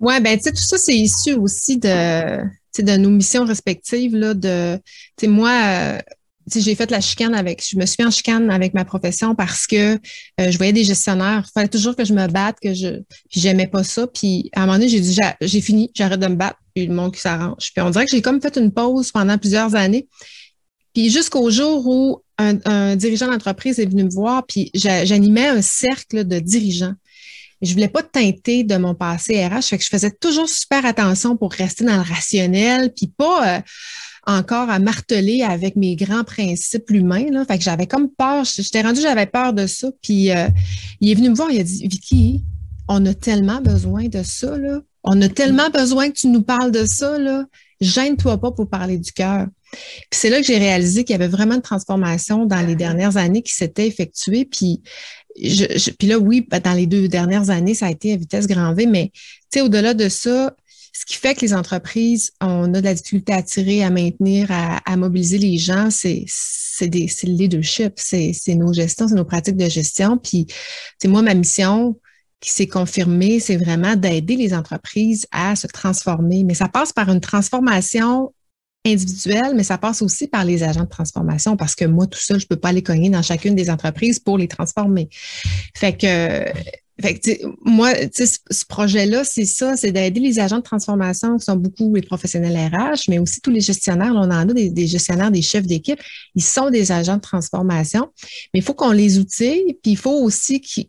Oui, 0.00 0.20
ben 0.20 0.36
tu 0.36 0.44
sais, 0.44 0.50
tout 0.50 0.64
ça, 0.64 0.78
c'est 0.78 0.96
issu 0.96 1.34
aussi 1.34 1.78
de, 1.78 2.42
de 2.78 2.96
nos 2.96 3.10
missions 3.10 3.44
respectives. 3.44 4.16
Là, 4.16 4.34
de, 4.34 4.80
moi, 5.22 5.52
euh, 5.64 5.98
j'ai 6.54 6.74
fait 6.74 6.90
la 6.90 7.00
chicane 7.00 7.34
avec, 7.34 7.64
je 7.66 7.78
me 7.78 7.86
suis 7.86 8.04
en 8.04 8.10
chicane 8.10 8.50
avec 8.50 8.74
ma 8.74 8.84
profession 8.84 9.34
parce 9.34 9.66
que 9.66 9.94
euh, 9.94 10.50
je 10.50 10.56
voyais 10.56 10.72
des 10.72 10.84
gestionnaires. 10.84 11.44
Il 11.46 11.52
fallait 11.52 11.68
toujours 11.68 11.96
que 11.96 12.04
je 12.04 12.12
me 12.12 12.26
batte, 12.26 12.56
que 12.60 12.74
je, 12.74 13.00
j'aimais 13.30 13.68
pas 13.68 13.84
ça. 13.84 14.06
Puis 14.06 14.50
à 14.54 14.62
un 14.62 14.66
moment 14.66 14.78
donné, 14.78 14.88
j'ai 14.88 15.00
dit, 15.00 15.18
j'ai 15.40 15.60
fini, 15.60 15.90
j'arrête 15.94 16.20
de 16.20 16.26
me 16.26 16.36
battre, 16.36 16.58
puis 16.74 16.86
le 16.86 16.94
monde 16.94 17.14
qui 17.14 17.20
s'arrange. 17.20 17.72
Puis 17.72 17.80
on 17.80 17.90
dirait 17.90 18.04
que 18.04 18.10
j'ai 18.10 18.22
comme 18.22 18.42
fait 18.42 18.56
une 18.56 18.72
pause 18.72 19.12
pendant 19.12 19.38
plusieurs 19.38 19.74
années. 19.74 20.08
Puis 20.92 21.10
jusqu'au 21.10 21.50
jour 21.50 21.86
où 21.86 22.23
un, 22.38 22.96
dirigeant 22.96 23.28
d'entreprise 23.28 23.78
est 23.78 23.86
venu 23.86 24.04
me 24.04 24.10
voir, 24.10 24.44
puis 24.46 24.70
j'animais 24.74 25.46
un 25.46 25.62
cercle 25.62 26.24
de 26.24 26.38
dirigeants. 26.38 26.94
Je 27.62 27.72
voulais 27.72 27.88
pas 27.88 28.02
teinter 28.02 28.64
de 28.64 28.76
mon 28.76 28.94
passé 28.94 29.46
RH, 29.46 29.62
fait 29.62 29.78
que 29.78 29.84
je 29.84 29.88
faisais 29.88 30.10
toujours 30.10 30.48
super 30.48 30.84
attention 30.84 31.36
pour 31.36 31.52
rester 31.52 31.84
dans 31.84 31.96
le 31.96 32.02
rationnel, 32.02 32.92
puis 32.94 33.06
pas 33.06 33.56
euh, 33.56 33.60
encore 34.26 34.68
à 34.70 34.78
marteler 34.78 35.42
avec 35.42 35.76
mes 35.76 35.96
grands 35.96 36.24
principes 36.24 36.90
humains. 36.90 37.30
Là. 37.30 37.44
Fait 37.44 37.58
que 37.58 37.64
j'avais 37.64 37.86
comme 37.86 38.10
peur, 38.10 38.44
j'étais 38.44 38.82
rendue, 38.82 39.00
j'avais 39.00 39.26
peur 39.26 39.52
de 39.52 39.66
ça. 39.66 39.90
Puis 40.02 40.30
euh, 40.30 40.48
il 41.00 41.10
est 41.10 41.14
venu 41.14 41.30
me 41.30 41.34
voir, 41.34 41.50
il 41.50 41.60
a 41.60 41.62
dit 41.62 41.86
Vicky, 41.86 42.44
on 42.88 43.04
a 43.06 43.14
tellement 43.14 43.60
besoin 43.60 44.08
de 44.08 44.22
ça, 44.22 44.58
là. 44.58 44.80
On 45.04 45.20
a 45.20 45.28
tellement 45.28 45.68
besoin 45.68 46.08
que 46.08 46.14
tu 46.14 46.28
nous 46.28 46.42
parles 46.42 46.72
de 46.72 46.86
ça. 46.86 47.18
Gêne-toi 47.80 48.40
pas 48.40 48.52
pour 48.52 48.68
parler 48.68 48.96
du 48.96 49.12
cœur. 49.12 49.48
Puis 50.10 50.20
c'est 50.20 50.30
là 50.30 50.40
que 50.40 50.46
j'ai 50.46 50.58
réalisé 50.58 51.04
qu'il 51.04 51.14
y 51.14 51.16
avait 51.16 51.28
vraiment 51.28 51.54
une 51.54 51.62
transformation 51.62 52.46
dans 52.46 52.64
les 52.66 52.76
dernières 52.76 53.16
années 53.16 53.42
qui 53.42 53.52
s'était 53.52 53.86
effectuée. 53.86 54.44
Puis, 54.44 54.82
puis 55.34 56.08
là, 56.08 56.18
oui, 56.18 56.46
ben, 56.48 56.60
dans 56.60 56.74
les 56.74 56.86
deux 56.86 57.08
dernières 57.08 57.50
années, 57.50 57.74
ça 57.74 57.86
a 57.86 57.90
été 57.90 58.12
à 58.12 58.16
vitesse 58.16 58.46
grand 58.46 58.74
V, 58.74 58.86
mais 58.86 59.10
au-delà 59.56 59.94
de 59.94 60.08
ça, 60.08 60.54
ce 60.92 61.04
qui 61.04 61.16
fait 61.16 61.34
que 61.34 61.40
les 61.40 61.54
entreprises, 61.54 62.30
on 62.40 62.72
a 62.72 62.80
de 62.80 62.84
la 62.84 62.94
difficulté 62.94 63.32
à 63.32 63.36
attirer, 63.36 63.82
à 63.82 63.90
maintenir, 63.90 64.48
à, 64.50 64.96
mobiliser 64.96 65.38
les 65.38 65.58
gens, 65.58 65.90
c'est 65.90 66.24
c'est 66.26 66.88
le 66.88 67.34
leadership, 67.34 67.94
c'est 67.96 68.34
nos 68.54 68.72
gestions, 68.72 69.06
c'est 69.06 69.14
nos 69.14 69.24
pratiques 69.24 69.56
de 69.56 69.68
gestion. 69.68 70.18
Puis, 70.18 70.46
c'est 71.00 71.08
moi, 71.08 71.22
ma 71.22 71.34
mission 71.34 71.96
qui 72.40 72.50
s'est 72.50 72.66
confirmée, 72.66 73.38
c'est 73.40 73.56
vraiment 73.56 73.96
d'aider 73.96 74.36
les 74.36 74.54
entreprises 74.54 75.26
à 75.30 75.56
se 75.56 75.66
transformer. 75.66 76.42
Mais 76.44 76.54
ça 76.54 76.68
passe 76.68 76.92
par 76.92 77.08
une 77.10 77.20
transformation 77.20 78.32
individuel, 78.84 79.54
mais 79.54 79.64
ça 79.64 79.78
passe 79.78 80.02
aussi 80.02 80.28
par 80.28 80.44
les 80.44 80.62
agents 80.62 80.84
de 80.84 80.88
transformation 80.88 81.56
parce 81.56 81.74
que 81.74 81.84
moi, 81.84 82.06
tout 82.06 82.18
seul, 82.18 82.38
je 82.38 82.46
peux 82.46 82.56
pas 82.56 82.68
aller 82.68 82.82
cogner 82.82 83.10
dans 83.10 83.22
chacune 83.22 83.54
des 83.54 83.70
entreprises 83.70 84.18
pour 84.18 84.36
les 84.36 84.48
transformer. 84.48 85.08
Fait 85.74 85.96
que, 85.96 86.44
fait 87.00 87.18
que 87.18 87.30
moi, 87.64 87.92
ce 88.12 88.64
projet-là, 88.66 89.24
c'est 89.24 89.46
ça, 89.46 89.76
c'est 89.76 89.90
d'aider 89.90 90.20
les 90.20 90.38
agents 90.38 90.58
de 90.58 90.62
transformation 90.62 91.38
qui 91.38 91.44
sont 91.44 91.56
beaucoup 91.56 91.94
les 91.94 92.02
professionnels 92.02 92.56
RH, 92.56 93.08
mais 93.08 93.18
aussi 93.18 93.40
tous 93.40 93.50
les 93.50 93.60
gestionnaires. 93.60 94.12
on 94.14 94.24
en 94.24 94.30
a 94.30 94.44
des, 94.44 94.68
des 94.68 94.86
gestionnaires, 94.86 95.30
des 95.30 95.42
chefs 95.42 95.66
d'équipe. 95.66 95.98
Ils 96.34 96.44
sont 96.44 96.70
des 96.70 96.92
agents 96.92 97.16
de 97.16 97.22
transformation, 97.22 98.10
mais 98.52 98.60
il 98.60 98.62
faut 98.62 98.74
qu'on 98.74 98.92
les 98.92 99.18
outille, 99.18 99.78
puis 99.82 99.92
il 99.92 99.98
faut 99.98 100.22
aussi 100.22 100.60
qu'ils 100.60 100.86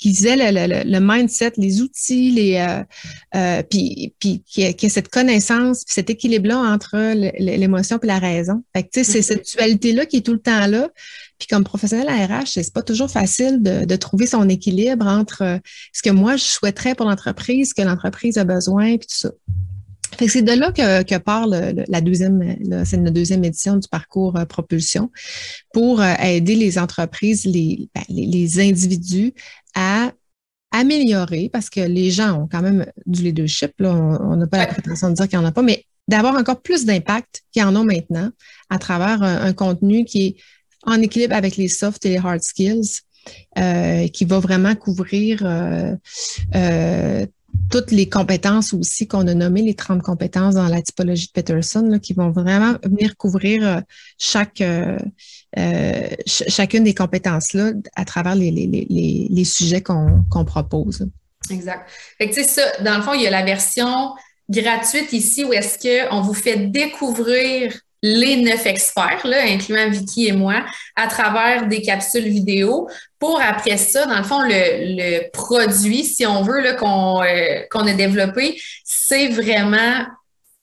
qu'ils 0.00 0.26
aient 0.26 0.36
le, 0.84 0.98
mindset, 1.00 1.52
les 1.58 1.82
outils, 1.82 2.30
les, 2.30 2.56
euh, 2.56 2.82
euh, 3.36 3.62
puis, 3.62 4.14
puis 4.18 4.42
qu'il 4.46 4.64
y, 4.64 4.66
ait 4.66 4.88
cette 4.88 5.08
connaissance, 5.08 5.84
puis 5.84 5.94
cet 5.94 6.08
équilibre-là 6.08 6.58
entre 6.58 6.96
l'émotion 7.38 7.98
et 8.02 8.06
la 8.06 8.18
raison. 8.18 8.64
Fait 8.74 8.84
que, 8.84 8.88
c'est 8.92 9.02
mm-hmm. 9.02 9.22
cette 9.22 9.46
dualité-là 9.52 10.06
qui 10.06 10.16
est 10.16 10.20
tout 10.22 10.32
le 10.32 10.40
temps 10.40 10.66
là. 10.66 10.88
Puis 11.38 11.48
comme 11.48 11.64
professionnel 11.64 12.08
à 12.08 12.26
RH, 12.26 12.46
c'est 12.46 12.72
pas 12.72 12.82
toujours 12.82 13.10
facile 13.10 13.62
de, 13.62 13.84
de, 13.84 13.96
trouver 13.96 14.26
son 14.26 14.48
équilibre 14.48 15.06
entre 15.06 15.42
euh, 15.42 15.58
ce 15.92 16.02
que 16.02 16.10
moi 16.10 16.36
je 16.36 16.44
souhaiterais 16.44 16.94
pour 16.94 17.06
l'entreprise, 17.06 17.70
ce 17.70 17.74
que 17.74 17.86
l'entreprise 17.86 18.38
a 18.38 18.44
besoin, 18.44 18.96
puis 18.96 19.06
tout 19.06 19.28
ça 19.28 19.30
c'est 20.28 20.42
de 20.42 20.52
là 20.52 20.72
que, 20.72 21.02
que 21.02 21.18
part 21.18 21.46
la 21.46 22.00
deuxième, 22.00 22.56
c'est 22.84 22.96
une 22.96 23.10
deuxième 23.10 23.44
édition 23.44 23.76
du 23.76 23.88
parcours 23.88 24.36
euh, 24.36 24.44
propulsion 24.44 25.10
pour 25.72 26.00
euh, 26.00 26.14
aider 26.22 26.56
les 26.56 26.78
entreprises, 26.78 27.44
les, 27.44 27.88
ben, 27.94 28.02
les, 28.08 28.60
individus 28.60 29.32
à 29.74 30.12
améliorer, 30.72 31.50
parce 31.52 31.68
que 31.68 31.80
les 31.80 32.10
gens 32.10 32.42
ont 32.42 32.48
quand 32.50 32.62
même 32.62 32.86
du 33.06 33.22
leadership, 33.22 33.72
là, 33.78 33.92
on 33.92 34.36
n'a 34.36 34.46
pas 34.46 34.58
la 34.58 34.66
prétention 34.68 35.10
de 35.10 35.14
dire 35.14 35.28
qu'il 35.28 35.38
n'y 35.38 35.44
en 35.44 35.48
a 35.48 35.52
pas, 35.52 35.62
mais 35.62 35.84
d'avoir 36.08 36.34
encore 36.36 36.60
plus 36.60 36.84
d'impact 36.84 37.42
qu'ils 37.52 37.64
en 37.64 37.74
ont 37.76 37.84
maintenant 37.84 38.30
à 38.68 38.78
travers 38.78 39.22
un, 39.22 39.52
contenu 39.52 40.04
qui 40.04 40.26
est 40.26 40.36
en 40.84 41.00
équilibre 41.00 41.34
avec 41.34 41.56
les 41.56 41.68
soft 41.68 42.04
et 42.06 42.10
les 42.10 42.18
hard 42.18 42.42
skills, 42.42 43.00
euh, 43.58 44.08
qui 44.08 44.24
va 44.24 44.38
vraiment 44.38 44.74
couvrir 44.74 45.42
euh, 45.44 45.94
euh, 46.54 47.26
toutes 47.70 47.92
les 47.92 48.08
compétences 48.08 48.74
aussi 48.74 49.06
qu'on 49.06 49.26
a 49.26 49.34
nommées, 49.34 49.62
les 49.62 49.74
30 49.74 50.02
compétences 50.02 50.56
dans 50.56 50.66
la 50.66 50.82
typologie 50.82 51.28
de 51.28 51.32
Peterson, 51.32 51.98
qui 52.02 52.12
vont 52.12 52.30
vraiment 52.30 52.74
venir 52.82 53.16
couvrir 53.16 53.66
euh, 53.66 53.80
chaque, 54.18 54.60
euh, 54.60 54.98
euh, 55.56 56.08
chacune 56.26 56.84
des 56.84 56.94
compétences-là 56.94 57.72
à 57.94 58.04
travers 58.04 58.34
les, 58.34 59.44
sujets 59.44 59.82
qu'on 59.82 60.44
propose. 60.44 61.08
Exact. 61.50 61.88
Fait 62.18 62.28
que, 62.28 62.42
ça, 62.42 62.62
dans 62.82 62.96
le 62.96 63.02
fond, 63.02 63.14
il 63.14 63.22
y 63.22 63.26
a 63.26 63.30
la 63.30 63.44
version 63.44 64.14
gratuite 64.48 65.12
ici 65.12 65.44
où 65.44 65.52
est-ce 65.52 65.78
qu'on 65.78 66.20
vous 66.20 66.34
fait 66.34 66.66
découvrir 66.66 67.72
les 68.02 68.36
neuf 68.36 68.66
experts, 68.66 69.26
là, 69.26 69.42
incluant 69.42 69.90
Vicky 69.90 70.28
et 70.28 70.32
moi, 70.32 70.64
à 70.96 71.06
travers 71.06 71.66
des 71.66 71.82
capsules 71.82 72.28
vidéo 72.28 72.88
pour 73.18 73.40
après 73.40 73.76
ça, 73.76 74.06
dans 74.06 74.16
le 74.16 74.24
fond, 74.24 74.40
le, 74.42 75.30
produit, 75.30 76.04
si 76.04 76.24
on 76.24 76.42
veut, 76.42 76.66
euh, 76.66 76.72
qu'on 77.70 77.86
a 77.86 77.92
développé, 77.92 78.60
c'est 78.84 79.28
vraiment 79.28 80.06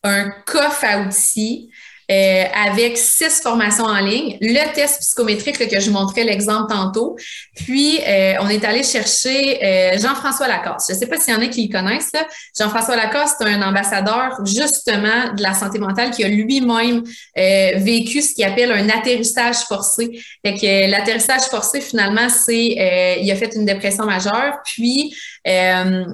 un 0.04 0.30
coffre 0.46 0.84
à 0.84 1.00
outils 1.02 1.70
avec 2.10 2.97
six 2.97 3.41
formations 3.41 3.86
en 3.86 3.99
ligne, 3.99 4.38
le 4.41 4.74
test 4.74 5.01
psychométrique 5.01 5.58
que 5.70 5.80
je 5.80 5.89
montrais 5.89 6.24
l'exemple 6.24 6.74
tantôt, 6.74 7.18
puis 7.55 7.99
on 8.39 8.49
est 8.49 8.64
allé 8.64 8.84
chercher 8.84 9.97
Jean-François 9.99 10.47
Lacasse. 10.47 10.86
Je 10.88 10.93
ne 10.93 10.99
sais 10.99 11.08
pas 11.08 11.20
s'il 11.20 11.34
y 11.34 11.38
en 11.38 11.41
a 11.41 11.47
qui 11.47 11.70
connaissent. 11.70 12.12
Jean-François 12.58 12.95
Lacasse, 12.95 13.36
c'est 13.38 13.45
un 13.45 13.62
ambassadeur 13.62 14.39
justement 14.45 15.34
de 15.36 15.41
la 15.41 15.53
santé 15.53 15.80
mentale 15.80 16.12
qui 16.12 16.24
a 16.24 16.28
lui-même 16.28 17.03
vécu 17.36 18.22
ce 18.22 18.34
qu'il 18.34 18.45
appelle 18.45 18.72
un 18.72 18.89
atterrissage 18.89 19.58
forcé. 19.68 20.10
Fait 20.45 20.55
que 20.55 20.89
l'atterrissage 20.89 21.43
forcé, 21.43 21.82
finalement, 21.82 22.30
c'est 22.30 23.18
il 23.22 23.32
a 23.32 23.36
fait 23.36 23.53
une 23.55 23.66
dépression 23.66 24.05
majeure, 24.05 24.60
puis 24.64 25.16
euh, 25.47 26.05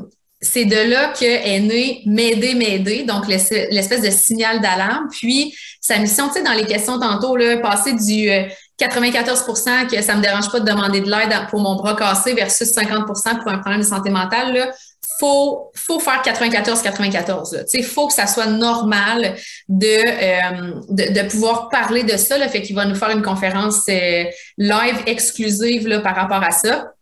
c'est 0.44 0.66
de 0.66 0.90
là 0.90 1.14
que 1.18 1.24
est 1.24 1.60
né 1.60 2.02
m'aider, 2.06 2.54
m'aider, 2.54 3.04
donc 3.04 3.28
l'espèce 3.28 4.02
de 4.02 4.10
signal 4.10 4.60
d'alarme. 4.62 5.08
Puis 5.10 5.56
sa 5.80 5.98
mission, 5.98 6.28
tu 6.28 6.36
sais, 6.36 6.44
dans 6.44 6.54
les 6.54 6.66
questions 6.66 7.00
tantôt, 7.00 7.36
là, 7.38 7.58
passer 7.58 7.94
du 7.94 8.28
94% 8.80 9.70
euh, 9.70 9.86
que 9.88 10.02
ça 10.02 10.16
me 10.16 10.22
dérange 10.22 10.52
pas 10.52 10.60
de 10.60 10.66
demander 10.66 11.02
de 11.02 11.10
l'aide 11.10 11.34
pour 11.50 11.62
mon 11.62 11.76
bras 11.76 11.96
cassé 11.96 12.34
versus 12.34 12.70
50% 12.70 13.42
pour 13.42 13.52
un 13.52 13.60
problème 13.60 13.82
de 13.82 13.86
santé 13.86 14.10
mentale, 14.10 14.54
là, 14.54 14.72
faut, 15.20 15.72
faut 15.76 16.00
faire 16.00 16.22
94-94. 16.24 17.66
Il 17.74 17.84
faut 17.86 18.08
que 18.08 18.14
ça 18.14 18.28
soit 18.28 18.48
normal 18.48 19.36
de, 19.70 19.88
euh, 19.88 20.82
de, 20.90 21.14
de, 21.14 21.28
pouvoir 21.30 21.70
parler 21.70 22.04
de 22.04 22.18
ça. 22.18 22.38
Là, 22.38 22.50
fait 22.50 22.62
qu'il 22.62 22.76
va 22.76 22.86
nous 22.86 22.96
faire 22.96 23.12
une 23.12 23.22
conférence 23.22 23.88
live 23.88 24.98
exclusive 25.06 25.88
là, 25.88 26.00
par 26.00 26.16
rapport 26.16 26.44
à 26.44 26.52
ça. 26.52 26.94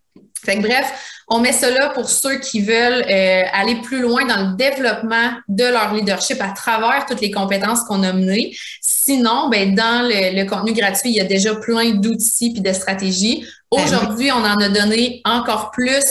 Fait 0.44 0.58
que 0.58 0.62
bref, 0.62 1.22
on 1.28 1.40
met 1.40 1.52
là 1.62 1.90
pour 1.90 2.10
ceux 2.10 2.40
qui 2.40 2.62
veulent 2.62 3.06
euh, 3.10 3.44
aller 3.54 3.76
plus 3.76 4.02
loin 4.02 4.26
dans 4.26 4.50
le 4.50 4.56
développement 4.58 5.32
de 5.48 5.64
leur 5.64 5.94
leadership 5.94 6.42
à 6.42 6.50
travers 6.50 7.06
toutes 7.08 7.22
les 7.22 7.32
compétences 7.32 7.84
qu'on 7.84 8.04
a 8.04 8.12
menées. 8.12 8.56
Sinon, 8.82 9.50
ben, 9.50 9.74
dans 9.74 10.08
le, 10.08 10.46
contenu 10.46 10.74
gratuit, 10.74 11.10
il 11.10 11.16
y 11.16 11.22
a 11.22 11.26
déjà 11.26 11.56
plein 11.56 11.92
d'outils 11.92 12.54
puis 12.54 12.62
de 12.62 12.74
stratégies. 12.74 13.46
Ben 13.72 13.84
aujourd'hui, 13.84 14.32
on 14.32 14.44
en 14.44 14.58
a 14.58 14.70
donné 14.70 15.22
encore 15.24 15.72
plus. 15.72 16.04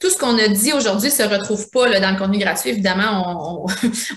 Tout 0.00 0.10
ce 0.10 0.18
qu'on 0.18 0.38
a 0.38 0.48
dit 0.48 0.72
aujourd'hui 0.72 1.10
se 1.10 1.22
retrouve 1.22 1.70
pas 1.70 1.88
là, 1.88 1.98
dans 1.98 2.10
le 2.10 2.18
contenu 2.18 2.38
gratuit. 2.38 2.70
Évidemment, 2.70 3.64
on 3.64 3.66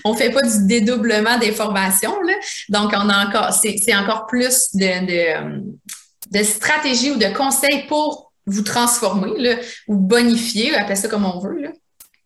on, 0.04 0.14
fait 0.16 0.30
pas 0.30 0.42
du 0.42 0.66
dédoublement 0.66 1.38
des 1.38 1.52
formations. 1.52 2.20
Là. 2.20 2.34
Donc, 2.68 2.92
on 2.94 3.08
a 3.08 3.26
encore, 3.26 3.52
c'est 3.52 3.94
encore 3.94 4.26
plus 4.26 4.68
de, 4.74 5.06
de, 5.06 5.62
de 6.30 6.44
stratégies 6.44 7.12
ou 7.12 7.16
de 7.16 7.34
conseils 7.34 7.86
pour 7.88 8.31
vous 8.46 8.62
transformer 8.62 9.38
là, 9.38 9.56
ou 9.88 9.96
bonifier, 9.96 10.74
appelez 10.74 10.96
ça 10.96 11.08
comme 11.08 11.24
on 11.24 11.38
veut. 11.38 11.60
Là. 11.60 11.70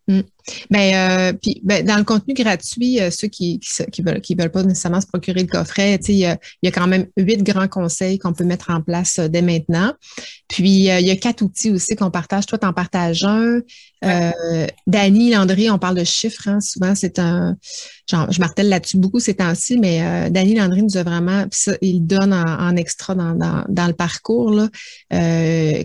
Mm. 0.07 0.21
Ben, 0.69 0.93
euh, 0.95 1.33
ben, 1.63 1.85
dans 1.85 1.97
le 1.97 2.05
contenu 2.05 2.33
gratuit, 2.33 3.01
euh, 3.01 3.11
ceux 3.11 3.27
qui 3.27 3.59
qui, 3.59 4.01
veulent, 4.01 4.21
qui 4.21 4.35
veulent 4.35 4.51
pas 4.51 4.63
nécessairement 4.63 5.01
se 5.01 5.07
procurer 5.07 5.41
le 5.41 5.47
coffret, 5.47 5.95
il 6.07 6.15
y, 6.15 6.25
a, 6.25 6.37
y 6.63 6.67
a 6.67 6.71
quand 6.71 6.87
même 6.87 7.07
huit 7.17 7.43
grands 7.43 7.67
conseils 7.67 8.17
qu'on 8.17 8.31
peut 8.31 8.45
mettre 8.45 8.69
en 8.69 8.81
place 8.81 9.19
euh, 9.19 9.27
dès 9.27 9.41
maintenant. 9.41 9.93
Puis, 10.47 10.69
il 10.69 10.83
y 10.83 11.11
a 11.11 11.15
quatre 11.15 11.41
outils 11.41 11.71
aussi 11.71 11.95
qu'on 11.95 12.11
partage. 12.11 12.45
Toi, 12.45 12.57
tu 12.57 12.65
en 12.65 12.73
partages 12.73 13.23
un. 13.23 13.61
Ouais. 14.03 14.71
Dany, 14.85 15.31
Landry, 15.31 15.69
on 15.69 15.79
parle 15.79 15.97
de 15.97 16.03
chiffres. 16.03 16.47
Hein. 16.47 16.59
Souvent, 16.61 16.95
c'est 16.95 17.19
un. 17.19 17.57
Genre, 18.09 18.31
je 18.31 18.39
martèle 18.39 18.69
là-dessus 18.69 18.97
beaucoup 18.97 19.19
ces 19.19 19.33
temps-ci, 19.33 19.77
mais 19.77 20.01
euh, 20.01 20.29
Dany 20.29 20.55
Landry 20.55 20.83
nous 20.83 20.97
a 20.97 21.03
vraiment. 21.03 21.45
Ça, 21.51 21.73
il 21.81 22.05
donne 22.05 22.33
en, 22.33 22.75
extra 22.75 23.15
dans, 23.15 23.33
dans, 23.33 23.65
dans, 23.67 23.87
le 23.87 23.93
parcours 23.93 24.51
là, 24.51 24.69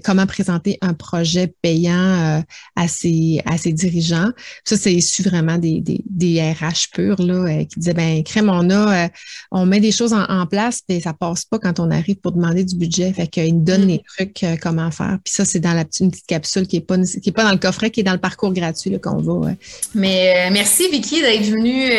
comment 0.04 0.26
présenter 0.26 0.78
un 0.82 0.94
projet 0.94 1.52
payant 1.62 2.42
à, 2.76 2.88
ses, 2.88 3.40
à 3.46 3.58
ses 3.58 3.72
dirigeants. 3.72 4.30
Ça, 4.64 4.76
c'est 4.76 4.92
issu 4.92 5.22
vraiment 5.22 5.58
des, 5.58 5.80
des, 5.80 6.02
des 6.08 6.52
RH 6.52 6.90
purs 6.92 7.20
là, 7.20 7.34
euh, 7.34 7.64
qui 7.64 7.78
disaient 7.78 7.94
ben 7.94 8.22
crème, 8.22 8.48
on 8.48 8.70
a, 8.70 9.04
euh, 9.04 9.08
on 9.50 9.66
met 9.66 9.80
des 9.80 9.92
choses 9.92 10.12
en, 10.12 10.46
place, 10.46 10.82
mais 10.88 11.00
ça 11.00 11.12
passe 11.12 11.44
pas 11.44 11.58
quand 11.58 11.78
on 11.78 11.90
arrive 11.90 12.16
pour 12.16 12.32
demander 12.32 12.64
du 12.64 12.76
budget. 12.76 13.12
Fait 13.12 13.26
qu'ils 13.26 13.54
nous 13.54 13.64
donnent 13.64 13.84
mm. 13.84 13.88
les 13.88 14.02
trucs 14.02 14.44
euh, 14.52 14.56
comment 14.60 14.90
faire. 14.90 15.18
Puis 15.24 15.34
ça, 15.34 15.44
c'est 15.44 15.60
dans 15.60 15.72
la 15.72 15.84
petite, 15.84 16.10
petite 16.10 16.26
capsule 16.26 16.66
qui 16.66 16.76
est 16.76 16.80
pas 16.80 16.96
qui 16.98 17.28
est 17.28 17.32
pas 17.32 17.44
dans 17.44 17.52
le 17.52 17.58
coffret, 17.58 17.90
qui 17.90 18.00
est 18.00 18.04
dans 18.04 18.12
le 18.12 18.18
parcours 18.18 18.52
gratuit 18.52 18.98
qu'on 19.00 19.18
va. 19.18 19.50
Mais 19.94 20.50
merci 20.50 20.88
Vicky 20.90 21.20
d'être 21.20 21.44
venue 21.44 21.90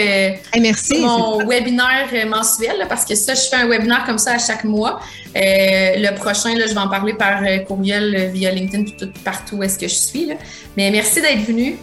merci, 0.59 0.99
mon 0.99 1.45
webinaire 1.45 2.09
mensuel 2.27 2.85
parce 2.87 3.05
que 3.05 3.15
ça, 3.15 3.33
je 3.33 3.41
fais 3.41 3.57
un 3.57 3.67
webinaire 3.67 4.03
comme 4.05 4.17
ça 4.17 4.33
à 4.33 4.39
chaque 4.39 4.63
mois. 4.63 4.99
le 5.35 6.15
prochain, 6.15 6.55
là, 6.55 6.67
je 6.67 6.73
vais 6.73 6.79
en 6.79 6.89
parler 6.89 7.13
par 7.13 7.41
courriel 7.67 8.31
via 8.33 8.51
LinkedIn 8.51 8.85
tout, 8.97 9.11
partout 9.23 9.57
où 9.57 9.63
est-ce 9.63 9.77
que 9.77 9.87
je 9.87 9.95
suis. 9.95 10.25
Là. 10.25 10.35
Mais 10.77 10.91
merci 10.91 11.21
d'être 11.21 11.45
venu. 11.45 11.77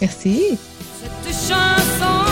Merci. 0.00 0.58
Cette 1.24 1.34
chanson, 1.34 2.25